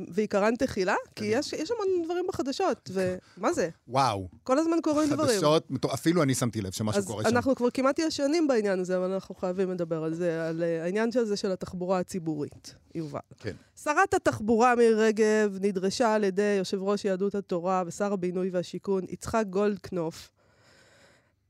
ועיקרן 0.09 0.57
תחילה, 0.57 0.95
כי 1.17 1.25
יש 1.25 1.53
יש 1.53 1.71
המון 1.71 2.05
דברים 2.05 2.25
בחדשות, 2.29 2.91
ומה 2.93 3.53
זה? 3.59 3.69
וואו. 3.89 4.29
כל 4.43 4.59
הזמן 4.59 4.77
קורים 4.83 5.11
דברים. 5.11 5.37
חדשות, 5.37 5.69
אפילו 5.95 6.23
אני 6.23 6.35
שמתי 6.35 6.61
לב 6.61 6.73
שמשהו 6.73 6.99
אז 6.99 7.07
קורה 7.07 7.23
שם. 7.23 7.29
אנחנו 7.29 7.55
כבר 7.55 7.71
כמעט 7.71 7.99
ישנים 7.99 8.49
בעניין 8.49 8.81
הזה, 8.81 8.97
אבל 8.97 9.13
אנחנו 9.13 9.35
חייבים 9.35 9.71
לדבר 9.71 10.05
על 10.05 10.15
זה, 10.15 10.49
על 10.49 10.63
אה, 10.63 10.85
העניין 10.85 11.13
של 11.13 11.25
זה 11.25 11.37
של 11.37 11.53
התחבורה 11.53 11.99
הציבורית, 11.99 12.75
יובל. 12.95 13.19
כן. 13.39 13.53
שרת 13.83 14.15
התחבורה 14.15 14.75
מירי 14.75 14.95
רגב 14.95 15.59
נדרשה 15.61 15.98
על 16.07 16.25
ידי 16.25 16.57
יושב 16.59 16.83
ראש 16.83 17.05
יהדות 17.05 17.35
התורה 17.35 17.83
ושר 17.87 18.13
הבינוי 18.13 18.51
והשיכון, 18.51 19.05
יצחק 19.09 19.45
גולדקנופ, 19.51 20.31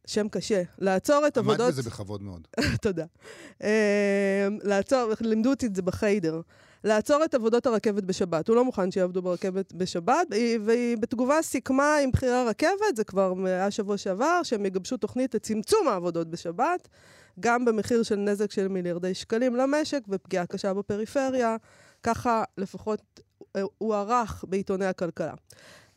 שם 0.06 0.28
קשה, 0.28 0.62
לעצור 0.78 1.26
את 1.26 1.38
עמד 1.38 1.48
עבודות... 1.48 1.68
בזה 1.68 1.82
בכבוד 1.82 2.22
מאוד. 2.22 2.48
תודה. 2.82 3.04
אה, 3.62 4.48
לעצור, 4.62 5.12
לימדו 5.20 5.50
אותי 5.50 5.66
את 5.66 5.74
זה 5.74 5.82
בחיידר. 5.82 6.40
לעצור 6.84 7.24
את 7.24 7.34
עבודות 7.34 7.66
הרכבת 7.66 8.02
בשבת. 8.04 8.48
הוא 8.48 8.56
לא 8.56 8.64
מוכן 8.64 8.90
שיעבדו 8.90 9.22
ברכבת 9.22 9.72
בשבת, 9.72 10.26
והיא- 10.64 10.96
בתגובה 11.00 11.42
סיכמה 11.42 11.96
עם 11.96 12.10
בכירי 12.10 12.32
הרכבת, 12.34 12.96
זה 12.96 13.04
כבר 13.04 13.34
היה 13.46 13.70
שבוע 13.70 13.96
שעבר, 13.96 14.40
שהם 14.42 14.66
יגבשו 14.66 14.96
תוכנית 14.96 15.34
לצמצום 15.34 15.88
העבודות 15.88 16.30
בשבת, 16.30 16.88
גם 17.40 17.64
במחיר 17.64 18.02
של 18.02 18.16
נזק 18.16 18.50
של 18.50 18.68
מיליארדי 18.68 19.14
שקלים 19.14 19.56
למשק 19.56 20.00
ופגיעה 20.08 20.46
קשה 20.46 20.74
בפריפריה. 20.74 21.56
ככה 22.02 22.44
לפחות 22.58 23.20
הוערך 23.78 24.44
בעיתוני 24.48 24.86
הכלכלה. 24.86 25.34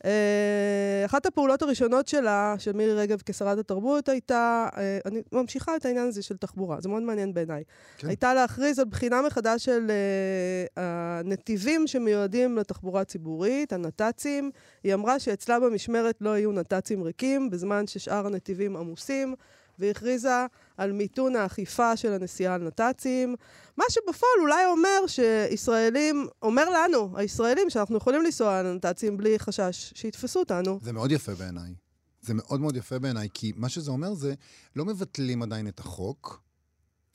אה, 0.04 1.02
אחת 1.04 1.26
הפעולות 1.26 1.62
הראשונות 1.62 2.08
שלה, 2.08 2.54
של 2.58 2.72
מירי 2.72 2.94
רגב 2.94 3.22
כשרת 3.26 3.58
התרבות, 3.58 4.08
הייתה, 4.08 4.68
אה, 4.76 4.98
אני 5.06 5.22
ממשיכה 5.32 5.76
את 5.76 5.86
העניין 5.86 6.08
הזה 6.08 6.22
של 6.22 6.36
תחבורה, 6.36 6.80
זה 6.80 6.88
מאוד 6.88 7.02
מעניין 7.02 7.34
בעיניי. 7.34 7.64
כן. 7.98 8.08
הייתה 8.08 8.34
להכריז 8.34 8.78
על 8.78 8.84
בחינה 8.84 9.22
מחדש 9.22 9.64
של 9.64 9.90
אה, 9.90 10.84
הנתיבים 10.84 11.86
שמיועדים 11.86 12.58
לתחבורה 12.58 13.04
ציבורית, 13.04 13.72
הנת"צים. 13.72 14.50
היא 14.84 14.94
אמרה 14.94 15.18
שאצלה 15.18 15.60
במשמרת 15.60 16.16
לא 16.20 16.38
יהיו 16.38 16.52
נת"צים 16.52 17.02
ריקים, 17.02 17.50
בזמן 17.50 17.86
ששאר 17.86 18.26
הנתיבים 18.26 18.76
עמוסים. 18.76 19.34
והכריזה 19.78 20.46
על 20.82 20.92
מיתון 20.92 21.36
האכיפה 21.36 21.96
של 21.96 22.12
הנסיעה 22.12 22.54
על 22.54 22.62
נת"צים, 22.62 23.36
מה 23.76 23.84
שבפועל 23.90 24.40
אולי 24.40 24.66
אומר 24.66 25.06
שישראלים, 25.06 26.26
אומר 26.42 26.70
לנו, 26.70 27.10
הישראלים, 27.14 27.70
שאנחנו 27.70 27.96
יכולים 27.96 28.22
לנסוע 28.22 28.58
על 28.58 28.72
נת"צים 28.72 29.16
בלי 29.16 29.38
חשש 29.38 29.92
שיתפסו 29.94 30.40
אותנו. 30.40 30.78
זה 30.82 30.92
מאוד 30.92 31.12
יפה 31.12 31.34
בעיניי. 31.34 31.74
זה 32.20 32.34
מאוד 32.34 32.60
מאוד 32.60 32.76
יפה 32.76 32.98
בעיניי, 32.98 33.28
כי 33.34 33.52
מה 33.56 33.68
שזה 33.68 33.90
אומר 33.90 34.14
זה, 34.14 34.34
לא 34.76 34.84
מבטלים 34.84 35.42
עדיין 35.42 35.68
את 35.68 35.80
החוק, 35.80 36.42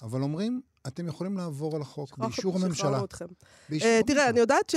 אבל 0.03 0.21
אומרים, 0.21 0.61
אתם 0.87 1.07
יכולים 1.07 1.37
לעבור 1.37 1.75
על 1.75 1.81
החוק 1.81 2.17
באישור 2.17 2.55
הממשלה. 2.55 3.01
באישור 3.69 3.89
אה, 3.89 3.99
תראה. 4.07 4.29
אני 4.29 4.39
יודעת 4.39 4.69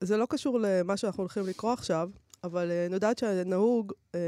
שזה 0.00 0.16
לא 0.16 0.26
קשור 0.30 0.60
למה 0.60 0.96
שאנחנו 0.96 1.22
הולכים 1.22 1.46
לקרוא 1.46 1.72
עכשיו, 1.72 2.10
אבל 2.44 2.70
אה, 2.70 2.86
אני 2.86 2.94
יודעת 2.94 3.18
שנהוג 3.18 3.92
אה, 4.14 4.20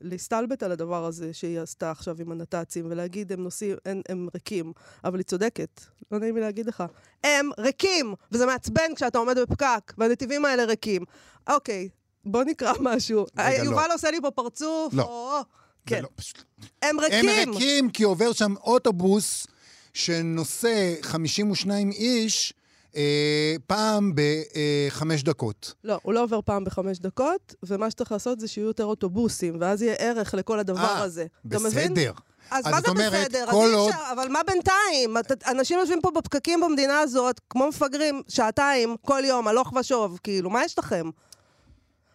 להסתלבט 0.00 0.62
על 0.62 0.72
הדבר 0.72 1.04
הזה 1.04 1.32
שהיא 1.32 1.60
עשתה 1.60 1.90
עכשיו 1.90 2.16
עם 2.20 2.32
הנת"צים, 2.32 2.86
ולהגיד, 2.90 3.32
הם 3.32 3.42
נוסעים, 3.42 3.76
הם, 3.86 4.00
הם 4.08 4.28
ריקים. 4.34 4.72
אבל 5.04 5.18
היא 5.18 5.24
צודקת, 5.24 5.80
לא 6.12 6.18
נעים 6.18 6.34
לי 6.34 6.40
להגיד 6.40 6.66
לך. 6.66 6.84
הם 7.24 7.50
ריקים! 7.58 8.14
וזה 8.32 8.46
מעצבן 8.46 8.94
כשאתה 8.96 9.18
עומד 9.18 9.38
בפקק, 9.38 9.92
והנתיבים 9.98 10.44
האלה 10.44 10.64
ריקים. 10.64 11.04
אוקיי, 11.48 11.88
בוא 12.24 12.44
נקרא 12.44 12.72
משהו. 12.94 13.26
אה, 13.38 13.58
לא. 13.58 13.64
יובל 13.64 13.88
עושה 13.92 14.10
לי 14.10 14.20
פה 14.22 14.30
פרצוף. 14.30 14.94
לא. 14.94 15.02
או, 15.02 15.42
כן. 15.86 16.02
לא, 16.02 16.08
פשוט... 16.16 16.44
הם 16.82 16.98
הם 16.98 17.00
ריקים! 17.00 17.52
ריקים 17.54 17.90
כי 17.90 18.02
עובר 18.02 18.32
שם 18.32 18.54
אוטובוס 18.56 19.46
שנושא 19.94 20.94
52 21.02 21.90
איש 21.90 22.54
אה, 22.96 23.54
פעם 23.66 24.12
בחמש 24.14 25.22
דקות. 25.22 25.74
לא, 25.84 25.98
הוא 26.02 26.12
לא 26.12 26.22
עובר 26.22 26.40
פעם 26.44 26.64
בחמש 26.64 26.98
דקות, 26.98 27.54
ומה 27.62 27.90
שצריך 27.90 28.12
לעשות 28.12 28.40
זה 28.40 28.48
שיהיו 28.48 28.66
יותר 28.66 28.84
אוטובוסים, 28.84 29.56
ואז 29.60 29.82
יהיה 29.82 29.94
ערך 29.94 30.34
לכל 30.34 30.58
הדבר 30.58 30.78
אה, 30.84 31.02
הזה. 31.02 31.26
אתה 31.48 31.58
מבין? 31.58 31.94
בסדר. 31.94 32.12
אז 32.50 32.66
אז 32.66 32.72
מה 32.72 32.80
זה 32.80 32.88
אומרת, 32.90 33.12
בסדר? 33.30 33.46
כל 33.50 33.66
אז 33.66 33.74
עוד- 33.74 33.90
אפשר, 33.90 34.02
אבל 34.12 34.28
מה 34.28 34.40
בינתיים? 34.46 35.16
אנשים 35.50 35.78
יושבים 35.78 36.00
פה 36.00 36.10
בפקקים 36.10 36.60
במדינה 36.60 37.00
הזאת, 37.00 37.40
כמו 37.50 37.68
מפגרים, 37.68 38.22
שעתיים, 38.28 38.96
כל 39.02 39.22
יום, 39.26 39.48
הלוך 39.48 39.72
ושוב, 39.72 40.18
כאילו, 40.22 40.50
מה 40.50 40.64
יש 40.64 40.78
לכם? 40.78 41.10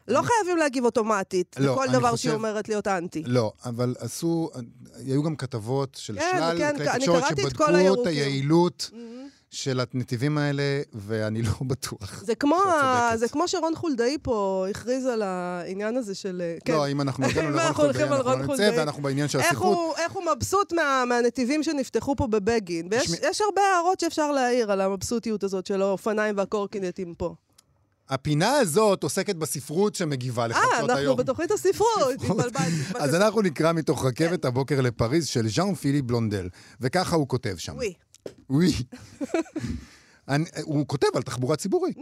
לא 0.09 0.21
חייבים 0.21 0.57
להגיב 0.57 0.85
אוטומטית 0.85 1.55
לא, 1.59 1.73
לכל 1.73 1.87
דבר 1.91 2.11
חושב- 2.11 2.23
שהיא 2.23 2.33
אומרת 2.33 2.69
להיות 2.69 2.87
אנטי. 2.87 3.23
לא, 3.25 3.51
אבל 3.65 3.95
עשו, 3.99 4.49
היו 5.05 5.23
גם 5.23 5.35
כתבות 5.35 5.95
של 6.01 6.15
כן, 6.15 6.37
שלל 6.37 6.57
כן, 6.57 6.75
כלי 6.77 6.89
אני 6.89 6.99
תקשורת 6.99 7.23
שבדקו 7.27 7.63
את. 8.01 8.07
היעילות 8.07 8.89
מהמם. 8.93 9.29
של 9.51 9.79
הנתיבים 9.93 10.37
האלה, 10.37 10.63
ואני 10.93 11.41
לא 11.41 11.51
בטוח. 11.61 12.23
זה 12.25 12.35
כמו, 12.35 12.55
ה-. 12.55 13.11
זה 13.15 13.27
כמו 13.29 13.47
שרון 13.47 13.75
חולדאי 13.75 14.17
פה 14.21 14.65
הכריז 14.69 15.05
על 15.05 15.21
העניין 15.21 15.97
הזה 15.97 16.15
של... 16.15 16.41
כן. 16.65 16.73
לא, 16.73 16.87
אם 16.87 17.01
אנחנו 17.01 17.25
הגענו 17.27 17.49
לרון 17.51 17.73
חולדאי, 17.73 18.03
אנחנו 18.03 18.31
לא 18.41 18.45
חולדאי. 18.45 18.77
ואנחנו 18.79 19.01
בעניין 19.03 19.27
של 19.27 19.39
הספרות. 19.39 19.97
איך 19.97 20.11
הוא 20.11 20.23
מבסוט 20.35 20.73
מה, 20.73 21.03
מהנתיבים 21.07 21.63
שנפתחו 21.63 22.15
פה 22.15 22.27
בבגין. 22.27 22.87
ויש 22.91 23.11
יש 23.29 23.41
הרבה 23.41 23.61
הערות 23.61 23.99
שאפשר 23.99 24.31
להעיר 24.31 24.71
על 24.71 24.81
המבסוטיות 24.81 25.43
הזאת 25.43 25.65
של 25.65 25.81
האופניים 25.81 26.37
והקורקינטים 26.37 27.13
פה. 27.17 27.35
הפינה 28.09 28.51
הזאת 28.51 29.03
עוסקת 29.03 29.35
בספרות 29.35 29.95
שמגיבה 29.95 30.41
אה, 30.43 30.45
אנחנו 30.79 30.93
היום. 30.93 31.17
בתוכנית 31.17 31.51
הספרות. 31.51 31.89
התבלבלתי. 32.23 32.59
אז 32.99 33.15
אנחנו 33.15 33.41
נקרא 33.41 33.73
מתוך 33.73 34.05
רכבת 34.05 34.45
הבוקר 34.45 34.81
לפריז 34.81 35.27
של 35.27 35.47
ז'אן 35.49 35.75
פיליפ 35.75 36.05
בלונדל, 36.05 36.49
וככה 36.81 37.15
הוא 37.15 37.27
כותב 37.27 37.55
שם. 37.57 37.75
אני- 40.27 40.45
הוא 40.63 40.87
כותב 40.87 41.07
על 41.15 41.21
תחבורה 41.21 41.55
ציבורית. 41.55 41.97
Mm. 41.97 42.01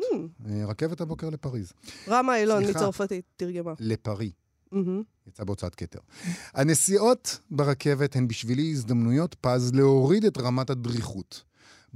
אה, 0.50 0.66
רכבת 0.66 1.02
הבוקר 1.02 1.30
לפריז. 1.30 1.72
רמה 2.08 2.38
אילון. 2.38 2.64
מצרפתית 2.70 3.26
תרגמה. 3.38 3.74
לפרי. 3.80 4.32
יצא 5.28 5.44
בהוצאת 5.44 5.76
כתר. 5.76 6.00
הנסיעות 6.54 7.40
ברכבת 7.52 8.16
הן 8.16 8.28
בשבילי 8.28 8.72
הזדמנויות 8.72 9.36
פז 9.42 9.72
להוריד 9.74 10.26
את 10.26 10.38
רמת 10.38 10.70
הדריכות. 10.70 11.44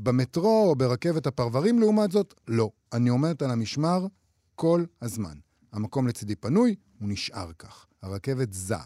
במטרו 0.04 0.70
או 0.70 0.76
ברכבת 0.76 1.28
הפרברים, 1.28 1.80
לעומת 1.80 2.12
זאת, 2.12 2.34
לא. 2.48 2.70
אני 2.94 3.10
עומדת 3.10 3.42
על 3.42 3.52
המשמר 3.52 4.08
כל 4.56 4.84
הזמן. 5.02 5.38
המקום 5.74 6.08
לצידי 6.08 6.36
פנוי, 6.36 6.76
הוא 7.00 7.10
נשאר 7.10 7.52
כך. 7.60 7.86
הרכבת 8.02 8.54
זע. 8.54 8.80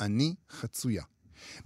אני 0.00 0.34
חצויה. 0.50 1.02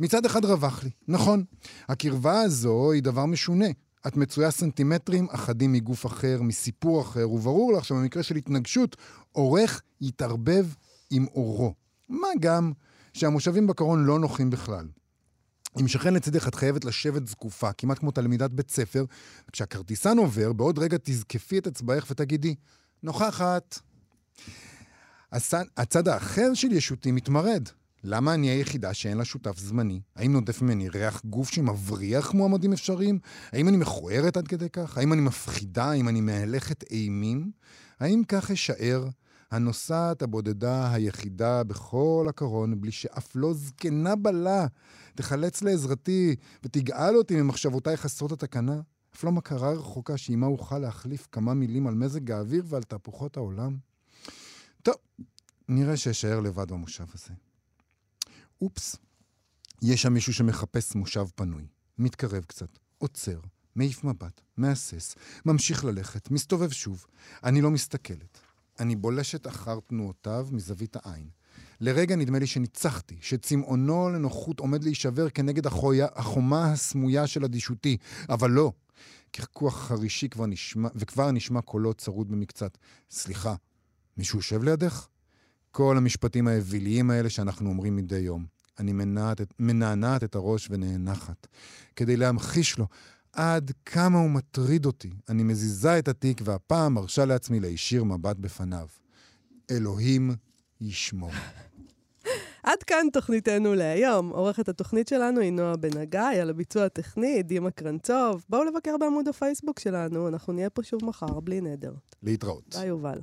מצד 0.01 0.27
אחד 0.27 0.45
רווח 0.45 0.85
לי, 0.85 0.91
נכון. 1.09 1.45
הקרבה 1.89 2.41
הזו 2.41 2.93
היא 2.93 3.03
דבר 3.03 3.27
משונה. 3.27 3.67
את 4.07 4.17
מצויה 4.17 4.51
סנטימטרים 4.51 5.29
אחדים 5.31 5.73
מגוף 5.73 6.07
אחר, 6.07 6.43
מסיפור 6.43 7.01
אחר, 7.01 7.31
וברור 7.31 7.73
לך 7.73 7.85
שבמקרה 7.85 8.23
של 8.23 8.37
התנגשות, 8.37 8.97
עורך 9.33 9.83
יתערבב 10.01 10.67
עם 11.11 11.27
אורו. 11.35 11.75
מה 12.09 12.29
גם 12.41 12.73
שהמושבים 13.13 13.67
בקרון 13.67 14.05
לא 14.05 14.19
נוחים 14.19 14.51
בכלל. 14.51 14.87
אם 15.81 15.89
שכן 15.89 16.15
לצדך 16.15 16.49
את 16.49 16.55
חייבת 16.55 16.85
לשבת 16.85 17.27
זקופה, 17.27 17.73
כמעט 17.73 17.99
כמו 17.99 18.11
תלמידת 18.11 18.51
בית 18.51 18.71
ספר, 18.71 19.05
כשהכרטיסן 19.53 20.19
עובר, 20.19 20.53
בעוד 20.53 20.79
רגע 20.79 20.97
תזקפי 21.03 21.59
את 21.59 21.67
אצבעך 21.67 22.07
ותגידי, 22.11 22.55
נוכחת. 23.03 23.79
הצד, 25.33 25.65
הצד 25.77 26.09
האחר 26.09 26.55
של 26.55 26.73
ישותי 26.73 27.13
מתמרד. 27.13 27.69
למה 28.05 28.35
אני 28.35 28.51
היחידה 28.51 28.95
שאין 28.95 29.19
לה 29.19 29.25
שותף 29.25 29.59
זמני? 29.59 30.01
האם 30.17 30.33
נודף 30.33 30.63
ממני 30.63 30.89
ריח 30.89 31.23
גוף 31.25 31.51
שמבריח 31.51 32.35
מועמדים 32.35 32.73
אפשריים? 32.73 33.19
האם 33.53 33.69
אני 33.69 33.77
מכוערת 33.77 34.37
עד 34.37 34.49
כדי 34.49 34.69
כך? 34.69 34.99
האם 34.99 35.13
אני 35.13 35.21
מפחידה? 35.21 35.85
האם 35.85 36.09
אני 36.09 36.21
מהלכת 36.21 36.85
אימים? 36.91 37.51
האם 38.01 38.23
כך 38.29 38.51
אשאר 38.51 39.09
הנוסעת 39.53 40.23
הבודדה 40.23 40.93
היחידה 40.93 41.65
בכל 41.65 42.27
הקרון, 42.29 42.81
בלי 42.81 42.93
שאף 42.93 43.33
לא 43.35 43.55
זקנה 43.55 44.17
בלה 44.17 44.67
תחלץ 45.15 45.63
לעזרתי 45.63 46.37
ותגאל 46.63 47.17
אותי 47.17 47.43
ממחשבותיי 47.43 47.97
חסרות 47.97 48.33
התקנה? 48.33 48.81
אף 49.15 49.25
לא 49.25 49.33
מכרה 49.33 49.73
רחוקה 49.73 50.17
שעימה 50.17 50.47
אוכל 50.47 50.79
להחליף 50.79 51.29
כמה 51.33 51.55
מילים 51.55 51.87
על 51.87 51.95
מזג 51.95 52.31
האוויר 52.31 52.65
ועל 52.67 52.83
תהפוכות 52.83 53.37
העולם? 53.37 53.77
טוב, 54.83 54.95
נראה 55.69 55.97
שאשאר 55.97 56.41
לבד 56.41 56.73
במושב 56.73 57.07
הזה. 57.15 57.35
אופס, 58.63 58.97
יש 59.83 60.03
שם 60.03 60.13
מישהו 60.13 60.33
שמחפש 60.33 60.95
מושב 60.95 61.25
פנוי, 61.35 61.67
מתקרב 61.99 62.45
קצת, 62.45 62.79
עוצר, 62.99 63.41
מעיף 63.77 64.05
מבט, 64.05 64.41
מהסס, 64.57 65.15
ממשיך 65.47 65.85
ללכת, 65.85 66.31
מסתובב 66.31 66.71
שוב. 66.71 67.07
אני 67.45 67.61
לא 67.61 67.71
מסתכלת. 67.71 68.42
אני 68.81 68.97
בולשת 68.97 69.47
אחר 69.47 69.79
תנועותיו 69.87 70.49
מזווית 70.51 70.97
העין. 71.03 71.29
לרגע 71.81 72.17
נדמה 72.17 72.39
לי 72.39 72.47
שניצחתי, 72.47 73.17
שצמאונו 73.21 74.11
לנוחות 74.11 74.61
עומד 74.61 74.85
להישבר 74.85 75.31
כנגד 75.31 75.67
החויה, 75.67 76.07
החומה 76.15 76.73
הסמויה 76.73 77.27
של 77.27 77.45
אדישותי, 77.45 77.97
אבל 78.29 78.51
לא. 78.51 78.73
קרקוח 79.31 79.79
חרישי 79.79 80.29
כבר 80.29 80.47
נשמע, 80.47 80.89
וכבר 80.95 81.31
נשמע 81.31 81.61
קולות 81.61 81.99
צרוד 81.99 82.29
במקצת. 82.29 82.79
סליחה, 83.11 83.55
מישהו 84.17 84.39
יושב 84.39 84.63
לידך? 84.63 85.07
כל 85.71 85.97
המשפטים 85.97 86.49
האוויליים 86.49 87.11
האלה 87.11 87.31
שאנחנו 87.31 87.69
אומרים 87.69 87.97
מדי 87.97 88.19
יום. 88.19 88.47
אני 88.79 88.93
מנענעת 89.59 90.25
את 90.25 90.35
הראש 90.35 90.69
ונאנחת. 90.71 91.47
כדי 91.97 92.17
להמחיש 92.17 92.79
לו 92.79 92.87
עד 93.33 93.73
כמה 93.87 94.19
הוא 94.19 94.31
מטריד 94.31 94.87
אותי, 94.87 95.11
אני 95.29 95.43
מזיזה 95.43 95.99
את 95.99 96.09
התיק 96.09 96.41
והפעם 96.45 96.95
מרשה 96.95 97.25
לעצמי 97.25 97.61
להישיר 97.61 98.05
מבט 98.05 98.37
בפניו. 98.37 98.87
אלוהים 99.71 100.31
ישמור. 100.81 101.31
עד 102.63 102.83
כאן 102.83 103.07
תוכניתנו 103.13 103.75
להיום. 103.75 104.29
עורכת 104.29 104.69
התוכנית 104.69 105.09
שלנו 105.09 105.41
היא 105.41 105.53
נועה 105.53 105.77
בן 105.77 105.99
הגיא, 105.99 106.21
על 106.21 106.51
הביצוע 106.51 106.85
הטכני, 106.85 107.43
דימה 107.43 107.71
קרנצוב. 107.71 108.45
בואו 108.49 108.65
לבקר 108.65 108.97
בעמוד 109.01 109.29
הפייסבוק 109.29 109.81
שלנו, 109.81 110.29
אנחנו 110.29 110.53
נהיה 110.53 110.71
פה 110.71 110.83
שוב 110.83 111.05
מחר, 111.05 111.41
בלי 111.41 111.61
נדר. 111.61 111.93
להתראות. 112.23 112.77
ביי, 112.77 112.89
יובל. 112.89 113.21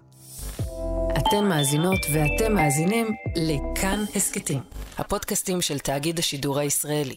אתן 1.17 1.45
מאזינות 1.49 1.99
ואתם 2.13 2.53
מאזינים 2.53 3.07
לכאן 3.35 4.03
הסכתים, 4.15 4.59
הפודקאסטים 4.97 5.61
של 5.61 5.79
תאגיד 5.79 6.19
השידור 6.19 6.59
הישראלי. 6.59 7.15